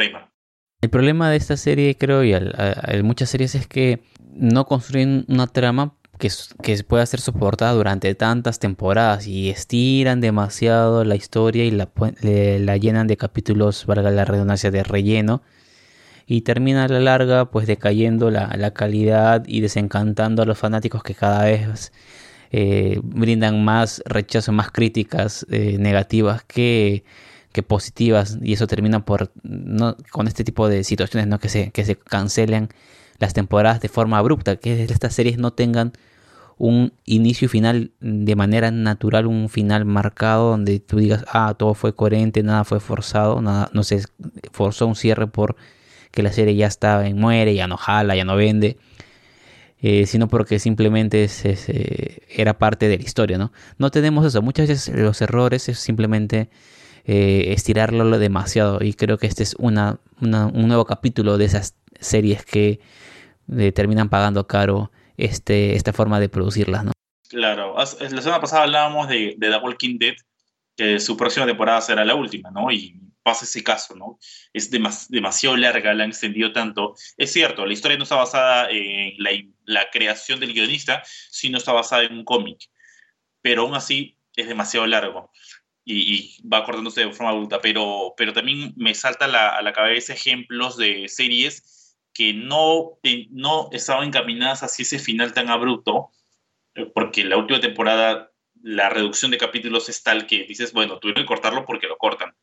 El 0.80 0.88
problema 0.88 1.30
de 1.30 1.36
esta 1.36 1.56
serie, 1.58 1.96
creo, 1.98 2.24
y 2.24 2.32
de 2.32 3.02
muchas 3.02 3.28
series 3.28 3.54
es 3.54 3.66
que 3.66 4.02
no 4.32 4.64
construyen 4.64 5.26
una 5.28 5.46
trama 5.46 5.94
que, 6.18 6.30
que 6.62 6.82
pueda 6.84 7.04
ser 7.04 7.20
soportada 7.20 7.72
durante 7.72 8.14
tantas 8.14 8.58
temporadas 8.58 9.26
y 9.26 9.50
estiran 9.50 10.22
demasiado 10.22 11.04
la 11.04 11.16
historia 11.16 11.64
y 11.64 11.70
la, 11.70 11.90
la 12.22 12.76
llenan 12.78 13.08
de 13.08 13.18
capítulos, 13.18 13.84
valga 13.84 14.10
la 14.10 14.24
redundancia, 14.24 14.70
de 14.70 14.82
relleno 14.82 15.42
y 16.26 16.42
termina 16.42 16.84
a 16.84 16.88
la 16.88 17.00
larga 17.00 17.50
pues 17.50 17.66
decayendo 17.66 18.30
la, 18.30 18.54
la, 18.56 18.72
calidad 18.72 19.44
y 19.46 19.60
desencantando 19.60 20.42
a 20.42 20.46
los 20.46 20.58
fanáticos 20.58 21.02
que 21.02 21.14
cada 21.14 21.44
vez 21.44 21.92
eh, 22.52 23.00
brindan 23.02 23.64
más 23.64 24.02
rechazo, 24.06 24.52
más 24.52 24.70
críticas 24.70 25.44
eh, 25.50 25.76
negativas 25.78 26.42
que, 26.44 27.04
que, 27.52 27.62
positivas 27.62 28.38
y 28.42 28.52
eso 28.52 28.66
termina 28.66 29.04
por 29.04 29.32
no, 29.42 29.96
con 30.10 30.28
este 30.28 30.44
tipo 30.44 30.68
de 30.68 30.84
situaciones 30.84 31.28
¿no? 31.28 31.38
que, 31.38 31.48
se, 31.48 31.70
que 31.70 31.84
se 31.84 31.96
cancelen 31.96 32.68
las 33.18 33.34
temporadas 33.34 33.80
de 33.80 33.88
forma 33.88 34.18
abrupta, 34.18 34.56
que 34.56 34.84
estas 34.84 35.14
series 35.14 35.38
no 35.38 35.52
tengan 35.52 35.92
un 36.60 36.92
inicio 37.06 37.46
y 37.46 37.48
final 37.48 37.90
de 38.00 38.36
manera 38.36 38.70
natural, 38.70 39.26
un 39.26 39.48
final 39.48 39.86
marcado 39.86 40.50
donde 40.50 40.78
tú 40.78 40.98
digas, 40.98 41.24
ah, 41.32 41.54
todo 41.58 41.72
fue 41.72 41.94
coherente, 41.94 42.42
nada 42.42 42.64
fue 42.64 42.80
forzado, 42.80 43.40
nada, 43.40 43.70
no 43.72 43.82
se 43.82 44.02
forzó 44.52 44.86
un 44.86 44.94
cierre 44.94 45.26
por 45.26 45.56
que 46.10 46.22
la 46.22 46.32
serie 46.32 46.54
ya 46.54 46.66
está 46.66 47.06
en 47.06 47.18
muere, 47.18 47.54
ya 47.54 47.66
no 47.66 47.78
jala, 47.78 48.14
ya 48.14 48.26
no 48.26 48.36
vende, 48.36 48.76
eh, 49.80 50.04
sino 50.04 50.28
porque 50.28 50.58
simplemente 50.58 51.26
eh, 51.44 52.18
era 52.28 52.58
parte 52.58 52.88
de 52.88 52.98
la 52.98 53.04
historia, 53.04 53.38
¿no? 53.38 53.52
No 53.78 53.90
tenemos 53.90 54.26
eso, 54.26 54.42
muchas 54.42 54.68
veces 54.68 54.94
los 54.94 55.22
errores 55.22 55.68
es 55.70 55.78
simplemente 55.78 56.50
eh, 57.04 57.52
estirarlo 57.52 58.18
demasiado 58.18 58.78
y 58.82 58.94
creo 58.94 59.18
que 59.18 59.26
este 59.26 59.42
es 59.42 59.54
una, 59.58 59.98
un 60.20 60.68
nuevo 60.68 60.84
capítulo 60.84 61.38
de 61.38 61.46
esas 61.46 61.76
series 61.98 62.44
que 62.44 62.80
terminan 63.74 64.08
pagando 64.08 64.46
caro 64.46 64.92
este, 65.16 65.74
esta 65.74 65.92
forma 65.92 66.20
de 66.20 66.28
producirlas, 66.28 66.84
¿no? 66.84 66.92
Claro, 67.28 67.76
la 67.76 67.86
semana 67.86 68.40
pasada 68.40 68.64
hablábamos 68.64 69.08
de, 69.08 69.34
de 69.38 69.50
The 69.50 69.56
Walking 69.58 69.98
Dead, 69.98 70.14
que 70.76 70.98
su 70.98 71.16
próxima 71.16 71.46
temporada 71.46 71.80
será 71.80 72.04
la 72.04 72.14
última, 72.14 72.50
¿no? 72.50 72.70
Y 72.70 73.00
pasa 73.22 73.44
ese 73.44 73.62
caso, 73.62 73.94
¿no? 73.94 74.18
Es 74.52 74.70
demasiado 74.70 75.56
larga, 75.56 75.94
la 75.94 76.04
han 76.04 76.10
extendido 76.10 76.52
tanto. 76.52 76.94
Es 77.16 77.32
cierto, 77.32 77.66
la 77.66 77.72
historia 77.72 77.96
no 77.96 78.04
está 78.04 78.16
basada 78.16 78.68
en 78.70 79.14
la, 79.66 79.90
creación 79.90 80.40
del 80.40 80.52
guionista, 80.52 81.02
sino 81.30 81.58
está 81.58 81.72
basada 81.72 82.04
en 82.04 82.14
un 82.14 82.24
cómic, 82.24 82.58
pero 83.42 83.62
aún 83.62 83.74
así 83.74 84.16
es 84.36 84.48
demasiado 84.48 84.86
largo 84.86 85.30
y, 85.84 86.40
va 86.46 86.64
cortándose 86.64 87.04
de 87.04 87.12
forma 87.12 87.32
adulta, 87.32 87.60
pero, 87.60 88.14
pero 88.16 88.32
también 88.32 88.72
me 88.76 88.94
salta 88.94 89.24
a 89.24 89.62
la 89.62 89.72
cabeza 89.72 90.12
ejemplos 90.12 90.76
de 90.76 91.08
series 91.08 91.96
que 92.12 92.34
no, 92.34 92.98
no 93.30 93.68
estaban 93.72 94.08
encaminadas 94.08 94.62
hacia 94.62 94.82
ese 94.82 94.98
final 94.98 95.32
tan 95.32 95.48
abrupto, 95.48 96.10
eh, 96.74 96.86
porque 96.86 97.24
la 97.24 97.36
última 97.36 97.60
temporada 97.60 98.30
la 98.62 98.90
reducción 98.90 99.30
de 99.30 99.38
capítulos 99.38 99.88
es 99.88 100.02
tal 100.02 100.26
que 100.26 100.44
dices, 100.44 100.72
bueno, 100.72 100.98
tuvieron 100.98 101.22
que 101.22 101.28
cortarlo 101.28 101.64
porque 101.64 101.86
lo 101.86 101.96
cortan 101.96 102.34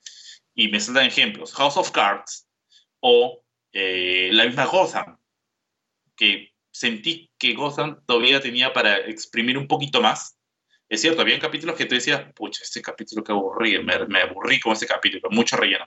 y 0.56 0.70
me 0.70 0.80
saltan 0.80 1.06
ejemplos, 1.06 1.54
House 1.54 1.78
of 1.78 1.92
Cards 1.92 2.48
o 3.00 3.44
eh, 3.72 4.30
la 4.32 4.46
misma 4.46 4.66
Gotham, 4.66 5.20
que 6.16 6.54
sentí 6.72 7.32
que 7.38 7.54
Gotham 7.54 8.04
todavía 8.08 8.42
tenía 8.42 8.74
para 8.74 8.98
exprimir 8.98 9.58
un 9.58 9.68
poquito 9.68 10.02
más. 10.02 10.37
Es 10.90 11.02
cierto, 11.02 11.22
había 11.22 11.40
capítulos 11.40 11.76
que 11.76 11.86
tú 11.86 11.96
decías, 11.96 12.22
pucha, 12.34 12.64
este 12.64 12.82
capítulo 12.82 13.24
que 13.24 13.32
aburrí, 13.32 13.84
me, 13.84 14.06
me 14.08 14.22
aburrí 14.22 14.60
con 14.60 14.74
ese 14.74 14.88
capítulo, 14.88 15.30
mucho 15.32 15.58
relleno. 15.58 15.86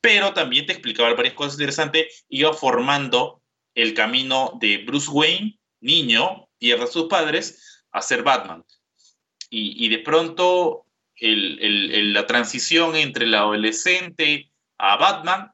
Pero 0.00 0.32
también 0.32 0.66
te 0.66 0.72
explicaba 0.72 1.12
varias 1.14 1.34
cosas 1.34 1.54
interesantes, 1.54 2.24
iba 2.28 2.52
formando 2.52 3.42
el 3.74 3.92
camino 3.94 4.52
de 4.60 4.78
Bruce 4.78 5.10
Wayne, 5.10 5.58
niño, 5.80 6.48
pierde 6.58 6.84
a 6.84 6.86
sus 6.86 7.06
padres, 7.08 7.84
a 7.90 8.02
ser 8.02 8.22
Batman. 8.22 8.64
Y, 9.50 9.84
y 9.84 9.88
de 9.88 9.98
pronto 9.98 10.86
el, 11.16 12.12
la 12.12 12.26
transición 12.26 12.96
entre 12.96 13.24
el 13.24 13.34
adolescente 13.34 14.50
a 14.78 14.96
Batman 14.96 15.52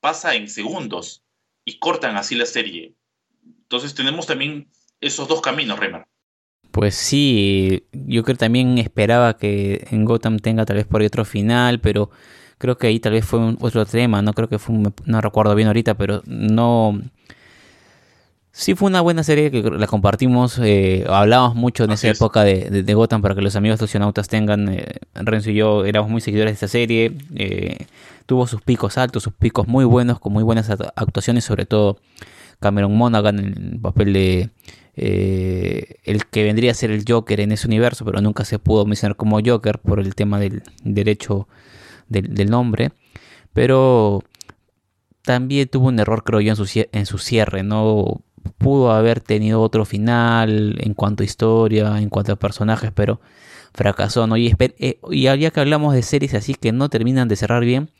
pasa 0.00 0.34
en 0.34 0.48
segundos 0.48 1.22
y 1.64 1.78
cortan 1.78 2.16
así 2.16 2.34
la 2.34 2.46
serie. 2.46 2.94
Entonces 3.44 3.94
tenemos 3.94 4.26
también 4.26 4.70
esos 5.00 5.28
dos 5.28 5.40
caminos, 5.40 5.78
Remer. 5.78 6.06
Pues 6.74 6.96
sí, 6.96 7.84
yo 7.92 8.24
creo 8.24 8.34
que 8.34 8.40
también 8.40 8.78
esperaba 8.78 9.36
que 9.36 9.86
en 9.92 10.04
Gotham 10.04 10.40
tenga 10.40 10.64
tal 10.64 10.74
vez 10.74 10.86
por 10.86 11.00
ahí 11.00 11.06
otro 11.06 11.24
final, 11.24 11.78
pero 11.78 12.10
creo 12.58 12.76
que 12.78 12.88
ahí 12.88 12.98
tal 12.98 13.12
vez 13.12 13.24
fue 13.24 13.54
otro 13.60 13.86
tema, 13.86 14.22
no 14.22 14.32
creo 14.32 14.48
que 14.48 14.58
fue, 14.58 14.74
no 15.04 15.20
recuerdo 15.20 15.54
bien 15.54 15.68
ahorita, 15.68 15.94
pero 15.94 16.22
no, 16.26 17.00
Sí, 18.50 18.74
fue 18.74 18.88
una 18.88 19.02
buena 19.02 19.22
serie 19.22 19.52
que 19.52 19.62
la 19.62 19.86
compartimos. 19.86 20.58
Eh, 20.60 21.04
hablábamos 21.08 21.54
mucho 21.54 21.84
en 21.84 21.92
esa 21.92 22.08
época 22.08 22.42
de, 22.42 22.82
de, 22.82 22.94
Gotham 22.94 23.22
para 23.22 23.36
que 23.36 23.40
los 23.42 23.54
amigos 23.54 23.80
oceanautas 23.82 24.26
tengan. 24.28 24.68
Eh, 24.68 24.94
Renzo 25.14 25.50
y 25.50 25.54
yo 25.54 25.84
éramos 25.84 26.10
muy 26.10 26.20
seguidores 26.20 26.52
de 26.52 26.54
esta 26.54 26.68
serie. 26.68 27.12
Eh, 27.36 27.86
tuvo 28.26 28.48
sus 28.48 28.62
picos 28.62 28.98
altos, 28.98 29.22
sus 29.22 29.32
picos 29.32 29.68
muy 29.68 29.84
buenos, 29.84 30.18
con 30.18 30.32
muy 30.32 30.42
buenas 30.42 30.70
actuaciones, 30.70 31.44
sobre 31.44 31.66
todo 31.66 31.98
Cameron 32.60 32.96
Monaghan 32.96 33.38
en 33.38 33.72
el 33.74 33.80
papel 33.80 34.12
de. 34.12 34.50
Eh, 34.96 35.96
el 36.04 36.26
que 36.26 36.44
vendría 36.44 36.70
a 36.70 36.74
ser 36.74 36.92
el 36.92 37.04
Joker 37.06 37.40
en 37.40 37.52
ese 37.52 37.66
universo, 37.66 38.04
pero 38.04 38.20
nunca 38.20 38.44
se 38.44 38.58
pudo 38.58 38.86
mencionar 38.86 39.16
como 39.16 39.40
Joker 39.44 39.78
por 39.78 39.98
el 39.98 40.14
tema 40.14 40.38
del 40.38 40.62
derecho 40.84 41.48
del, 42.08 42.50
nombre. 42.50 42.92
Pero 43.52 44.22
también 45.22 45.68
tuvo 45.68 45.88
un 45.88 45.98
error, 45.98 46.22
creo 46.24 46.40
yo, 46.40 46.52
en 46.92 47.06
su, 47.06 47.18
cierre, 47.18 47.62
¿no? 47.62 48.22
pudo 48.58 48.92
haber 48.92 49.20
tenido 49.20 49.62
otro 49.62 49.84
final 49.86 50.76
en 50.80 50.94
cuanto 50.94 51.22
a 51.22 51.26
historia, 51.26 51.98
en 51.98 52.10
cuanto 52.10 52.32
a 52.32 52.36
personajes, 52.36 52.92
pero 52.94 53.20
fracasó. 53.72 54.24
Y, 54.36 54.54
eh, 54.58 54.98
y 55.10 55.22
ya 55.22 55.50
que 55.50 55.60
hablamos 55.60 55.94
de 55.94 56.02
series 56.02 56.34
así 56.34 56.54
que 56.54 56.72
no 56.72 56.88
terminan 56.88 57.28
de 57.28 57.36
cerrar 57.36 57.64
bien, 57.64 57.90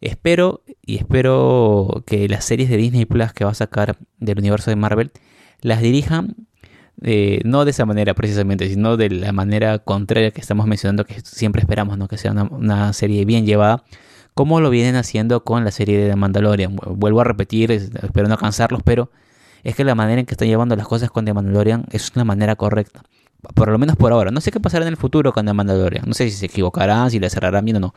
espero 0.00 0.62
y 0.84 0.96
espero 0.96 2.02
que 2.06 2.28
las 2.28 2.44
series 2.44 2.70
de 2.70 2.76
Disney 2.76 3.04
Plus 3.04 3.32
que 3.32 3.44
va 3.44 3.50
a 3.50 3.54
sacar 3.54 3.96
del 4.18 4.38
universo 4.38 4.70
de 4.70 4.76
Marvel 4.76 5.10
las 5.62 5.80
dirijan 5.80 6.36
eh, 7.02 7.40
no 7.44 7.64
de 7.64 7.70
esa 7.70 7.86
manera 7.86 8.14
precisamente, 8.14 8.68
sino 8.68 8.96
de 8.96 9.08
la 9.10 9.32
manera 9.32 9.78
contraria 9.78 10.30
que 10.32 10.40
estamos 10.40 10.66
mencionando, 10.66 11.04
que 11.04 11.20
siempre 11.22 11.60
esperamos, 11.62 11.96
¿no? 11.96 12.08
Que 12.08 12.18
sea 12.18 12.32
una, 12.32 12.92
serie 12.92 13.24
bien 13.24 13.46
llevada 13.46 13.84
como 14.34 14.60
lo 14.60 14.70
vienen 14.70 14.96
haciendo 14.96 15.44
con 15.44 15.64
la 15.64 15.70
serie 15.70 15.98
de 15.98 16.10
The 16.10 16.16
Mandalorian. 16.16 16.76
Vuelvo 16.76 17.20
a 17.20 17.24
repetir, 17.24 17.72
espero 17.72 18.28
no 18.28 18.38
cansarlos, 18.38 18.82
pero 18.84 19.10
es 19.64 19.74
que 19.74 19.84
la 19.84 19.94
manera 19.94 20.20
en 20.20 20.26
que 20.26 20.34
están 20.34 20.48
llevando 20.48 20.76
las 20.76 20.86
cosas 20.86 21.10
con 21.10 21.24
The 21.24 21.34
Mandalorian 21.34 21.84
es 21.90 22.12
una 22.14 22.24
manera 22.24 22.56
correcta. 22.56 23.02
Por 23.54 23.70
lo 23.70 23.78
menos 23.78 23.96
por 23.96 24.12
ahora. 24.12 24.30
No 24.30 24.40
sé 24.40 24.50
qué 24.52 24.60
pasará 24.60 24.84
en 24.84 24.90
el 24.90 24.96
futuro 24.96 25.32
con 25.32 25.46
The 25.46 25.52
Mandalorian. 25.52 26.04
No 26.06 26.14
sé 26.14 26.30
si 26.30 26.36
se 26.36 26.46
equivocarán, 26.46 27.10
si 27.10 27.18
le 27.18 27.28
cerrarán 27.28 27.64
bien 27.64 27.78
o 27.78 27.80
no. 27.80 27.94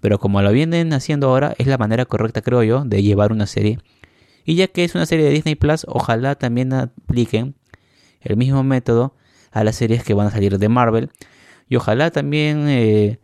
Pero 0.00 0.18
como 0.18 0.42
lo 0.42 0.50
vienen 0.52 0.92
haciendo 0.92 1.28
ahora, 1.28 1.54
es 1.58 1.66
la 1.66 1.78
manera 1.78 2.04
correcta, 2.04 2.42
creo 2.42 2.62
yo, 2.62 2.84
de 2.84 3.02
llevar 3.02 3.32
una 3.32 3.46
serie. 3.46 3.78
Y 4.44 4.54
ya 4.56 4.68
que 4.68 4.84
es 4.84 4.94
una 4.94 5.06
serie 5.06 5.26
de 5.26 5.32
Disney 5.32 5.54
Plus, 5.54 5.84
ojalá 5.88 6.34
también 6.34 6.72
apliquen 6.72 7.54
el 8.20 8.36
mismo 8.36 8.62
método 8.62 9.14
a 9.50 9.64
las 9.64 9.76
series 9.76 10.04
que 10.04 10.14
van 10.14 10.26
a 10.26 10.30
salir 10.30 10.58
de 10.58 10.68
Marvel. 10.68 11.10
Y 11.68 11.76
ojalá 11.76 12.10
también 12.10 12.68
eh, 12.68 13.18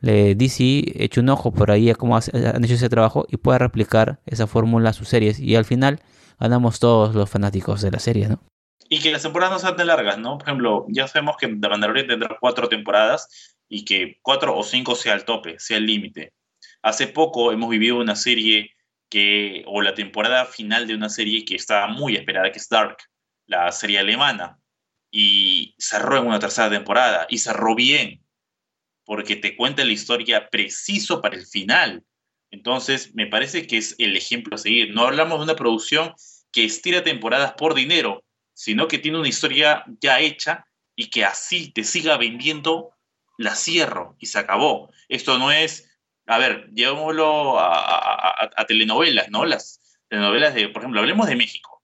le 0.00 0.34
DC 0.34 1.04
eche 1.04 1.20
un 1.20 1.28
ojo 1.28 1.52
por 1.52 1.70
ahí 1.70 1.90
a 1.90 1.94
cómo 1.94 2.16
han 2.16 2.64
hecho 2.64 2.74
ese 2.74 2.88
trabajo 2.88 3.26
y 3.30 3.36
pueda 3.36 3.58
replicar 3.58 4.20
esa 4.26 4.46
fórmula 4.46 4.90
a 4.90 4.92
sus 4.92 5.08
series. 5.08 5.38
Y 5.38 5.56
al 5.56 5.64
final 5.64 6.00
ganamos 6.40 6.80
todos 6.80 7.14
los 7.14 7.30
fanáticos 7.30 7.82
de 7.82 7.90
la 7.90 7.98
serie, 7.98 8.28
¿no? 8.28 8.40
Y 8.88 9.00
que 9.00 9.10
las 9.10 9.22
temporadas 9.22 9.54
no 9.54 9.58
sean 9.58 9.76
tan 9.76 9.86
largas, 9.86 10.18
¿no? 10.18 10.36
Por 10.36 10.48
ejemplo, 10.48 10.86
ya 10.88 11.08
sabemos 11.08 11.36
que 11.38 11.46
The 11.46 11.68
Mandalorian 11.68 12.08
tendrá 12.08 12.36
cuatro 12.40 12.68
temporadas 12.68 13.56
y 13.68 13.84
que 13.84 14.18
cuatro 14.20 14.56
o 14.56 14.62
cinco 14.62 14.94
sea 14.96 15.14
el 15.14 15.24
tope, 15.24 15.58
sea 15.58 15.78
el 15.78 15.86
límite. 15.86 16.34
Hace 16.82 17.06
poco 17.06 17.52
hemos 17.52 17.70
vivido 17.70 17.98
una 17.98 18.16
serie 18.16 18.72
o 19.66 19.82
la 19.82 19.94
temporada 19.94 20.46
final 20.46 20.86
de 20.86 20.94
una 20.94 21.08
serie 21.08 21.44
que 21.44 21.54
estaba 21.54 21.88
muy 21.88 22.16
esperada, 22.16 22.50
que 22.50 22.58
es 22.58 22.68
Dark, 22.68 22.98
la 23.46 23.70
serie 23.72 23.98
alemana, 23.98 24.58
y 25.10 25.74
cerró 25.78 26.18
en 26.18 26.26
una 26.26 26.38
tercera 26.38 26.70
temporada, 26.70 27.26
y 27.28 27.38
cerró 27.38 27.74
bien, 27.74 28.24
porque 29.04 29.36
te 29.36 29.56
cuenta 29.56 29.84
la 29.84 29.92
historia 29.92 30.48
preciso 30.48 31.20
para 31.20 31.36
el 31.36 31.46
final. 31.46 32.04
Entonces, 32.50 33.14
me 33.14 33.26
parece 33.26 33.66
que 33.66 33.78
es 33.78 33.94
el 33.98 34.16
ejemplo 34.16 34.54
a 34.54 34.58
seguir. 34.58 34.94
No 34.94 35.06
hablamos 35.06 35.38
de 35.38 35.44
una 35.44 35.56
producción 35.56 36.14
que 36.52 36.64
estira 36.64 37.02
temporadas 37.02 37.54
por 37.54 37.74
dinero, 37.74 38.24
sino 38.54 38.88
que 38.88 38.98
tiene 38.98 39.18
una 39.18 39.28
historia 39.28 39.84
ya 40.00 40.20
hecha 40.20 40.66
y 40.94 41.10
que 41.10 41.24
así 41.24 41.72
te 41.72 41.84
siga 41.84 42.16
vendiendo, 42.18 42.90
la 43.38 43.54
cierro 43.54 44.16
y 44.18 44.26
se 44.26 44.38
acabó. 44.38 44.90
Esto 45.08 45.38
no 45.38 45.50
es, 45.50 45.90
a 46.26 46.38
ver, 46.38 46.70
llevémoslo 46.72 47.58
a, 47.58 48.64
telenovelas, 48.66 49.30
¿no? 49.30 49.44
Las 49.44 49.98
telenovelas 50.08 50.54
de, 50.54 50.68
por 50.68 50.82
ejemplo, 50.82 51.00
hablemos 51.00 51.26
de 51.26 51.36
México, 51.36 51.82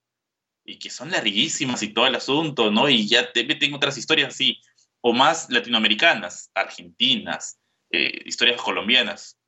y 0.65 0.79
que 0.79 0.91
son 0.91 1.11
larguísimas 1.11 1.83
y 1.83 1.89
todo 1.89 2.07
el 2.07 2.15
asunto, 2.15 2.71
¿no? 2.71 2.89
Y 2.89 3.09
ya 3.09 3.33
te 3.33 3.45
meten 3.45 3.75
otras 3.75 3.99
historias 3.99 4.35
así. 4.35 4.61
o 5.01 5.13
más 5.13 5.49
latinoamericanas, 5.49 6.51
argentinas, 6.55 7.61
eh, 7.91 8.23
historias 8.27 8.61
colombianas. 8.61 9.39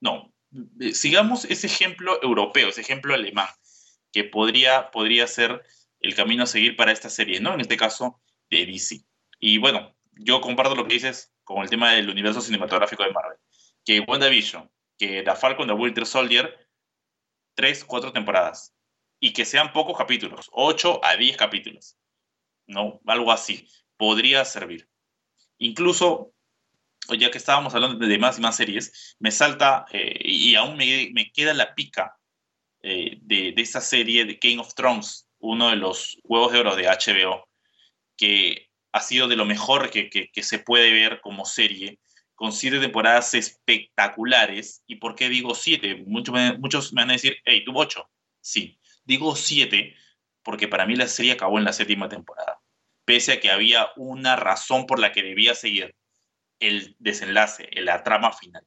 No, 0.00 0.32
eh, 0.80 0.94
sigamos 0.94 1.44
ese 1.46 1.66
ejemplo 1.66 2.22
europeo, 2.22 2.68
ese 2.68 2.80
ejemplo 2.80 3.12
alemán, 3.12 3.48
que 4.12 4.24
podría, 4.24 4.90
podría 4.92 5.26
ser 5.26 5.62
el 6.00 6.14
camino 6.14 6.44
a 6.44 6.46
seguir 6.46 6.76
para 6.76 6.92
esta 6.92 7.10
serie, 7.10 7.40
¿no? 7.40 7.54
En 7.54 7.60
este 7.60 7.76
caso, 7.76 8.20
de 8.50 8.66
DC. 8.66 9.04
Y 9.40 9.58
bueno, 9.58 9.96
yo 10.12 10.40
comparto 10.40 10.74
lo 10.74 10.86
que 10.86 10.94
dices 10.94 11.32
con 11.44 11.62
el 11.62 11.70
tema 11.70 11.92
del 11.92 12.08
universo 12.08 12.40
cinematográfico 12.40 13.02
de 13.02 13.12
Marvel. 13.12 13.38
Que 13.90 13.98
WandaVision, 13.98 14.70
que 14.96 15.24
The 15.24 15.34
Falcon 15.34 15.66
the 15.66 15.72
Winter 15.72 16.06
Soldier, 16.06 16.56
tres, 17.56 17.84
cuatro 17.84 18.12
temporadas. 18.12 18.72
Y 19.18 19.32
que 19.32 19.44
sean 19.44 19.72
pocos 19.72 19.98
capítulos, 19.98 20.48
ocho 20.52 21.04
a 21.04 21.16
diez 21.16 21.36
capítulos. 21.36 21.96
¿No? 22.68 23.00
Algo 23.04 23.32
así. 23.32 23.66
Podría 23.96 24.44
servir. 24.44 24.88
Incluso, 25.58 26.32
ya 27.18 27.32
que 27.32 27.38
estábamos 27.38 27.74
hablando 27.74 28.06
de 28.06 28.16
más 28.16 28.38
y 28.38 28.42
más 28.42 28.58
series, 28.58 29.16
me 29.18 29.32
salta 29.32 29.86
eh, 29.90 30.20
y 30.20 30.54
aún 30.54 30.76
me, 30.76 31.32
queda 31.34 31.52
la 31.52 31.74
pica 31.74 32.16
eh, 32.82 33.18
de, 33.22 33.50
de 33.50 33.60
esta 33.60 33.80
serie 33.80 34.24
de 34.24 34.38
Game 34.40 34.60
of 34.60 34.72
Thrones, 34.74 35.26
uno 35.40 35.68
de 35.68 35.74
los 35.74 36.16
huevos 36.22 36.52
de 36.52 36.60
oro 36.60 36.76
de 36.76 36.86
HBO, 36.86 37.44
que 38.16 38.70
ha 38.92 39.00
sido 39.00 39.26
de 39.26 39.34
lo 39.34 39.46
mejor 39.46 39.90
que, 39.90 40.30
se 40.42 40.58
puede 40.60 40.92
ver 40.92 41.20
como 41.20 41.44
serie, 41.44 41.98
con 42.40 42.52
siete 42.52 42.80
temporadas 42.80 43.34
espectaculares. 43.34 44.82
¿Y 44.86 44.96
por 44.96 45.14
qué 45.14 45.28
digo 45.28 45.54
siete? 45.54 45.96
Muchos, 46.06 46.34
muchos 46.58 46.92
me 46.94 47.02
van 47.02 47.10
a 47.10 47.12
decir, 47.12 47.36
hey, 47.44 47.62
tuvo 47.64 47.80
ocho. 47.80 48.08
Sí, 48.40 48.80
digo 49.04 49.36
siete 49.36 49.94
porque 50.42 50.66
para 50.66 50.86
mí 50.86 50.96
la 50.96 51.06
serie 51.06 51.32
acabó 51.32 51.58
en 51.58 51.64
la 51.64 51.74
séptima 51.74 52.08
temporada 52.08 52.60
pese 53.10 53.32
a 53.32 53.40
que 53.40 53.50
había 53.50 53.88
una 53.96 54.36
razón 54.36 54.86
por 54.86 55.00
la 55.00 55.10
que 55.10 55.24
debía 55.24 55.56
seguir 55.56 55.96
el 56.60 56.94
desenlace, 57.00 57.68
la 57.72 58.04
trama 58.04 58.32
final. 58.32 58.64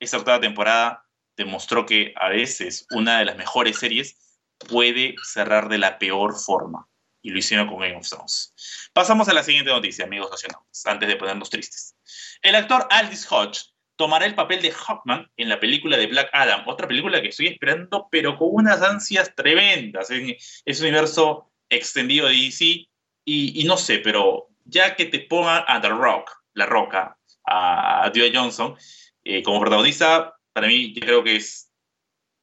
Esta 0.00 0.16
octava 0.16 0.40
temporada 0.40 1.04
demostró 1.36 1.84
que 1.84 2.14
a 2.16 2.30
veces 2.30 2.86
una 2.92 3.18
de 3.18 3.26
las 3.26 3.36
mejores 3.36 3.78
series 3.78 4.40
puede 4.70 5.16
cerrar 5.22 5.68
de 5.68 5.76
la 5.76 5.98
peor 5.98 6.34
forma. 6.34 6.88
Y 7.24 7.30
lo 7.30 7.38
hicieron 7.38 7.66
con 7.66 7.80
Game 7.80 7.96
of 7.96 8.06
Thrones. 8.06 8.54
Pasamos 8.92 9.28
a 9.28 9.32
la 9.32 9.42
siguiente 9.42 9.70
noticia, 9.70 10.04
amigos 10.04 10.30
nacionales, 10.30 10.84
antes 10.84 11.08
de 11.08 11.16
ponernos 11.16 11.48
tristes. 11.48 11.96
El 12.42 12.54
actor 12.54 12.86
Aldis 12.90 13.26
Hodge 13.32 13.74
tomará 13.96 14.26
el 14.26 14.34
papel 14.34 14.60
de 14.60 14.70
Hawkman 14.70 15.30
en 15.38 15.48
la 15.48 15.58
película 15.58 15.96
de 15.96 16.06
Black 16.06 16.28
Adam, 16.32 16.68
otra 16.68 16.86
película 16.86 17.22
que 17.22 17.28
estoy 17.28 17.46
esperando, 17.46 18.08
pero 18.10 18.36
con 18.36 18.48
unas 18.50 18.82
ansias 18.82 19.34
tremendas 19.34 20.10
en 20.10 20.36
ese 20.64 20.82
universo 20.82 21.50
extendido 21.70 22.28
de 22.28 22.34
DC 22.34 22.86
y, 23.24 23.64
no 23.64 23.78
sé, 23.78 24.00
pero 24.00 24.48
ya 24.66 24.94
que 24.94 25.06
te 25.06 25.20
pongan 25.20 25.64
a 25.66 25.80
The 25.80 25.88
Rock, 25.88 26.30
La 26.52 26.66
Roca, 26.66 27.16
a, 27.46 28.06
a 28.06 28.12
Johnson, 28.14 28.76
eh, 29.24 29.42
como 29.42 29.60
protagonista, 29.60 30.34
para 30.52 30.66
mí 30.66 30.92
creo 30.92 31.24
que 31.24 31.36
es 31.36 31.70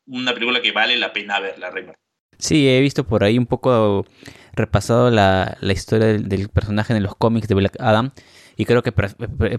una 0.08 0.34
película 0.34 0.62
que 0.62 0.72
vale 0.72 0.98
la 0.98 1.14
pena 1.14 1.40
verla, 1.40 1.70
Reimer. 1.70 1.96
Sí, 2.38 2.68
he 2.68 2.82
visto 2.82 3.06
por 3.06 3.24
ahí 3.24 3.38
un 3.38 3.46
poco 3.46 4.06
repasado 4.54 5.10
la, 5.10 5.58
la 5.62 5.74
historia 5.74 6.08
del, 6.08 6.50
personaje 6.50 6.96
en 6.96 7.04
los 7.04 7.16
cómics 7.16 7.48
de 7.48 7.56
Black 7.56 7.78
Adam 7.80 8.12
y 8.58 8.66
creo 8.66 8.84
que 8.84 8.94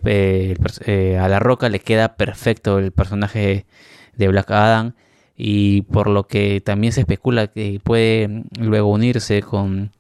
eh, 0.06 1.18
a 1.18 1.28
La 1.28 1.38
Roca 1.38 1.68
le 1.68 1.80
queda 1.80 2.16
perfecto 2.16 2.78
el 2.78 2.92
personaje 2.92 3.66
de 4.16 4.28
Black 4.28 4.50
Adam 4.50 4.94
y 5.36 5.82
por 5.82 6.08
lo 6.08 6.26
que 6.26 6.60
también 6.60 6.92
se 6.92 7.00
especula 7.00 7.48
que 7.48 7.80
puede 7.82 8.44
luego 8.58 8.90
unirse 8.90 9.42
con 9.42 9.90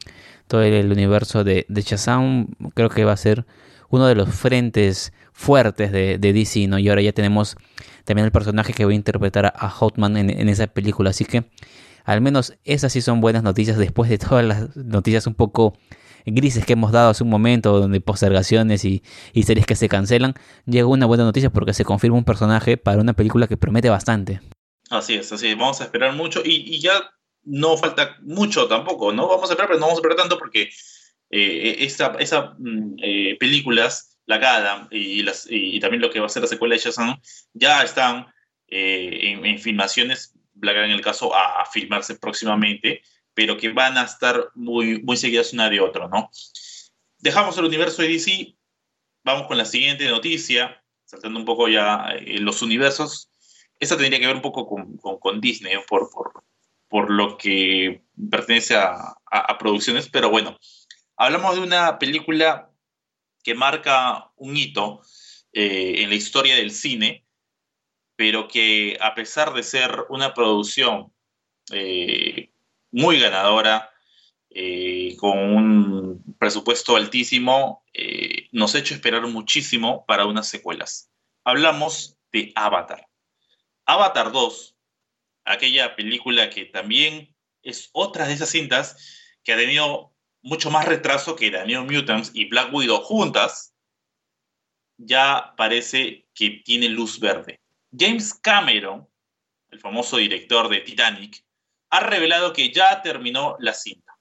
todo 0.46 0.62
el 0.62 0.92
universo 0.92 1.44
de, 1.44 1.64
de 1.68 1.82
Shazam, 1.82 2.48
creo 2.74 2.90
que 2.90 3.04
va 3.04 3.12
a 3.12 3.16
ser 3.16 3.46
uno 3.88 4.06
de 4.06 4.14
los 4.14 4.28
frentes 4.28 5.12
fuertes 5.32 5.90
de, 5.92 6.18
DC, 6.18 6.66
¿no? 6.68 6.78
Y 6.78 6.88
ahora 6.88 7.02
ya 7.02 7.12
tenemos 7.12 7.56
también 8.04 8.26
el 8.26 8.32
personaje 8.32 8.72
que 8.72 8.84
va 8.84 8.90
a 8.90 8.94
interpretar 8.94 9.52
a 9.56 9.70
Hotman 9.70 10.16
en, 10.16 10.30
en, 10.30 10.48
esa 10.48 10.66
película, 10.66 11.10
así 11.10 11.24
que 11.24 11.44
al 12.04 12.20
menos 12.20 12.54
esas 12.64 12.92
sí 12.92 13.00
son 13.00 13.20
buenas 13.20 13.42
noticias 13.42 13.78
después 13.78 14.10
de 14.10 14.18
todas 14.18 14.44
las 14.44 14.76
noticias 14.76 15.26
un 15.26 15.34
poco 15.34 15.76
grises 16.24 16.64
que 16.64 16.74
hemos 16.74 16.92
dado 16.92 17.10
hace 17.10 17.24
un 17.24 17.30
momento, 17.30 17.78
donde 17.78 18.00
postergaciones 18.00 18.84
y, 18.84 19.02
y 19.32 19.42
series 19.42 19.66
que 19.66 19.76
se 19.76 19.88
cancelan, 19.88 20.34
llega 20.66 20.86
una 20.86 21.06
buena 21.06 21.24
noticia 21.24 21.50
porque 21.50 21.74
se 21.74 21.84
confirma 21.84 22.16
un 22.16 22.24
personaje 22.24 22.76
para 22.76 23.00
una 23.00 23.12
película 23.12 23.46
que 23.46 23.56
promete 23.56 23.90
bastante. 23.90 24.40
Así 24.90 25.14
es, 25.14 25.32
así 25.32 25.48
es, 25.48 25.56
vamos 25.56 25.80
a 25.80 25.84
esperar 25.84 26.14
mucho 26.14 26.42
y, 26.44 26.78
ya 26.78 26.92
no 27.44 27.76
falta 27.76 28.18
mucho 28.20 28.68
tampoco, 28.68 29.12
¿no? 29.12 29.26
Vamos 29.26 29.48
a 29.48 29.54
esperar, 29.54 29.68
pero 29.68 29.80
no 29.80 29.86
vamos 29.86 29.98
a 29.98 30.00
esperar 30.00 30.16
tanto 30.16 30.38
porque 30.38 30.70
eh, 31.30 31.76
esas 31.80 32.12
esa, 32.20 32.54
mm, 32.58 32.96
eh, 33.02 33.36
películas, 33.40 34.18
la 34.26 34.38
GADA 34.38 34.88
y 34.90 35.80
también 35.80 36.00
lo 36.00 36.10
que 36.10 36.20
va 36.20 36.26
a 36.26 36.28
ser 36.28 36.42
la 36.42 36.48
secuela 36.48 36.74
de 36.74 36.80
Shazam, 36.80 37.20
ya 37.54 37.82
están 37.82 38.26
eh, 38.68 39.38
en, 39.42 39.58
filmaciones, 39.58 40.34
Black 40.62 40.76
en 40.76 40.92
el 40.92 41.00
caso, 41.02 41.34
a, 41.34 41.66
filmarse 41.66 42.14
próximamente, 42.14 43.02
pero 43.34 43.56
que 43.56 43.72
van 43.72 43.98
a 43.98 44.04
estar 44.04 44.50
muy, 44.54 45.02
muy 45.02 45.16
seguidas 45.16 45.52
una 45.52 45.68
de 45.68 45.80
otra, 45.80 46.08
¿no? 46.08 46.30
Dejamos 47.18 47.58
el 47.58 47.64
universo 47.64 48.00
de 48.00 48.08
DC, 48.08 48.54
vamos 49.24 49.48
con 49.48 49.58
la 49.58 49.64
siguiente 49.64 50.08
noticia, 50.08 50.82
saltando 51.04 51.38
un 51.38 51.44
poco 51.44 51.68
ya 51.68 52.14
los 52.40 52.62
universos. 52.62 53.28
Esta 53.78 53.96
tendría 53.96 54.20
que 54.20 54.26
ver 54.26 54.36
un 54.36 54.42
poco 54.42 54.66
con, 54.66 54.96
con, 54.96 55.40
Disney, 55.40 55.74
por, 55.88 56.08
por, 56.10 56.44
por 56.88 57.10
lo 57.10 57.36
que 57.36 58.04
pertenece 58.30 58.76
a, 58.76 59.16
producciones, 59.58 60.08
pero 60.08 60.30
bueno, 60.30 60.58
hablamos 61.16 61.54
de 61.56 61.62
una 61.62 61.98
película 61.98 62.70
que 63.42 63.54
marca 63.54 64.30
un 64.36 64.56
hito 64.56 65.00
eh, 65.52 65.94
en 65.98 66.10
la 66.10 66.14
historia 66.14 66.54
del 66.54 66.70
cine, 66.70 67.24
pero 68.22 68.46
que 68.46 68.96
a 69.00 69.16
pesar 69.16 69.52
de 69.52 69.64
ser 69.64 70.06
una 70.08 70.32
producción 70.32 71.12
eh, 71.72 72.52
muy 72.92 73.18
ganadora, 73.18 73.90
eh, 74.48 75.16
con 75.18 75.36
un 75.36 76.36
presupuesto 76.38 76.94
altísimo, 76.94 77.82
nos 78.52 78.76
ha 78.76 78.78
hecho 78.78 78.94
esperar 78.94 79.26
muchísimo 79.26 80.04
para 80.06 80.26
unas 80.26 80.46
secuelas. 80.46 81.10
Hablamos 81.42 82.16
de 82.30 82.52
Avatar. 82.54 83.08
Avatar 83.86 84.30
2 84.30 84.76
aquella 85.44 85.96
película 85.96 86.48
que 86.48 86.66
también 86.66 87.34
es 87.64 87.90
otra 87.92 88.28
de 88.28 88.34
esas 88.34 88.50
cintas 88.50 89.34
que 89.42 89.52
ha 89.52 89.56
tenido 89.56 90.14
mucho 90.42 90.70
más 90.70 90.86
retraso 90.86 91.34
que 91.34 91.50
The 91.50 91.66
New 91.66 91.84
Mutants 91.90 92.30
y 92.34 92.44
Black 92.44 92.72
Widow 92.72 93.00
juntas, 93.02 93.74
ya 94.96 95.54
parece 95.56 96.28
que 96.34 96.62
tiene 96.64 96.88
luz 96.88 97.18
verde. 97.18 97.61
James 97.96 98.34
Cameron, 98.34 99.08
el 99.70 99.78
famoso 99.78 100.16
director 100.16 100.68
de 100.68 100.80
Titanic, 100.80 101.44
ha 101.90 102.00
revelado 102.00 102.52
que 102.52 102.72
ya 102.72 103.02
terminó 103.02 103.56
la 103.58 103.74
cinta. 103.74 104.12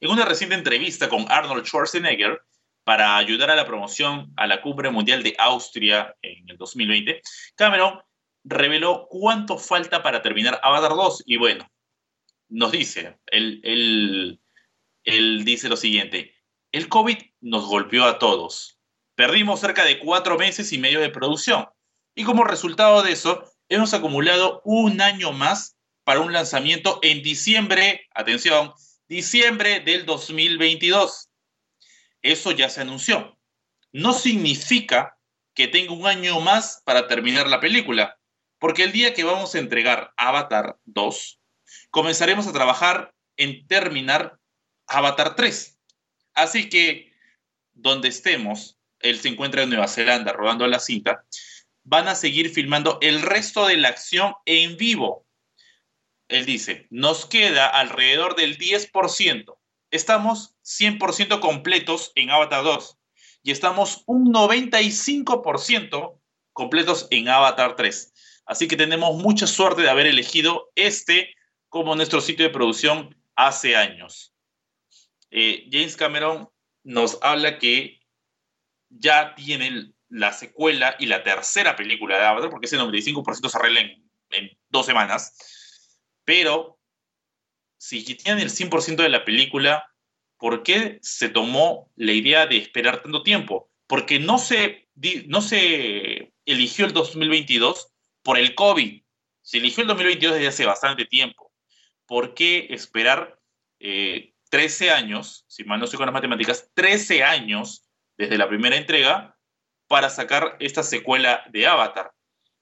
En 0.00 0.10
una 0.10 0.24
reciente 0.24 0.54
entrevista 0.54 1.08
con 1.08 1.24
Arnold 1.30 1.64
Schwarzenegger 1.64 2.42
para 2.84 3.16
ayudar 3.16 3.50
a 3.50 3.56
la 3.56 3.66
promoción 3.66 4.32
a 4.36 4.46
la 4.46 4.60
Cumbre 4.60 4.90
Mundial 4.90 5.22
de 5.22 5.34
Austria 5.38 6.14
en 6.22 6.48
el 6.48 6.56
2020, 6.56 7.22
Cameron 7.54 8.00
reveló 8.44 9.06
cuánto 9.08 9.58
falta 9.58 10.02
para 10.02 10.22
terminar 10.22 10.60
Avatar 10.62 10.90
2 10.90 11.24
y 11.26 11.36
bueno, 11.36 11.68
nos 12.48 12.72
dice, 12.72 13.18
él, 13.26 13.60
él, 15.04 15.44
dice 15.44 15.68
lo 15.68 15.76
siguiente, 15.76 16.34
el 16.72 16.88
COVID 16.88 17.18
nos 17.40 17.66
golpeó 17.66 18.04
a 18.04 18.18
todos, 18.18 18.78
perdimos 19.14 19.60
cerca 19.60 19.84
de 19.84 19.98
cuatro 19.98 20.38
meses 20.38 20.72
y 20.72 20.78
medio 20.78 21.00
de 21.00 21.10
producción 21.10 21.68
y 22.18 22.24
como 22.24 22.42
resultado 22.42 23.04
de 23.04 23.12
eso 23.12 23.48
hemos 23.68 23.94
acumulado 23.94 24.60
un 24.64 25.00
año 25.00 25.30
más 25.30 25.76
para 26.02 26.18
un 26.18 26.32
lanzamiento 26.32 26.98
en 27.02 27.22
diciembre, 27.22 28.08
atención, 28.12 28.72
diciembre 29.08 29.78
del 29.78 30.04
2022. 30.04 31.28
Eso 32.20 32.50
ya 32.50 32.70
se 32.70 32.80
anunció. 32.80 33.38
No 33.92 34.14
significa 34.14 35.16
que 35.54 35.68
tenga 35.68 35.92
un 35.92 36.08
año 36.08 36.40
más 36.40 36.82
para 36.84 37.06
terminar 37.06 37.46
la 37.46 37.60
película. 37.60 38.18
Porque 38.58 38.82
el 38.82 38.90
día 38.90 39.14
que 39.14 39.22
vamos 39.22 39.54
a 39.54 39.60
entregar 39.60 40.12
Avatar 40.16 40.76
2, 40.86 41.40
comenzaremos 41.90 42.48
a 42.48 42.52
trabajar 42.52 43.14
en 43.36 43.64
terminar 43.68 44.40
Avatar 44.88 45.36
3. 45.36 45.78
Así 46.34 46.68
que 46.68 47.12
donde 47.74 48.08
estemos, 48.08 48.76
él 48.98 49.20
se 49.20 49.28
encuentra 49.28 49.62
en 49.62 49.70
Nueva 49.70 49.86
Zelanda 49.86 50.32
rodando 50.32 50.66
la 50.66 50.80
cinta, 50.80 51.24
van 51.88 52.06
a 52.06 52.14
seguir 52.14 52.50
filmando 52.50 52.98
el 53.00 53.22
resto 53.22 53.66
de 53.66 53.78
la 53.78 53.88
acción 53.88 54.34
en 54.44 54.76
vivo. 54.76 55.26
Él 56.28 56.44
dice, 56.44 56.86
nos 56.90 57.24
queda 57.24 57.66
alrededor 57.66 58.36
del 58.36 58.58
10%. 58.58 59.56
Estamos 59.90 60.54
100% 60.64 61.40
completos 61.40 62.12
en 62.14 62.28
Avatar 62.28 62.62
2 62.62 62.98
y 63.42 63.52
estamos 63.52 64.02
un 64.06 64.34
95% 64.34 66.20
completos 66.52 67.08
en 67.10 67.30
Avatar 67.30 67.74
3. 67.74 68.12
Así 68.44 68.68
que 68.68 68.76
tenemos 68.76 69.16
mucha 69.16 69.46
suerte 69.46 69.80
de 69.80 69.88
haber 69.88 70.06
elegido 70.06 70.70
este 70.74 71.34
como 71.70 71.96
nuestro 71.96 72.20
sitio 72.20 72.44
de 72.44 72.52
producción 72.52 73.16
hace 73.34 73.76
años. 73.76 74.34
Eh, 75.30 75.66
James 75.72 75.96
Cameron 75.96 76.50
nos 76.84 77.18
habla 77.22 77.58
que 77.58 78.00
ya 78.90 79.34
tiene 79.34 79.94
la 80.08 80.32
secuela 80.32 80.96
y 80.98 81.06
la 81.06 81.22
tercera 81.22 81.76
película 81.76 82.18
de 82.18 82.24
Avatar, 82.24 82.50
porque 82.50 82.66
ese 82.66 82.78
95% 82.78 83.48
se 83.48 83.58
arregla 83.58 83.80
en, 83.80 84.10
en 84.30 84.58
dos 84.68 84.86
semanas. 84.86 85.36
Pero 86.24 86.78
si 87.78 88.02
tienen 88.02 88.42
el 88.42 88.50
100% 88.50 88.96
de 88.96 89.08
la 89.08 89.24
película, 89.24 89.88
¿por 90.36 90.62
qué 90.62 90.98
se 91.00 91.28
tomó 91.28 91.90
la 91.96 92.12
idea 92.12 92.46
de 92.46 92.58
esperar 92.58 93.02
tanto 93.02 93.22
tiempo? 93.22 93.70
Porque 93.86 94.18
no 94.18 94.38
se, 94.38 94.88
no 95.26 95.40
se 95.40 96.32
eligió 96.44 96.86
el 96.86 96.92
2022 96.92 97.92
por 98.22 98.38
el 98.38 98.54
COVID. 98.54 99.02
Se 99.42 99.58
eligió 99.58 99.82
el 99.82 99.88
2022 99.88 100.34
desde 100.34 100.48
hace 100.48 100.66
bastante 100.66 101.04
tiempo. 101.06 101.52
¿Por 102.06 102.34
qué 102.34 102.66
esperar 102.70 103.38
13 103.78 104.86
eh, 104.86 104.90
años, 104.90 105.44
si 105.48 105.64
mal 105.64 105.78
no 105.78 105.84
estoy 105.84 105.98
con 105.98 106.06
las 106.06 106.12
matemáticas, 106.12 106.70
13 106.74 107.22
años 107.22 107.88
desde 108.16 108.38
la 108.38 108.48
primera 108.48 108.76
entrega 108.76 109.37
para 109.88 110.10
sacar 110.10 110.56
esta 110.60 110.82
secuela 110.82 111.42
de 111.50 111.66
Avatar? 111.66 112.12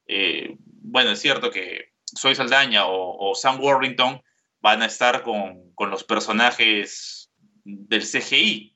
Eh, 0.07 0.57
bueno, 0.59 1.11
es 1.11 1.21
cierto 1.21 1.51
que 1.51 1.93
Soy 2.05 2.35
Saldaña 2.35 2.87
o, 2.87 3.35
Sam 3.35 3.61
Worthington 3.61 4.23
van 4.61 4.83
a 4.83 4.87
estar 4.87 5.23
con, 5.23 5.73
con 5.75 5.91
los 5.91 6.05
personajes 6.05 7.31
del 7.65 8.03
CGI. 8.03 8.75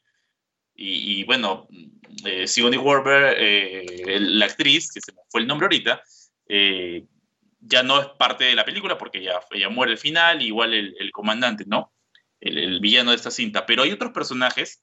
Y, 0.82 1.24
bueno, 1.24 1.68
eh, 2.24 2.46
Sigourney 2.46 2.78
Weaver, 2.78 3.34
eh, 3.36 4.18
la 4.18 4.46
actriz, 4.46 4.90
que 4.90 5.00
se 5.00 5.12
me 5.12 5.20
fue 5.28 5.42
el 5.42 5.46
nombre 5.46 5.66
ahorita, 5.66 6.02
eh, 6.48 7.04
ya 7.60 7.82
no 7.82 8.00
es 8.00 8.06
parte 8.18 8.44
de 8.44 8.54
la 8.54 8.64
película 8.64 8.96
porque 8.96 9.22
ya, 9.22 9.40
muere 9.68 9.92
al 9.92 9.98
final, 9.98 10.40
igual 10.40 10.72
el, 10.72 11.12
comandante, 11.12 11.64
¿no? 11.66 11.92
El, 12.40 12.80
villano 12.80 13.10
de 13.10 13.16
esta 13.16 13.30
cinta. 13.30 13.66
Pero 13.66 13.82
hay 13.82 13.92
otros 13.92 14.12
personajes 14.12 14.82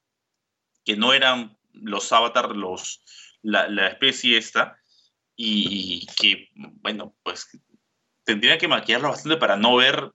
que 0.86 0.96
no 0.96 1.14
eran 1.14 1.58
los 1.74 2.12
Avatar, 2.12 2.56
los, 2.56 3.04
la, 3.48 3.88
especie 3.88 4.38
esta, 4.38 4.78
y 5.36 6.06
que, 6.20 6.50
bueno, 6.82 7.16
pues 7.24 7.48
tendría 8.24 8.58
que 8.58 8.68
maquillarlo 8.68 9.10
bastante 9.10 9.38
para 9.38 9.56
no 9.56 9.76
ver 9.76 10.12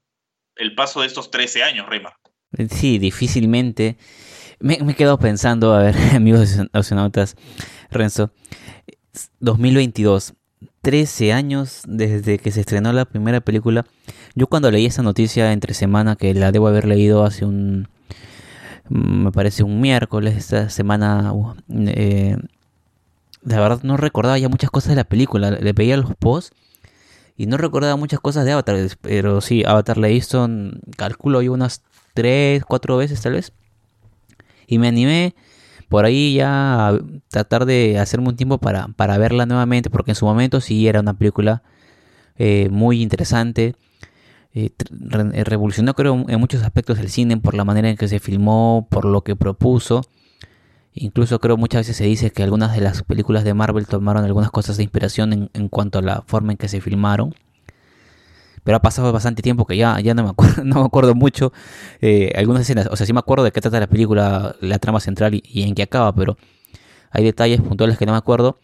el 0.57 0.75
paso 0.75 1.01
de 1.01 1.07
estos 1.07 1.31
13 1.31 1.63
años, 1.63 1.89
Rima. 1.89 2.15
Sí, 2.71 2.99
difícilmente. 2.99 3.97
Me, 4.61 4.75
he 4.75 4.95
quedado 4.95 5.19
pensando, 5.19 5.75
a 5.75 5.83
ver, 5.83 5.97
amigos 6.15 6.59
oceanautas, 6.73 7.37
Renzo, 7.91 8.31
2022, 9.41 10.35
13 10.83 11.33
años 11.33 11.83
desde 11.87 12.39
que 12.39 12.51
se 12.51 12.61
estrenó 12.61 12.93
la 12.93 13.07
primera 13.07 13.41
película. 13.41 13.87
Yo 14.35 14.47
cuando 14.47 14.71
leí 14.71 14.87
esa 14.87 15.03
noticia 15.03 15.53
entre 15.53 15.75
semana, 15.75 16.17
que 16.17 16.35
la 16.35 16.53
debo 16.53 16.69
haber 16.69 16.87
leído 16.87 17.25
hace 17.25 17.45
un, 17.45 17.89
me 18.89 19.33
parece 19.33 19.63
un 19.63 19.81
miércoles, 19.81 20.37
esta 20.37 20.69
semana, 20.69 21.33
eh, 21.87 22.37
la 23.45 23.61
verdad 23.61 23.81
no 23.83 23.97
recordaba 23.97 24.39
ya 24.39 24.49
muchas 24.49 24.71
cosas 24.71 24.91
de 24.91 24.97
la 24.97 25.05
película. 25.05 25.51
Le 25.51 25.73
veía 25.73 25.97
los 25.97 26.15
posts 26.17 26.53
y 27.37 27.47
no 27.47 27.57
recordaba 27.57 27.97
muchas 27.97 28.21
cosas 28.21 28.45
de 28.45 28.53
Avatar, 28.53 28.77
pero 29.01 29.41
sí, 29.41 29.65
Avatar 29.65 29.99
la 29.99 30.11
hizo, 30.11 30.49
calculo 30.97 31.43
yo 31.43 31.53
unas 31.53 31.83
3, 32.15 32.65
4 32.65 32.97
veces 32.97 33.21
tal 33.21 33.33
vez. 33.33 33.53
Y 34.67 34.79
me 34.79 34.89
animé 34.89 35.35
por 35.89 36.05
ahí 36.05 36.35
ya 36.35 36.89
a 36.89 36.99
tratar 37.29 37.67
de 37.67 37.99
hacerme 37.99 38.29
un 38.29 38.37
tiempo 38.37 38.59
para, 38.59 38.89
para 38.89 39.19
verla 39.19 39.47
nuevamente, 39.47 39.91
porque 39.91 40.13
en 40.13 40.15
su 40.15 40.25
momento 40.25 40.61
sí 40.61 40.87
era 40.89 41.01
una 41.01 41.15
película 41.15 41.63
eh, 42.37 42.69
muy 42.71 43.03
interesante. 43.03 43.75
Eh, 44.55 44.71
revolucionó 45.45 45.95
creo 45.95 46.25
en 46.29 46.39
muchos 46.39 46.63
aspectos 46.63 46.99
el 46.99 47.09
cine 47.09 47.39
por 47.39 47.55
la 47.55 47.65
manera 47.65 47.89
en 47.89 47.97
que 47.97 48.09
se 48.09 48.21
filmó, 48.21 48.87
por 48.91 49.05
lo 49.05 49.23
que 49.23 49.37
propuso. 49.37 50.03
Incluso 50.95 51.39
creo 51.41 51.57
muchas 51.57 51.81
veces 51.81 51.97
se 51.97 52.05
dice 52.05 52.31
que 52.31 52.43
algunas 52.43 52.75
de 52.75 52.83
las 52.83 53.03
películas 53.03 53.45
de 53.45 53.55
Marvel 53.55 53.87
tomaron 53.87 54.25
algunas 54.25 54.51
cosas 54.51 54.77
de 54.77 54.83
inspiración 54.83 55.33
en, 55.33 55.51
en 55.55 55.69
cuanto 55.69 55.99
a 55.99 56.03
la 56.03 56.23
forma 56.23 56.53
en 56.53 56.59
que 56.59 56.69
se 56.69 56.81
filmaron 56.81 57.35
pero 58.65 58.77
ha 58.77 58.83
pasado 58.83 59.13
bastante 59.13 59.43
tiempo 59.43 59.67
que 59.67 59.77
ya, 59.77 59.99
ya 60.01 60.15
no, 60.15 60.23
me 60.25 60.31
acuerdo, 60.31 60.63
no 60.65 60.81
me 60.81 60.87
acuerdo 60.87 61.15
mucho 61.15 61.53
eh, 62.01 62.33
algunas 62.37 62.63
escenas. 62.63 62.89
O 62.91 62.97
sea, 62.97 63.07
sí 63.07 63.13
me 63.13 63.19
acuerdo 63.19 63.45
de 63.45 63.53
qué 63.53 63.61
trata 63.61 63.81
la 63.81 63.87
película, 63.87 64.57
la 64.61 64.79
trama 64.79 65.01
central 65.01 65.35
y, 65.35 65.63
en 65.63 65.75
qué 65.75 65.83
acaba, 65.83 66.15
pero 66.15 66.37
hay 67.11 67.25
detalles 67.25 67.61
puntuales 67.61 67.99
que 67.99 68.07
no 68.07 68.13
me 68.13 68.19
acuerdo. 68.19 68.59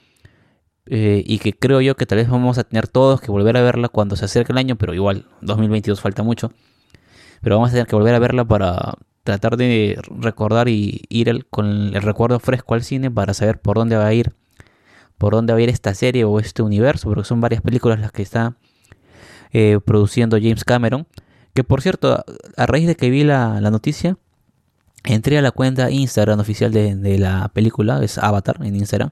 Eh, 0.91 1.23
y 1.27 1.39
que 1.39 1.53
creo 1.53 1.83
yo 1.83 1.97
que 1.97 2.07
tal 2.07 2.17
vez 2.17 2.31
vamos 2.31 2.57
a 2.57 2.65
tener 2.65 2.89
todos 2.89 3.21
que 3.21 3.31
volver 3.31 3.59
a 3.59 3.63
verla 3.63 3.91
cuando 3.91 4.17
se 4.17 4.25
acerque 4.25 4.53
el 4.53 4.59
año, 4.59 4.77
pero 4.77 4.95
igual 4.95 5.27
2022 5.43 6.01
falta 6.01 6.23
mucho. 6.23 6.51
Pero 7.43 7.57
vamos 7.57 7.71
a 7.71 7.73
tener 7.73 7.87
que 7.87 7.95
volver 7.95 8.15
a 8.15 8.19
verla 8.19 8.45
para 8.47 8.95
tratar 9.29 9.59
de 9.59 10.01
recordar 10.09 10.71
y 10.71 11.03
ir 11.11 11.47
con 11.51 11.95
el 11.95 12.01
recuerdo 12.01 12.41
fresco 12.41 12.73
al 12.73 12.83
cine 12.83 13.11
para 13.11 13.35
saber 13.35 13.61
por 13.61 13.77
dónde 13.77 13.95
va 13.95 14.07
a 14.07 14.15
ir, 14.15 14.33
por 15.19 15.35
dónde 15.35 15.53
va 15.53 15.59
a 15.59 15.63
ir 15.63 15.69
esta 15.69 15.93
serie 15.93 16.25
o 16.25 16.41
este 16.41 16.63
universo, 16.63 17.09
porque 17.11 17.25
son 17.25 17.43
varias 17.43 17.61
películas 17.61 18.01
las 18.01 18.11
que 18.11 18.23
está 18.23 18.57
eh, 19.53 19.81
produciendo 19.85 20.39
James 20.39 20.65
Cameron. 20.65 21.07
Que 21.53 21.63
por 21.63 21.83
cierto, 21.83 22.25
a 22.57 22.67
raíz 22.67 22.87
de 22.87 22.97
que 22.97 23.11
vi 23.11 23.23
la, 23.23 23.61
noticia, 23.61 24.17
entré 25.05 25.37
a 25.37 25.43
la 25.43 25.51
cuenta 25.51 25.91
Instagram 25.91 26.41
oficial 26.41 26.73
de, 26.73 27.19
la 27.19 27.51
película, 27.53 28.03
es 28.03 28.17
Avatar 28.17 28.57
en 28.63 28.77
Instagram, 28.77 29.11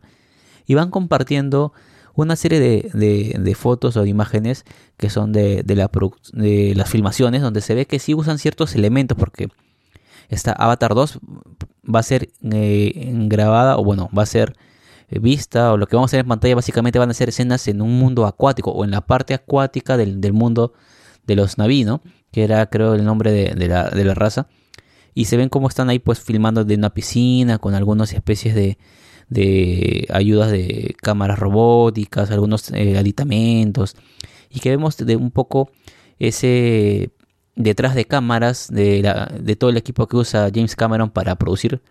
y 0.64 0.72
van 0.72 0.90
compartiendo 0.90 1.74
una 2.14 2.36
serie 2.36 2.58
de, 2.58 3.54
fotos 3.54 3.98
o 3.98 4.02
de 4.02 4.08
imágenes 4.08 4.64
que 4.96 5.10
son 5.10 5.32
la 5.32 5.40
de 5.42 6.72
las 6.74 6.88
filmaciones, 6.88 7.42
donde 7.42 7.60
se 7.60 7.74
ve 7.74 7.84
que 7.84 7.98
sí 7.98 8.14
usan 8.14 8.38
ciertos 8.38 8.74
elementos, 8.74 9.18
porque 9.18 9.48
esta 10.28 10.52
Avatar 10.52 10.94
2 10.94 11.20
va 11.94 12.00
a 12.00 12.02
ser 12.02 12.30
eh, 12.50 13.12
grabada, 13.26 13.78
o 13.78 13.84
bueno, 13.84 14.08
va 14.16 14.22
a 14.22 14.26
ser 14.26 14.56
vista 15.10 15.72
o 15.72 15.76
lo 15.76 15.86
que 15.86 15.96
vamos 15.96 16.08
a 16.08 16.10
hacer 16.10 16.20
en 16.20 16.28
pantalla 16.28 16.54
básicamente 16.56 16.98
van 16.98 17.10
a 17.10 17.14
ser 17.14 17.28
escenas 17.28 17.68
en 17.68 17.80
un 17.80 17.98
mundo 17.98 18.26
acuático 18.26 18.72
o 18.72 18.84
en 18.84 18.90
la 18.90 19.02
parte 19.02 19.34
acuática 19.34 19.96
del, 19.96 20.32
mundo 20.32 20.72
de 21.26 21.36
los 21.36 21.58
Naví, 21.58 21.84
¿no? 21.84 22.02
Que 22.32 22.44
era 22.44 22.66
creo 22.66 22.94
el 22.94 23.04
nombre 23.04 23.30
de, 23.30 23.68
la, 23.68 24.14
raza. 24.14 24.48
Y 25.14 25.26
se 25.26 25.36
ven 25.36 25.48
cómo 25.48 25.68
están 25.68 25.88
ahí 25.88 25.98
pues 25.98 26.20
filmando 26.20 26.64
de 26.64 26.74
una 26.74 26.92
piscina 26.92 27.58
con 27.58 27.74
algunas 27.74 28.12
especies 28.12 28.54
de, 28.54 28.78
de 29.28 30.06
ayudas 30.12 30.50
de 30.50 30.94
cámaras 31.00 31.38
robóticas, 31.38 32.30
algunos 32.30 32.70
eh, 32.72 32.98
aditamentos. 32.98 33.96
Y 34.50 34.60
que 34.60 34.70
vemos 34.70 34.96
de 34.96 35.16
un 35.16 35.30
poco 35.30 35.70
ese 36.18 37.10
detrás 37.56 37.94
de 37.94 38.04
cámaras 38.04 38.68
de, 38.70 39.02
la, 39.02 39.26
de 39.26 39.56
todo 39.56 39.70
el 39.70 39.78
equipo 39.78 40.06
que 40.06 40.16
usa 40.16 40.50
James 40.54 40.76
Cameron 40.76 41.10
para 41.10 41.34
producir 41.36 41.82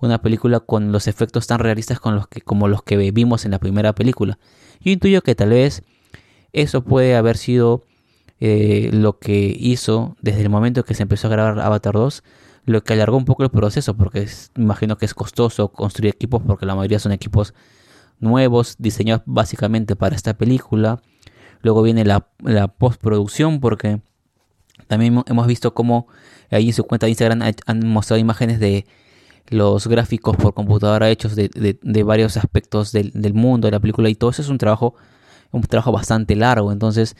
una 0.00 0.22
película 0.22 0.60
con 0.60 0.92
los 0.92 1.06
efectos 1.06 1.46
tan 1.46 1.58
realistas 1.58 2.00
con 2.00 2.16
los 2.16 2.26
que, 2.26 2.40
como 2.40 2.68
los 2.68 2.82
que 2.82 2.96
vimos 3.12 3.44
en 3.44 3.52
la 3.52 3.58
primera 3.58 3.94
película. 3.94 4.38
Yo 4.80 4.90
intuyo 4.90 5.22
que 5.22 5.34
tal 5.34 5.50
vez 5.50 5.82
eso 6.52 6.82
puede 6.82 7.14
haber 7.16 7.36
sido 7.36 7.84
eh, 8.40 8.88
lo 8.92 9.18
que 9.18 9.54
hizo 9.58 10.16
desde 10.22 10.40
el 10.40 10.48
momento 10.48 10.84
que 10.84 10.94
se 10.94 11.02
empezó 11.02 11.26
a 11.26 11.30
grabar 11.30 11.60
Avatar 11.60 11.92
2, 11.94 12.24
lo 12.64 12.82
que 12.82 12.94
alargó 12.94 13.18
un 13.18 13.26
poco 13.26 13.42
el 13.42 13.50
proceso, 13.50 13.94
porque 13.94 14.26
imagino 14.56 14.96
que 14.96 15.04
es 15.04 15.12
costoso 15.12 15.68
construir 15.68 16.14
equipos, 16.14 16.42
porque 16.46 16.64
la 16.64 16.74
mayoría 16.74 16.98
son 16.98 17.12
equipos 17.12 17.52
nuevos, 18.18 18.76
diseñados 18.78 19.22
básicamente 19.26 19.96
para 19.96 20.16
esta 20.16 20.34
película. 20.34 21.02
Luego 21.62 21.82
viene 21.82 22.06
la 22.06 22.68
postproducción, 22.78 23.60
porque 23.60 24.00
también 24.86 25.22
hemos 25.26 25.46
visto 25.46 25.74
cómo 25.74 26.08
ahí 26.50 26.68
en 26.68 26.72
su 26.72 26.84
cuenta 26.84 27.06
de 27.06 27.10
Instagram 27.10 27.42
han 27.66 27.86
mostrado 27.86 28.20
imágenes 28.20 28.60
de 28.60 28.86
los 29.48 29.86
gráficos 29.88 30.36
por 30.36 30.54
computadora 30.54 31.10
hechos 31.10 31.34
de, 31.34 32.02
varios 32.04 32.36
aspectos 32.36 32.92
del, 32.92 33.34
mundo 33.34 33.66
de 33.66 33.72
la 33.72 33.80
película 33.80 34.08
y 34.08 34.14
todo 34.14 34.30
eso 34.30 34.42
es 34.42 34.48
un 34.48 34.58
trabajo 34.58 34.94
un 35.52 35.62
trabajo 35.62 35.90
bastante 35.90 36.36
largo. 36.36 36.70
Entonces 36.70 37.16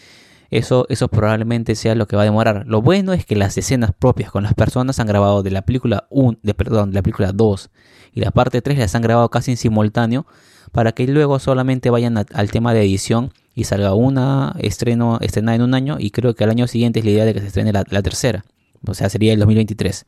eso 0.50 0.86
eso 0.88 1.08
probablemente 1.08 1.74
sea 1.74 1.94
lo 1.94 2.06
que 2.06 2.16
va 2.16 2.22
a 2.22 2.24
demorar. 2.24 2.64
Lo 2.66 2.82
bueno 2.82 3.12
es 3.12 3.26
que 3.26 3.36
las 3.36 3.58
escenas 3.58 3.92
propias 3.98 4.30
con 4.30 4.44
las 4.44 4.54
personas 4.54 5.00
han 5.00 5.06
grabado 5.06 5.42
de 5.42 5.50
la 5.50 5.62
película 5.62 6.06
1 6.11 6.38
de 6.42 6.54
perdón 6.54 6.90
de 6.90 6.96
la 6.96 7.02
película 7.02 7.32
2 7.32 7.70
y 8.12 8.20
la 8.20 8.30
parte 8.30 8.62
3 8.62 8.78
las 8.78 8.94
han 8.94 9.02
grabado 9.02 9.28
casi 9.28 9.52
en 9.52 9.56
simultáneo 9.56 10.26
para 10.72 10.92
que 10.92 11.06
luego 11.08 11.38
solamente 11.40 11.90
vayan 11.90 12.16
al 12.16 12.50
tema 12.50 12.72
de 12.72 12.82
edición 12.82 13.32
y 13.61 13.64
salga 13.64 13.94
una 13.94 14.54
estreno 14.58 15.18
estrenada 15.20 15.56
en 15.56 15.62
un 15.62 15.74
año 15.74 15.96
y 15.98 16.11
creo 16.11 16.34
que 16.34 16.44
al 16.44 16.50
año 16.50 16.66
siguiente 16.66 17.00
es 17.00 17.04
la 17.04 17.11
idea 17.11 17.24
de 17.24 17.34
que 17.34 17.40
se 17.40 17.46
estrene 17.48 17.72
la, 17.72 17.84
tercera 17.84 18.44
o 18.86 18.94
sea 18.94 19.08
sería 19.08 19.32
el 19.32 19.38
2023 19.38 20.06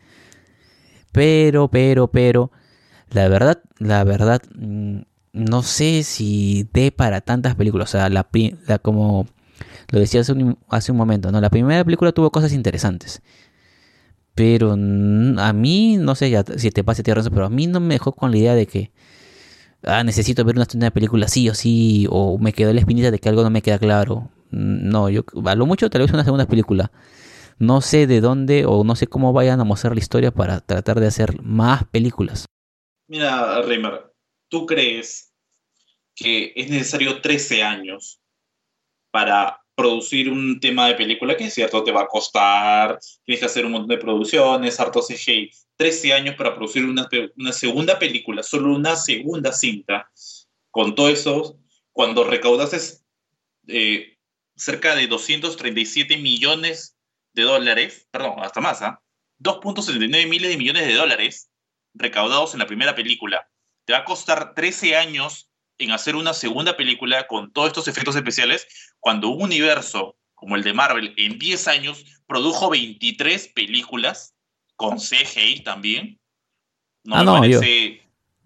pero, 1.12 1.68
pero, 1.68 2.09
pero, 2.11 2.50
la 3.11 3.28
verdad, 3.28 3.62
la 3.78 4.03
verdad, 4.03 4.42
mm, 4.55 5.03
no 5.34 5.62
sé 5.62 6.03
si 6.03 6.68
dé 6.72 6.90
para 6.90 7.20
tantas 7.20 7.55
películas. 7.55 7.90
O 7.90 7.92
sea, 7.92 8.09
la, 8.09 8.26
como 8.80 9.26
lo 9.90 10.00
decía 10.00 10.22
hace 10.22 10.32
un, 10.32 10.96
momento, 10.96 11.30
¿no? 11.30 11.40
La 11.40 11.50
primera 11.50 11.84
película 11.84 12.12
tuvo 12.12 12.30
cosas 12.30 12.53
interesantes. 12.53 13.22
Pero 14.34 14.72
a 14.72 15.53
mí, 15.53 15.98
no 15.98 16.14
sé 16.14 16.30
ya, 16.30 16.42
si 16.57 16.70
te 16.70 16.82
pasa 16.82 17.03
tierra, 17.03 17.22
pero 17.30 17.46
a 17.46 17.50
mí 17.50 17.66
no 17.66 17.80
me 17.80 17.94
dejó 17.94 18.12
con 18.12 18.30
la 18.30 18.38
idea 18.38 18.55
de 18.55 18.66
que 18.66 18.90
ah, 19.85 20.05
necesito 20.05 20.45
ver 20.45 20.57
una, 20.57 20.66
una 20.74 20.91
película 20.91 21.28
sí 21.28 21.49
o 21.49 21.55
sí, 21.55 22.07
o 22.11 22.39
me 22.39 22.53
quedó 22.53 22.72
la 22.72 22.80
espinita 22.80 23.11
de 23.11 23.18
que 23.18 23.28
algo 23.28 23.43
no 23.43 23.51
me 23.51 23.62
queda 23.62 23.78
claro. 23.78 24.30
No, 24.51 25.09
yo 25.09 25.24
a 25.47 25.55
lo 25.55 25.66
mucho 25.66 25.89
tal 25.89 26.03
vez 26.03 26.12
una 26.12 26.24
segunda 26.24 26.47
película. 26.47 26.93
No 27.59 27.80
sé 27.80 28.07
de 28.07 28.20
dónde 28.20 28.64
o 28.66 28.85
no 28.85 28.97
sé 28.97 29.07
cómo 29.07 29.33
vayan 29.33 29.61
a 29.61 29.64
mostrar 29.64 29.95
la 29.95 30.01
historia 30.01 30.30
para 30.30 30.61
tratar 30.61 31.01
de 31.01 31.07
hacer 31.07 31.41
más 31.43 31.85
películas. 31.85 32.47
Mira, 33.09 33.62
Reimer, 33.62 34.12
¿tú 34.49 34.66
crees 34.66 35.33
que 36.14 36.53
es 36.57 36.70
necesario 36.70 37.20
13 37.20 37.62
años 37.62 38.20
para 39.11 39.62
producir 39.83 40.30
un 40.30 40.61
tema 40.61 40.87
de 40.87 40.95
película 40.95 41.37
que 41.37 41.47
es 41.47 41.55
cierto, 41.55 41.83
te 41.83 41.91
va 41.91 42.03
a 42.03 42.07
costar, 42.07 43.01
tienes 43.24 43.41
que 43.41 43.47
hacer 43.47 43.66
un 43.66 43.72
montón 43.72 43.89
de 43.89 43.99
producciones, 43.99 44.78
harto 44.78 45.01
CGI, 45.01 45.51
13 45.76 46.12
años 46.12 46.37
para 46.37 46.55
producir 46.55 46.85
una, 46.85 47.09
segunda 47.53 47.99
película, 47.99 48.45
solo 48.45 48.76
una 48.76 48.95
segunda 48.95 49.53
cinta, 49.53 50.09
con 50.70 50.95
todo 50.95 51.09
eso, 51.09 51.59
cuando 51.91 52.22
recaudases 52.22 53.05
eh, 53.66 54.18
cerca 54.55 54.95
de 54.95 55.09
237 55.09 56.16
millones 56.18 56.97
de 57.33 57.43
dólares, 57.43 58.07
perdón, 58.12 58.35
hasta 58.39 58.61
más, 58.61 58.83
¿ah? 58.83 59.03
2.79 59.41 60.28
miles 60.28 60.51
de 60.53 60.59
millones 60.59 60.87
de 60.87 60.95
dólares 60.95 61.51
recaudados 61.93 62.53
en 62.53 62.61
la 62.61 62.68
primera 62.68 62.95
película. 62.95 63.51
Te 63.85 63.95
va 63.95 64.01
a 64.01 64.05
costar 64.05 64.55
13 64.55 64.95
años 64.95 65.51
en 65.79 65.91
hacer 65.91 66.16
una 66.16 66.33
segunda 66.35 66.77
película 66.77 67.27
con 67.27 67.53
todos 67.53 67.68
estos 67.68 67.89
efectos 67.89 68.16
especiales, 68.16 68.66
cuando 69.01 69.29
un 69.29 69.43
universo 69.43 70.16
como 70.43 70.57
el 70.57 70.64
de 70.64 70.73
Marvel 70.73 71.14
en 71.18 71.39
10 71.39 71.68
años 71.68 72.05
produjo 72.27 72.68
23 72.68 73.49
películas 73.55 74.35
con 74.75 74.99
CGI 74.99 75.62
también. 75.62 76.18
No 77.05 77.14
ah, 77.14 77.25
no, 77.25 77.47
yo... 77.47 77.61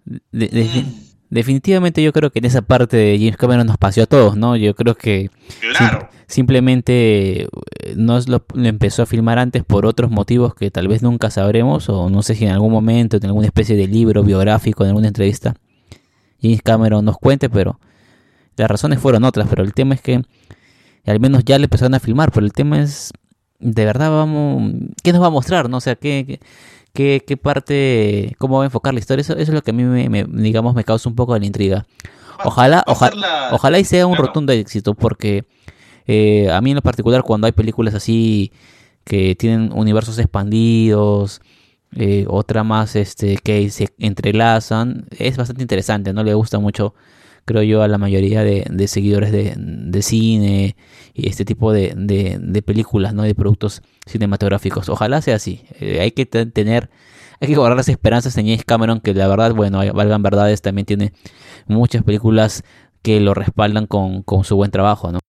Mm. 0.05 0.83
definitivamente 1.31 2.03
yo 2.03 2.13
creo 2.13 2.31
que 2.31 2.39
en 2.39 2.45
esa 2.45 2.61
parte 2.61 2.99
de 2.99 3.19
James 3.19 3.39
Cameron 3.39 3.67
nos 3.67 3.79
paseó 3.79 4.05
a 4.05 4.07
todos, 4.07 4.37
¿no? 4.37 4.57
Yo 4.57 4.75
creo 4.75 4.95
que 4.95 5.31
claro. 5.73 6.11
simplemente 6.27 7.45
eh, 7.45 7.49
no 7.97 8.21
lo, 8.27 8.45
lo, 8.53 8.69
empezó 8.69 9.03
a 9.03 9.07
filmar 9.07 9.39
antes 9.39 9.65
por 9.65 9.87
otros 9.87 10.11
motivos 10.11 10.55
que 10.55 10.71
tal 10.71 10.89
vez 10.89 11.03
nunca 11.03 11.31
sabremos 11.31 11.89
o 11.89 12.11
no 12.11 12.23
sé 12.23 12.35
si 12.35 12.45
en 12.45 12.51
algún 12.51 12.73
momento, 12.73 13.17
en 13.17 13.25
alguna 13.25 13.47
especie 13.47 13.75
de 13.75 13.89
libro 13.89 14.23
biográfico, 14.23 14.85
en 14.85 14.91
alguna 14.91 15.09
entrevista, 15.09 15.55
James 16.47 16.63
Cameron 16.63 17.05
nos 17.05 17.19
cuente, 17.19 17.51
pero 17.51 17.79
las 18.57 18.71
razones 18.71 19.01
fueron 19.01 19.25
otras, 19.25 19.47
pero 19.49 19.63
el 19.63 19.75
tema 19.75 19.95
es 19.95 20.01
que 20.01 20.23
al 21.07 21.21
menos 21.21 21.45
ya 21.45 21.59
le 21.59 21.65
empezaron 21.65 21.95
a 21.95 22.01
filmar, 22.01 22.33
pero 22.33 22.45
el 22.45 22.53
tema 22.53 22.81
es, 22.81 23.13
de 23.59 23.85
verdad, 23.85 24.11
vamos, 24.11 24.73
¿qué 25.03 25.13
nos 25.13 25.23
va 25.23 25.27
a 25.27 25.31
mostrar? 25.31 25.71
¿no? 25.71 25.77
O 25.77 25.81
sea, 25.81 25.95
¿qué, 25.95 26.41
qué, 26.93 27.23
qué 27.27 27.37
parte, 27.37 28.35
cómo 28.39 28.59
va 28.59 28.65
a 28.65 28.67
enfocar 28.67 28.93
la 28.95 29.01
historia? 29.01 29.21
Eso, 29.21 29.37
es 29.37 29.49
lo 29.49 29.63
que 29.63 29.71
a 29.71 29.75
mí, 29.75 29.85
me, 29.85 30.25
digamos, 30.25 30.75
me 30.75 30.85
causa 30.85 31.09
un 31.09 31.15
poco 31.15 31.35
de 31.35 31.41
la 31.41 31.47
intriga. 31.47 31.87
Ojalá, 32.45 32.85
ojalá, 32.87 33.49
ojalá 33.53 33.79
y 33.79 33.85
sea 33.85 34.07
un 34.07 34.17
rotundo 34.17 34.53
éxito, 34.53 34.95
porque 34.95 35.47
eh, 36.07 36.51
a 36.51 36.61
mí 36.61 36.71
en 36.71 36.77
lo 36.77 36.83
particular 36.83 37.23
cuando 37.23 37.47
hay 37.47 37.53
películas 37.53 37.95
así 37.95 38.53
que 39.05 39.35
tienen 39.37 39.73
universos 39.73 40.19
expandidos, 40.19 41.41
eh, 41.99 42.27
otra 42.29 42.63
más 42.63 42.95
este, 42.95 43.39
que 43.39 43.71
se 43.71 43.89
entrelazan, 43.99 45.07
es 45.19 45.39
bastante 45.39 45.63
interesante, 45.63 46.13
¿no? 46.13 46.23
Le 46.25 46.35
gusta 46.35 46.59
mucho, 46.59 46.95
creo 47.47 47.63
yo, 47.63 47.83
a 47.83 47.89
la 47.89 47.97
mayoría 47.97 48.43
de, 48.43 48.87
seguidores 48.87 49.33
de, 49.33 50.03
cine 50.03 50.77
y 51.15 51.29
este 51.29 51.47
tipo 51.47 51.73
de, 51.73 51.95
de, 51.97 52.63
películas, 52.63 53.15
¿no? 53.15 53.23
De 53.23 53.35
productos 53.35 53.83
cinematográficos. 54.05 54.91
Ojalá 54.91 55.23
sea 55.23 55.37
así. 55.37 55.65
Eh, 55.81 56.01
hay 56.01 56.11
que 56.11 56.27
tener, 56.27 56.91
hay 57.41 57.49
que 57.49 57.55
guardar 57.55 57.79
las 57.79 57.89
esperanzas 57.89 58.37
en 58.37 58.47
James 58.47 58.65
Cameron, 58.67 59.01
que 59.01 59.15
la 59.15 59.27
verdad, 59.27 59.55
bueno, 59.55 59.79
valgan 59.95 60.23
verdades, 60.23 60.61
también 60.61 60.85
tiene 60.85 61.15
muchas 61.67 62.03
películas 62.03 62.63
que 63.01 63.21
lo 63.21 63.33
respaldan 63.33 63.87
con, 63.87 64.23
con 64.23 64.45
su 64.45 64.57
buen 64.57 64.71
trabajo, 64.71 65.13
¿no? 65.13 65.21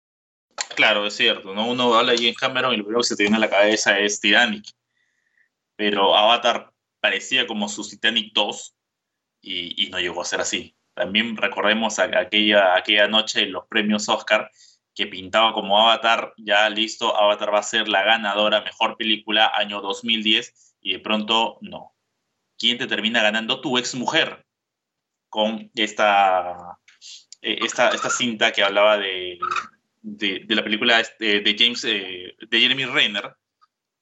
Claro, 0.76 1.08
es 1.08 1.16
cierto, 1.16 1.56
¿no? 1.56 1.68
Uno 1.70 1.96
habla 1.96 2.12
de 2.12 2.18
James 2.18 2.38
Cameron 2.38 2.74
y 2.74 2.78
lo 2.78 2.84
primero 2.84 3.02
que 3.02 3.08
se 3.08 3.16
te 3.16 3.24
viene 3.24 3.38
a 3.38 3.40
la 3.40 3.50
cabeza 3.50 3.98
es 4.00 4.20
Titanic 4.20 4.66
pero 5.78 6.18
Avatar 6.18 6.74
parecía 7.00 7.48
como 7.48 7.70
su 7.70 7.88
Titanic 7.88 8.34
2 8.34 8.76
y, 9.42 9.90
no 9.90 10.00
llegó 10.00 10.22
a 10.22 10.26
ser 10.26 10.42
así. 10.42 10.76
También 10.94 11.38
recordemos 11.38 12.00
aquella, 12.00 12.76
aquella 12.76 13.08
noche 13.08 13.44
en 13.44 13.54
los 13.54 13.66
premios 13.68 14.10
Oscar 14.10 14.52
que 14.94 15.06
pintaba 15.06 15.54
como 15.54 15.80
Avatar, 15.80 16.34
ya 16.38 16.68
listo, 16.70 17.16
Avatar 17.16 17.54
va 17.54 17.60
a 17.60 17.64
ser 17.64 17.88
la 17.88 18.04
ganadora, 18.04 18.62
mejor 18.62 18.98
película, 18.98 19.52
año 19.54 19.80
2010, 19.80 20.76
y 20.82 20.94
de 20.94 21.00
pronto 21.00 21.60
no. 21.62 21.96
¿Quién 22.58 22.80
te 22.80 22.88
termina 22.88 23.22
ganando? 23.22 23.62
Tu 23.62 23.78
ex 23.78 23.94
mujer, 23.94 24.44
con 25.30 25.70
esta, 25.76 26.80
eh, 27.44 27.60
esta, 27.62 27.90
esta 27.90 28.10
cinta 28.10 28.52
que 28.52 28.64
hablaba 28.64 28.98
de, 28.98 29.38
de, 30.02 30.56
la 30.56 30.64
película 30.64 31.00
este, 31.00 31.42
de, 31.42 31.56
James, 31.58 31.84
eh, 31.84 32.36
de 32.50 32.60
Jeremy 32.60 32.86
Renner, 32.86 33.36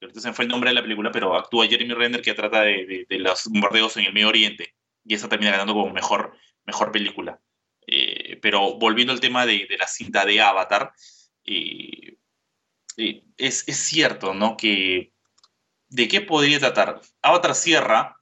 entonces 0.00 0.34
fue 0.34 0.44
el 0.44 0.50
nombre 0.50 0.70
de 0.70 0.74
la 0.74 0.82
película, 0.82 1.10
pero 1.10 1.36
actúa 1.36 1.66
Jeremy 1.66 1.94
Renner 1.94 2.22
que 2.22 2.34
trata 2.34 2.62
de, 2.62 3.06
los 3.10 3.46
bombardeos 3.46 3.96
en 3.96 4.06
el 4.06 4.12
Medio 4.12 4.28
Oriente 4.28 4.74
y 5.04 5.14
esa 5.14 5.28
termina 5.28 5.52
ganando 5.52 5.72
como 5.72 5.92
mejor, 5.92 6.36
mejor 6.64 6.92
película. 6.92 7.40
Eh, 7.86 8.38
pero 8.42 8.74
volviendo 8.78 9.12
al 9.12 9.20
tema 9.20 9.46
de, 9.46 9.66
la 9.78 9.86
cinta 9.86 10.24
de 10.24 10.40
Avatar, 10.40 10.92
eh, 11.44 12.16
eh, 12.96 13.22
es, 13.36 13.64
cierto, 13.64 14.34
¿no? 14.34 14.56
Que 14.56 15.12
¿de 15.88 16.08
qué 16.08 16.20
podría 16.20 16.58
tratar? 16.58 17.00
Avatar 17.22 17.54
cierra 17.54 18.16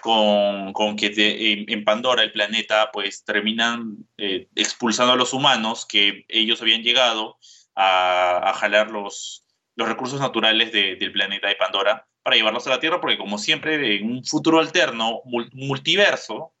con, 0.00 0.96
que 0.96 1.64
en, 1.68 1.84
Pandora, 1.84 2.22
el 2.22 2.32
planeta, 2.32 2.90
pues 2.92 3.24
terminan 3.24 4.08
expulsando 4.16 5.12
a 5.12 5.16
los 5.16 5.32
humanos 5.32 5.86
que 5.86 6.24
ellos 6.28 6.60
habían 6.62 6.82
llegado 6.82 7.38
a 7.74 8.52
jalar 8.56 8.90
los, 8.90 9.44
los 9.80 9.88
recursos 9.88 10.20
naturales 10.20 10.72
del 10.72 11.10
planeta 11.10 11.48
de 11.48 11.56
Pandora 11.56 12.06
para 12.22 12.36
llevarlos 12.36 12.66
a 12.66 12.70
la 12.70 12.80
Tierra, 12.80 13.00
porque 13.00 13.16
como 13.16 13.38
siempre, 13.38 13.96
en 13.96 14.10
un 14.10 14.24
futuro 14.24 14.60
alterno, 14.60 15.22
multiverso, 15.52 16.52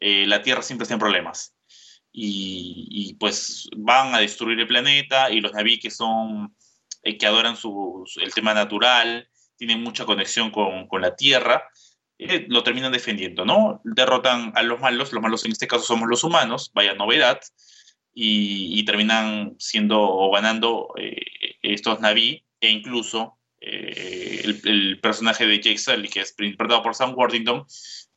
eh, 0.00 0.26
la 0.26 0.42
Tierra 0.42 0.62
siempre 0.62 0.82
está 0.82 0.94
en 0.94 1.00
problemas. 1.00 1.54
Y, 2.12 3.14
pues 3.20 3.68
van 3.76 4.12
a 4.12 4.18
destruir 4.18 4.58
el 4.58 4.66
planeta 4.66 5.30
y 5.30 5.40
los 5.40 5.52
Naví 5.52 5.78
que 5.78 5.92
son, 5.92 6.52
eh, 7.04 7.16
que 7.16 7.26
adoran 7.26 7.56
su, 7.56 8.04
el 8.20 8.34
tema 8.34 8.54
natural, 8.54 9.28
tienen 9.56 9.80
mucha 9.84 10.04
conexión 10.04 10.50
con, 10.50 10.88
con 10.88 11.00
la 11.00 11.14
Tierra, 11.14 11.62
eh, 12.18 12.46
lo 12.48 12.64
terminan 12.64 12.90
defendiendo, 12.90 13.44
¿no? 13.44 13.80
Derrotan 13.84 14.50
a 14.56 14.64
los 14.64 14.80
malos, 14.80 15.12
los 15.12 15.22
malos 15.22 15.44
en 15.44 15.52
este 15.52 15.68
caso 15.68 15.84
somos 15.84 16.08
los 16.08 16.24
humanos, 16.24 16.72
vaya 16.74 16.94
novedad, 16.94 17.40
y, 18.12 18.84
terminan 18.84 19.54
siendo 19.60 20.00
o 20.00 20.32
ganando 20.32 20.92
estos 21.62 22.00
Naví 22.00 22.47
e 22.60 22.70
incluso 22.70 23.38
eh, 23.60 24.42
el, 24.64 25.00
personaje 25.00 25.46
de 25.46 25.60
Jake 25.60 25.78
Sully, 25.78 26.08
que 26.08 26.20
es 26.20 26.34
interpretado 26.38 26.82
por 26.82 26.94
Sam 26.94 27.14
Worthington, 27.16 27.64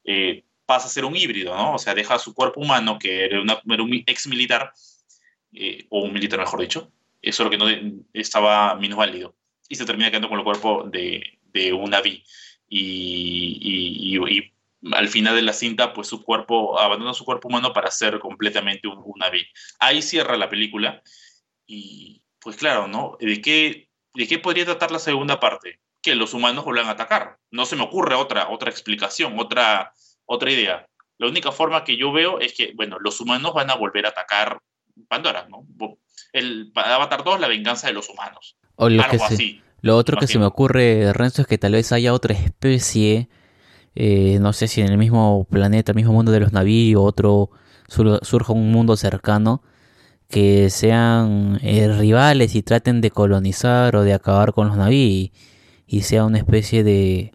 eh, 0.04 0.44
pasa 0.66 0.88
a 0.88 0.90
ser 0.90 1.06
un 1.06 1.16
híbrido, 1.16 1.56
¿no? 1.56 1.76
O 1.76 1.80
sea, 1.80 1.94
deja 1.94 2.20
su 2.20 2.34
cuerpo 2.34 2.62
humano, 2.62 3.00
que 3.00 3.26
era, 3.26 3.42
un 3.42 4.04
ex 4.06 4.28
militar, 4.28 4.72
eh, 5.54 5.86
o 5.90 6.02
un 6.04 6.14
militar 6.14 6.40
mejor 6.40 6.62
dicho, 6.62 6.92
eso 7.22 7.44
es 7.44 7.46
lo 7.46 7.50
que 7.50 7.58
no 7.58 7.66
estaba 8.14 8.76
minusválido, 8.76 9.36
y 9.68 9.76
se 9.76 9.86
termina 9.86 10.10
quedando 10.10 10.30
con 10.30 10.40
el 10.40 10.46
cuerpo 10.46 10.84
de, 10.90 11.40
de 11.54 11.74
un 11.74 11.90
Navi. 11.90 12.24
Y, 12.68 14.16
y, 14.16 14.52
al 14.94 15.10
final 15.10 15.36
de 15.36 15.44
la 15.44 15.54
cinta, 15.54 15.94
pues 15.94 16.08
su 16.08 16.24
cuerpo, 16.24 16.80
abandona 16.80 17.14
su 17.14 17.24
cuerpo 17.26 17.48
humano 17.48 17.72
para 17.74 17.92
ser 17.92 18.18
completamente 18.20 18.88
un, 18.88 19.00
un 19.04 19.20
Navi. 19.20 19.46
Ahí 19.80 20.02
cierra 20.02 20.38
la 20.38 20.50
película, 20.50 21.02
y 21.68 22.24
pues 22.40 22.56
claro, 22.56 22.88
¿no? 22.88 23.18
¿De 23.20 23.42
qué 23.42 23.91
¿De 24.14 24.28
qué 24.28 24.40
podría 24.40 24.66
tratar 24.66 24.92
la 24.92 25.00
segunda 25.00 25.40
parte? 25.40 25.80
Que 26.02 26.16
los 26.16 26.34
humanos 26.34 26.66
vuelvan 26.66 26.88
a 26.88 26.92
atacar. 26.92 27.38
No 27.52 27.66
se 27.66 27.76
me 27.76 27.84
ocurre 27.84 28.16
otra, 28.16 28.50
otra 28.50 28.70
explicación, 28.70 29.40
otra, 29.40 29.94
otra 30.26 30.52
idea. 30.52 30.88
La 31.18 31.28
única 31.28 31.52
forma 31.52 31.84
que 31.84 31.98
yo 31.98 32.12
veo 32.12 32.40
es 32.40 32.54
que, 32.54 32.74
bueno, 32.76 32.98
los 33.00 33.22
humanos 33.22 33.54
van 33.54 33.70
a 33.70 33.76
volver 33.76 34.06
a 34.06 34.10
atacar 34.10 34.60
Pandora, 35.08 35.48
¿no? 35.50 35.66
El 36.34 36.72
Avatar 36.76 37.24
2, 37.24 37.40
la 37.40 37.48
venganza 37.48 37.88
de 37.88 37.94
los 37.94 38.10
humanos. 38.10 38.58
O 38.76 38.90
lo 38.90 39.04
Algo 39.04 39.24
así. 39.24 39.62
Lo 39.82 39.98
otro 39.98 40.18
que 40.18 40.28
se 40.28 40.38
me 40.38 40.46
ocurre, 40.46 41.12
Renzo, 41.14 41.42
es 41.42 41.48
que 41.48 41.58
tal 41.58 41.72
vez 41.72 41.92
haya 41.92 42.14
otra 42.14 42.36
especie, 42.36 43.30
eh, 43.96 44.38
no 44.40 44.54
sé 44.54 44.68
si 44.68 44.82
en 44.82 44.92
el 44.92 44.98
mismo 44.98 45.48
planeta, 45.50 45.92
el 45.92 45.96
mismo 45.96 46.14
mundo 46.14 46.32
de 46.32 46.40
los 46.40 46.54
Naví 46.54 46.94
o 46.94 47.02
otro, 47.02 47.50
surja 47.88 48.54
un 48.54 48.72
mundo 48.72 48.96
cercano 48.96 49.64
que 50.32 50.70
sean 50.72 51.60
eh, 51.62 51.88
rivales 51.96 52.56
y 52.56 52.64
traten 52.64 53.02
de 53.02 53.12
colonizar 53.12 53.96
o 53.96 54.04
de 54.04 54.14
acabar 54.14 54.54
con 54.54 54.70
los 54.70 54.78
naví 54.78 55.32
y, 55.86 56.02
sea 56.02 56.26
una 56.26 56.38
especie 56.38 56.84
de, 56.84 57.34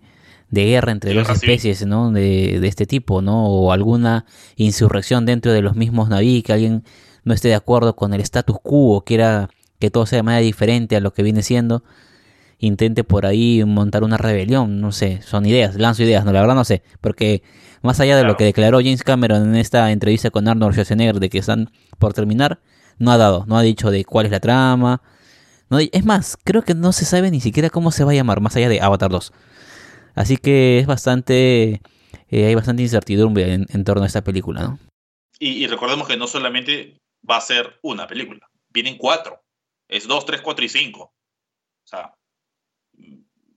de 0.50 0.64
guerra 0.64 0.92
entre 0.92 1.14
dos 1.14 1.28
especies 1.28 1.86
¿no? 1.86 2.10
de, 2.10 2.58
de, 2.58 2.66
este 2.66 2.86
tipo, 2.86 3.22
¿no? 3.22 3.46
O 3.46 3.70
alguna 3.70 4.24
insurrección 4.56 5.26
dentro 5.26 5.52
de 5.52 5.62
los 5.62 5.76
mismos 5.76 6.08
naví, 6.08 6.42
que 6.42 6.54
alguien 6.54 6.82
no 7.22 7.34
esté 7.34 7.48
de 7.48 7.54
acuerdo 7.54 7.94
con 7.94 8.14
el 8.14 8.20
status 8.22 8.56
quo, 8.62 9.02
quiera 9.04 9.50
que 9.78 9.90
todo 9.90 10.06
sea 10.06 10.18
de 10.18 10.22
manera 10.22 10.42
diferente 10.42 10.96
a 10.96 11.00
lo 11.00 11.12
que 11.12 11.22
viene 11.22 11.42
siendo, 11.42 11.84
intente 12.58 13.04
por 13.04 13.26
ahí 13.26 13.62
montar 13.66 14.04
una 14.04 14.16
rebelión, 14.16 14.80
no 14.80 14.90
sé, 14.92 15.20
son 15.22 15.44
ideas, 15.44 15.76
lanzo 15.76 16.02
ideas, 16.02 16.24
no, 16.24 16.32
la 16.32 16.40
verdad 16.40 16.54
no 16.54 16.64
sé, 16.64 16.82
porque 17.00 17.42
más 17.82 18.00
allá 18.00 18.16
de 18.16 18.24
lo 18.24 18.36
que 18.36 18.44
declaró 18.44 18.78
James 18.78 19.02
Cameron 19.02 19.42
en 19.50 19.56
esta 19.56 19.92
entrevista 19.92 20.30
con 20.30 20.48
Arnold 20.48 20.72
Schwarzenegger 20.72 21.20
de 21.20 21.28
que 21.28 21.38
están 21.38 21.70
por 21.98 22.14
terminar, 22.14 22.60
no 22.98 23.10
ha 23.10 23.16
dado, 23.16 23.44
no 23.46 23.56
ha 23.58 23.62
dicho 23.62 23.90
de 23.90 24.04
cuál 24.04 24.26
es 24.26 24.32
la 24.32 24.40
trama. 24.40 25.02
Es 25.92 26.04
más, 26.04 26.38
creo 26.44 26.62
que 26.62 26.74
no 26.74 26.92
se 26.92 27.04
sabe 27.04 27.30
ni 27.30 27.40
siquiera 27.40 27.70
cómo 27.70 27.90
se 27.90 28.04
va 28.04 28.12
a 28.12 28.14
llamar, 28.14 28.40
más 28.40 28.54
allá 28.56 28.68
de 28.68 28.80
Avatar 28.80 29.10
2. 29.10 29.32
Así 30.14 30.36
que 30.36 30.78
es 30.78 30.86
bastante. 30.86 31.82
Eh, 32.28 32.46
hay 32.46 32.54
bastante 32.54 32.82
incertidumbre 32.82 33.52
en, 33.52 33.84
torno 33.84 34.04
a 34.04 34.06
esta 34.06 34.22
película, 34.24 34.62
¿no? 34.62 34.78
Y, 35.38 35.66
recordemos 35.66 36.08
que 36.08 36.16
no 36.16 36.26
solamente 36.26 36.98
va 37.28 37.36
a 37.36 37.42
ser 37.42 37.78
una 37.82 38.06
película, 38.06 38.48
vienen 38.70 38.96
cuatro. 38.96 39.42
Es 39.88 40.08
dos, 40.08 40.24
tres, 40.24 40.40
cuatro 40.40 40.64
y 40.64 40.68
cinco. 40.68 41.14
O 41.84 41.88
sea, 41.88 42.14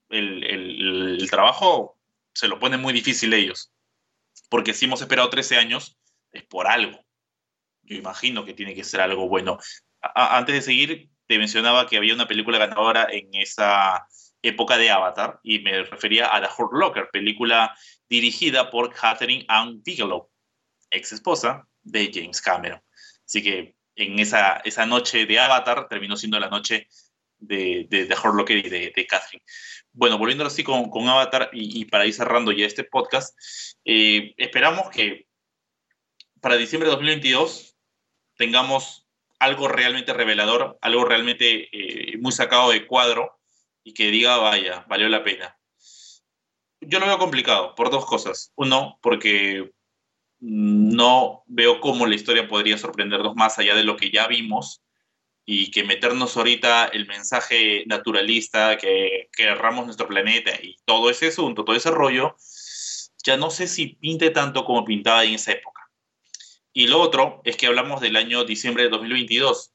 el, 0.09 1.27
trabajo 1.29 1.97
se 2.33 2.47
lo 2.47 2.59
pone 2.59 2.77
muy 2.77 2.93
difícil 2.93 3.33
ellos. 3.33 3.71
Porque 4.49 4.73
si 4.73 4.85
hemos 4.85 5.01
esperado 5.01 5.29
13 5.29 5.57
años, 5.57 5.97
es 6.31 6.43
por 6.43 6.67
algo. 6.67 6.99
Yo 7.89 7.97
imagino 7.97 8.45
que 8.45 8.53
tiene 8.53 8.75
que 8.75 8.83
ser 8.83 9.01
algo 9.01 9.27
bueno. 9.27 9.57
antes 10.13 10.55
de 10.55 10.61
seguir, 10.61 11.09
te 11.25 11.39
mencionaba 11.39 11.87
que 11.87 11.97
había 11.97 12.13
una 12.13 12.27
película 12.27 12.59
ganadora 12.59 13.07
en 13.11 13.29
esa 13.33 14.07
época 14.41 14.77
de 14.77 14.91
Avatar 14.91 15.39
y 15.43 15.59
me 15.59 15.83
refería 15.83 16.33
a 16.33 16.39
The 16.39 16.47
Hurt 16.57 16.73
Locker, 16.73 17.09
película 17.11 17.75
dirigida 18.07 18.69
por 18.69 18.93
Catherine 18.93 19.43
Ann 19.47 19.81
Bigelow, 19.83 20.29
ex 20.91 21.11
esposa 21.11 21.67
de 21.81 22.11
James 22.13 22.41
Cameron. 22.41 22.81
Así 23.25 23.41
que 23.41 23.75
en 23.95 24.19
esa, 24.19 24.57
esa 24.63 24.85
noche 24.85 25.25
de 25.25 25.39
Avatar 25.39 25.87
terminó 25.89 26.15
siendo 26.15 26.39
la 26.39 26.49
noche 26.49 26.87
de, 27.39 27.87
de, 27.89 28.05
The 28.05 28.13
Hurt 28.13 28.35
Locker 28.35 28.57
y 28.57 28.69
de, 28.69 28.93
de 28.95 29.07
Catherine. 29.07 29.43
Bueno, 29.91 30.17
volviendo 30.19 30.45
así 30.45 30.63
con, 30.63 30.89
con 30.89 31.07
Avatar 31.07 31.49
y, 31.51 31.85
para 31.85 32.05
ir 32.05 32.13
cerrando 32.13 32.51
ya 32.51 32.65
este 32.65 32.83
podcast, 32.83 33.35
eh, 33.83 34.33
esperamos 34.37 34.89
que 34.89 35.27
para 36.39 36.55
diciembre 36.55 36.89
de 36.89 36.95
2022 36.95 37.75
tengamos 38.39 39.05
algo 39.37 39.67
realmente 39.67 40.13
revelador, 40.13 40.79
algo 40.81 41.03
realmente 41.03 41.67
eh, 41.73 42.17
muy 42.19 42.31
sacado 42.31 42.71
de 42.71 42.87
cuadro 42.87 43.37
y 43.83 43.93
que 43.93 44.09
diga, 44.11 44.37
vaya, 44.37 44.85
valió 44.87 45.09
la 45.09 45.25
pena. 45.25 45.59
Yo 46.79 46.99
lo 46.99 47.05
veo 47.05 47.17
complicado 47.17 47.75
por 47.75 47.91
dos 47.91 48.05
cosas. 48.05 48.53
Uno, 48.55 48.97
porque 49.01 49.71
no 50.39 51.43
veo 51.47 51.81
cómo 51.81 52.07
la 52.07 52.15
historia 52.15 52.47
podría 52.47 52.77
sorprendernos 52.77 53.35
más 53.35 53.59
allá 53.59 53.75
de 53.75 53.83
lo 53.83 53.97
que 53.97 54.09
ya 54.09 54.25
vimos 54.27 54.81
y 55.45 55.69
que 55.71 55.83
meternos 55.83 56.37
ahorita 56.37 56.85
el 56.85 57.07
mensaje 57.07 57.83
naturalista, 57.87 58.77
que, 58.77 59.27
que 59.33 59.43
erramos 59.43 59.83
nuestro 59.83 60.07
planeta 60.07 60.51
y 60.61 60.77
todo 60.85 61.09
ese 61.09 61.27
asunto, 61.27 61.65
todo 61.65 61.75
ese 61.75 61.91
rollo, 61.91 62.37
ya 63.25 63.35
no 63.35 63.49
sé 63.49 63.67
si 63.67 63.87
pinte 63.87 64.29
tanto 64.29 64.63
como 64.63 64.85
pintaba 64.85 65.25
en 65.25 65.33
esa 65.33 65.51
época. 65.51 65.78
Y 66.79 66.87
lo 66.87 67.01
otro 67.01 67.41
es 67.43 67.57
que 67.57 67.67
hablamos 67.67 67.99
del 67.99 68.15
año 68.15 68.45
diciembre 68.45 68.83
de 68.83 68.89
2022 68.89 69.73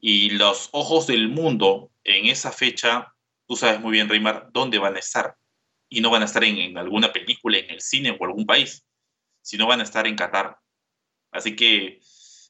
y 0.00 0.30
los 0.30 0.70
ojos 0.72 1.06
del 1.06 1.28
mundo 1.28 1.90
en 2.04 2.24
esa 2.24 2.52
fecha, 2.52 3.12
tú 3.46 3.54
sabes 3.54 3.80
muy 3.80 3.92
bien, 3.92 4.08
Reymar, 4.08 4.48
dónde 4.50 4.78
van 4.78 4.96
a 4.96 4.98
estar. 4.98 5.36
Y 5.90 6.00
no 6.00 6.08
van 6.08 6.22
a 6.22 6.24
estar 6.24 6.42
en, 6.44 6.78
alguna 6.78 7.12
película, 7.12 7.58
en 7.58 7.68
el 7.68 7.82
cine 7.82 8.16
o 8.18 8.24
algún 8.24 8.46
país, 8.46 8.82
sino 9.42 9.66
van 9.66 9.80
a 9.80 9.82
estar 9.82 10.06
en 10.06 10.16
Qatar. 10.16 10.56
Así 11.32 11.54
que 11.54 12.00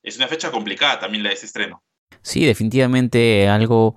es 0.05 0.16
una 0.16 0.28
fecha 0.28 0.53
complicada 0.53 1.01
también 1.01 1.24
la 1.24 1.30
de 1.30 1.34
ese 1.34 1.46
estreno. 1.46 1.82
Sí, 2.22 2.44
definitivamente 2.44 3.49
algo 3.49 3.96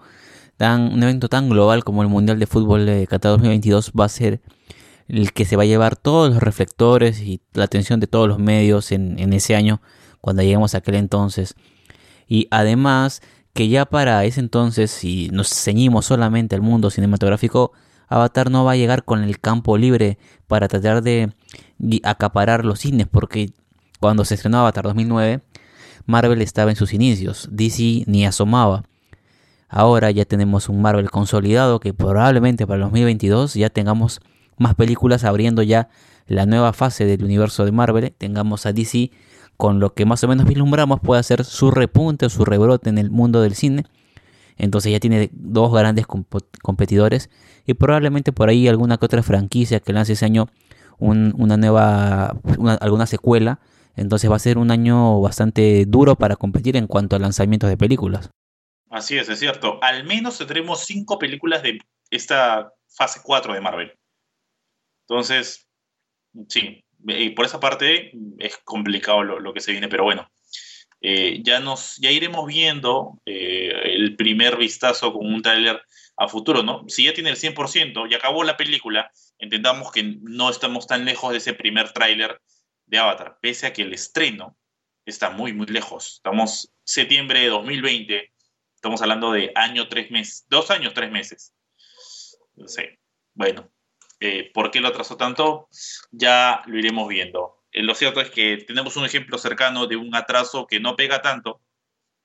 tan, 0.57 0.93
un 0.93 1.03
evento 1.03 1.29
tan 1.29 1.47
global 1.47 1.83
como 1.83 2.01
el 2.01 2.07
Mundial 2.07 2.39
de 2.39 2.47
Fútbol 2.47 2.87
de 2.87 3.05
Qatar 3.05 3.33
2022 3.33 3.91
va 3.91 4.05
a 4.05 4.09
ser 4.09 4.41
el 5.11 5.33
que 5.33 5.43
se 5.43 5.57
va 5.57 5.63
a 5.63 5.65
llevar 5.65 5.97
todos 5.97 6.33
los 6.33 6.41
reflectores 6.41 7.19
y 7.19 7.41
la 7.53 7.65
atención 7.65 7.99
de 7.99 8.07
todos 8.07 8.29
los 8.29 8.39
medios 8.39 8.93
en, 8.93 9.33
ese 9.33 9.55
año 9.55 9.81
cuando 10.21 10.41
lleguemos 10.41 10.73
a 10.73 10.77
aquel 10.77 10.95
entonces. 10.95 11.55
Y 12.27 12.47
además 12.49 13.21
que 13.53 13.67
ya 13.67 13.85
para 13.85 14.23
ese 14.23 14.39
entonces, 14.39 14.89
si 14.89 15.27
nos 15.33 15.49
ceñimos 15.49 16.05
solamente 16.05 16.55
al 16.55 16.61
mundo 16.61 16.89
cinematográfico, 16.89 17.73
Avatar 18.07 18.49
no 18.49 18.63
va 18.63 18.71
a 18.71 18.77
llegar 18.77 19.03
con 19.03 19.21
el 19.21 19.39
campo 19.41 19.77
libre 19.77 20.17
para 20.47 20.69
tratar 20.69 21.03
de 21.03 21.33
acaparar 22.03 22.63
los 22.63 22.79
cines, 22.79 23.07
porque 23.07 23.51
cuando 23.99 24.23
se 24.23 24.35
estrenó 24.35 24.59
Avatar 24.59 24.85
2009, 24.85 25.41
Marvel 26.05 26.41
estaba 26.41 26.71
en 26.71 26.77
sus 26.77 26.93
inicios, 26.93 27.49
DC 27.51 28.05
ni 28.07 28.25
asomaba. 28.25 28.83
Ahora 29.67 30.09
ya 30.11 30.23
tenemos 30.23 30.69
un 30.69 30.81
Marvel 30.81 31.11
consolidado 31.11 31.81
que 31.81 31.93
probablemente 31.93 32.65
para 32.65 32.77
el 32.77 32.83
2022 32.83 33.55
ya 33.55 33.69
tengamos 33.69 34.21
más 34.57 34.75
películas 34.75 35.23
abriendo 35.23 35.63
ya 35.63 35.89
la 36.27 36.45
nueva 36.45 36.73
fase 36.73 37.05
del 37.05 37.23
universo 37.23 37.65
de 37.65 37.71
Marvel, 37.71 38.13
tengamos 38.17 38.65
a 38.65 38.73
DC 38.73 39.11
con 39.57 39.79
lo 39.79 39.93
que 39.93 40.05
más 40.05 40.23
o 40.23 40.27
menos 40.27 40.47
vislumbramos 40.47 40.99
puede 41.01 41.19
hacer 41.19 41.43
su 41.43 41.69
repunte 41.69 42.25
o 42.25 42.29
su 42.29 42.45
rebrote 42.45 42.89
en 42.89 42.97
el 42.97 43.11
mundo 43.11 43.41
del 43.41 43.53
cine. 43.53 43.85
Entonces 44.57 44.91
ya 44.91 44.99
tiene 44.99 45.29
dos 45.33 45.71
grandes 45.71 46.05
competidores 46.07 47.29
y 47.65 47.73
probablemente 47.73 48.31
por 48.31 48.49
ahí 48.49 48.67
alguna 48.67 48.97
que 48.97 49.05
otra 49.05 49.23
franquicia 49.23 49.79
que 49.79 49.93
lance 49.93 50.13
ese 50.13 50.25
año 50.25 50.47
una 50.99 51.57
nueva, 51.57 52.37
alguna 52.79 53.05
secuela. 53.05 53.59
Entonces 53.95 54.31
va 54.31 54.35
a 54.35 54.39
ser 54.39 54.57
un 54.57 54.71
año 54.71 55.19
bastante 55.19 55.85
duro 55.85 56.15
para 56.15 56.35
competir 56.35 56.77
en 56.77 56.87
cuanto 56.87 57.15
a 57.15 57.19
lanzamientos 57.19 57.69
de 57.69 57.77
películas. 57.77 58.29
Así 58.89 59.17
es, 59.17 59.29
es 59.29 59.39
cierto. 59.39 59.79
Al 59.81 60.05
menos 60.05 60.37
tendremos 60.37 60.85
cinco 60.85 61.19
películas 61.19 61.63
de 61.63 61.79
esta 62.09 62.73
fase 62.87 63.19
4 63.23 63.53
de 63.53 63.61
Marvel. 63.61 63.91
Entonces, 65.11 65.67
sí, 66.47 66.85
y 67.05 67.31
por 67.31 67.45
esa 67.45 67.59
parte 67.59 68.13
es 68.39 68.57
complicado 68.63 69.23
lo, 69.23 69.53
que 69.53 69.59
se 69.59 69.73
viene, 69.73 69.89
pero 69.89 70.05
bueno, 70.05 70.31
eh, 71.01 71.41
ya, 71.43 71.59
nos, 71.59 71.97
ya 71.97 72.11
iremos 72.11 72.47
viendo 72.47 73.19
eh, 73.25 73.73
el 73.83 74.15
primer 74.15 74.55
vistazo 74.55 75.11
con 75.11 75.25
un 75.25 75.41
tráiler 75.41 75.81
a 76.15 76.29
futuro, 76.29 76.63
¿no? 76.63 76.85
Si 76.87 77.03
ya 77.03 77.13
tiene 77.13 77.29
el 77.29 77.35
100% 77.35 78.09
y 78.09 78.13
acabó 78.13 78.45
la 78.45 78.55
película, 78.55 79.11
entendamos 79.37 79.91
que 79.91 80.17
no 80.21 80.49
estamos 80.49 80.87
tan 80.87 81.03
lejos 81.03 81.33
de 81.33 81.39
ese 81.39 81.53
primer 81.55 81.91
tráiler 81.91 82.41
de 82.85 82.97
Avatar, 82.97 83.37
pese 83.41 83.67
a 83.67 83.73
que 83.73 83.81
el 83.81 83.93
estreno 83.93 84.55
está 85.05 85.29
muy, 85.29 85.51
muy 85.51 85.67
lejos. 85.67 86.13
Estamos 86.15 86.71
septiembre 86.85 87.41
de 87.41 87.49
2020, 87.49 88.31
estamos 88.75 89.01
hablando 89.01 89.33
de 89.33 89.51
año, 89.55 89.89
tres 89.89 90.09
meses, 90.09 90.45
dos 90.47 90.71
años, 90.71 90.93
tres 90.93 91.11
meses. 91.11 91.53
No 92.55 92.69
sé, 92.69 92.97
bueno, 93.33 93.69
eh, 94.21 94.51
por 94.53 94.69
qué 94.69 94.79
lo 94.79 94.87
atrasó 94.87 95.17
tanto, 95.17 95.67
ya 96.11 96.61
lo 96.67 96.77
iremos 96.77 97.07
viendo. 97.07 97.61
Eh, 97.71 97.83
lo 97.83 97.95
cierto 97.95 98.21
es 98.21 98.29
que 98.29 98.57
tenemos 98.57 98.95
un 98.95 99.05
ejemplo 99.05 99.37
cercano 99.37 99.87
de 99.87 99.95
un 99.95 100.15
atraso 100.15 100.67
que 100.67 100.79
no 100.79 100.95
pega 100.95 101.21
tanto, 101.21 101.59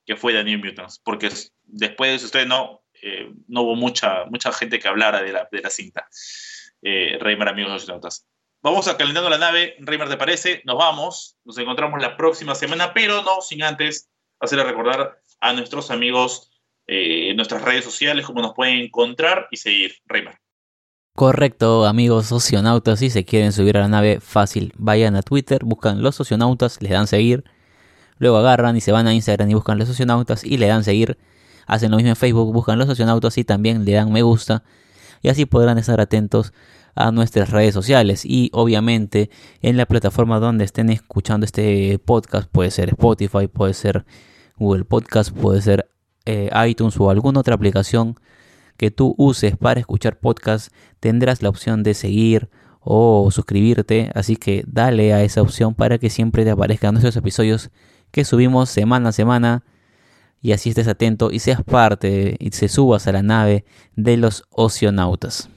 que 0.05 0.15
fue 0.15 0.33
Daniel 0.33 0.63
Mutants, 0.63 0.99
porque 0.99 1.29
después 1.63 2.11
de 2.11 2.19
su 2.19 2.25
estreno 2.25 2.83
eh, 3.01 3.31
no 3.47 3.63
hubo 3.63 3.75
mucha, 3.75 4.25
mucha 4.25 4.51
gente 4.51 4.79
que 4.79 4.87
hablara 4.87 5.21
de 5.21 5.33
la, 5.33 5.47
de 5.51 5.61
la 5.61 5.69
cinta. 5.69 6.07
Eh, 6.81 7.17
Reimer, 7.19 7.49
amigos 7.49 7.87
los 7.87 8.25
Vamos 8.61 8.87
a 8.87 8.97
calentando 8.97 9.29
la 9.29 9.37
nave, 9.37 9.75
Reimer, 9.79 10.09
¿te 10.09 10.17
parece? 10.17 10.61
Nos 10.65 10.77
vamos, 10.77 11.37
nos 11.45 11.57
encontramos 11.57 12.01
la 12.01 12.15
próxima 12.15 12.55
semana, 12.55 12.93
pero 12.93 13.23
no 13.23 13.41
sin 13.41 13.63
antes 13.63 14.09
hacerle 14.39 14.65
recordar 14.65 15.19
a 15.39 15.53
nuestros 15.53 15.89
amigos 15.89 16.51
en 16.89 17.35
nuestras 17.35 17.61
redes 17.63 17.83
sociales 17.83 18.25
cómo 18.25 18.41
nos 18.41 18.53
pueden 18.53 18.79
encontrar 18.79 19.47
y 19.51 19.57
seguir. 19.57 19.97
Reimer. 20.05 20.39
Correcto, 21.17 21.87
amigos 21.87 22.27
socionautas, 22.27 22.99
si 22.99 23.09
se 23.09 23.25
quieren 23.25 23.51
subir 23.51 23.75
a 23.75 23.79
la 23.79 23.87
nave 23.87 24.19
fácil, 24.19 24.71
vayan 24.77 25.15
a 25.15 25.23
Twitter, 25.23 25.65
buscan 25.65 26.03
los 26.03 26.13
socionautas, 26.13 26.79
les 26.79 26.91
dan 26.91 27.07
seguir, 27.07 27.43
luego 28.19 28.37
agarran 28.37 28.77
y 28.77 28.81
se 28.81 28.91
van 28.91 29.07
a 29.07 29.15
Instagram 29.15 29.49
y 29.49 29.55
buscan 29.55 29.79
los 29.79 29.87
socionautas 29.87 30.43
y 30.43 30.59
le 30.59 30.67
dan 30.67 30.83
seguir, 30.83 31.17
hacen 31.65 31.89
lo 31.89 31.97
mismo 31.97 32.09
en 32.09 32.15
Facebook, 32.15 32.53
buscan 32.53 32.77
los 32.77 32.87
socionautas 32.87 33.35
y 33.39 33.43
también 33.43 33.83
le 33.83 33.93
dan 33.93 34.11
me 34.11 34.21
gusta. 34.21 34.63
Y 35.23 35.29
así 35.29 35.47
podrán 35.47 35.79
estar 35.79 35.99
atentos 35.99 36.53
a 36.93 37.11
nuestras 37.11 37.49
redes 37.49 37.73
sociales. 37.73 38.23
Y 38.23 38.51
obviamente 38.53 39.31
en 39.63 39.75
la 39.75 39.87
plataforma 39.87 40.39
donde 40.39 40.65
estén 40.65 40.91
escuchando 40.91 41.45
este 41.47 41.97
podcast, 41.97 42.47
puede 42.47 42.69
ser 42.69 42.89
Spotify, 42.89 43.47
puede 43.47 43.73
ser 43.73 44.05
Google 44.55 44.85
Podcast, 44.85 45.31
puede 45.31 45.63
ser 45.63 45.89
eh, 46.25 46.51
iTunes 46.67 46.95
o 46.99 47.09
alguna 47.09 47.39
otra 47.39 47.55
aplicación 47.55 48.19
que 48.77 48.91
tú 48.91 49.15
uses 49.17 49.57
para 49.57 49.79
escuchar 49.79 50.19
podcast, 50.19 50.71
tendrás 50.99 51.41
la 51.41 51.49
opción 51.49 51.83
de 51.83 51.93
seguir 51.93 52.49
o 52.79 53.29
suscribirte. 53.31 54.11
Así 54.15 54.37
que 54.37 54.63
dale 54.65 55.13
a 55.13 55.23
esa 55.23 55.41
opción 55.41 55.75
para 55.75 55.97
que 55.97 56.09
siempre 56.09 56.43
te 56.43 56.51
aparezcan 56.51 56.93
nuestros 56.93 57.15
episodios 57.15 57.71
que 58.11 58.23
subimos 58.23 58.69
semana 58.69 59.09
a 59.09 59.13
semana. 59.13 59.63
Y 60.41 60.51
así 60.51 60.69
estés 60.69 60.87
atento 60.87 61.31
y 61.31 61.39
seas 61.39 61.63
parte 61.63 62.37
y 62.39 62.51
se 62.51 62.69
subas 62.69 63.07
a 63.07 63.11
la 63.11 63.23
nave 63.23 63.65
de 63.95 64.17
los 64.17 64.43
oceanautas. 64.51 65.49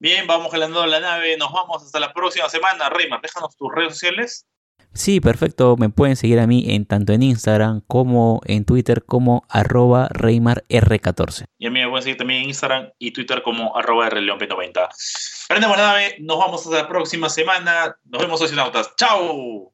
Bien, 0.00 0.26
vamos 0.26 0.50
jalando 0.50 0.84
la 0.84 1.00
nave, 1.00 1.36
nos 1.38 1.52
vamos 1.52 1.82
hasta 1.82 2.00
la 2.00 2.12
próxima 2.12 2.48
semana. 2.50 2.90
Reymar, 2.90 3.22
déjanos 3.22 3.56
tus 3.56 3.72
redes 3.72 3.92
sociales. 3.92 4.46
Sí, 4.94 5.20
perfecto. 5.20 5.76
Me 5.76 5.90
pueden 5.90 6.16
seguir 6.16 6.38
a 6.38 6.46
mí 6.46 6.64
en 6.68 6.86
tanto 6.86 7.12
en 7.12 7.22
Instagram 7.22 7.82
como 7.86 8.40
en 8.46 8.64
Twitter 8.64 9.04
como 9.04 9.44
arroba 9.48 10.08
ReymarR14. 10.10 11.46
Y 11.58 11.66
a 11.66 11.70
mí 11.70 11.80
me 11.80 11.88
pueden 11.88 12.02
seguir 12.02 12.16
también 12.16 12.42
en 12.42 12.48
Instagram 12.48 12.90
y 12.98 13.10
Twitter 13.10 13.42
como 13.42 13.76
arroba 13.76 14.08
RLeonP90. 14.08 14.88
Prendemos 15.48 15.76
la 15.76 15.82
nave, 15.82 16.16
nos 16.20 16.38
vamos 16.38 16.64
hasta 16.64 16.82
la 16.82 16.88
próxima 16.88 17.28
semana. 17.28 17.96
Nos 18.04 18.22
vemos, 18.22 18.38
socionautas. 18.38 18.94
¡Chao! 18.96 19.72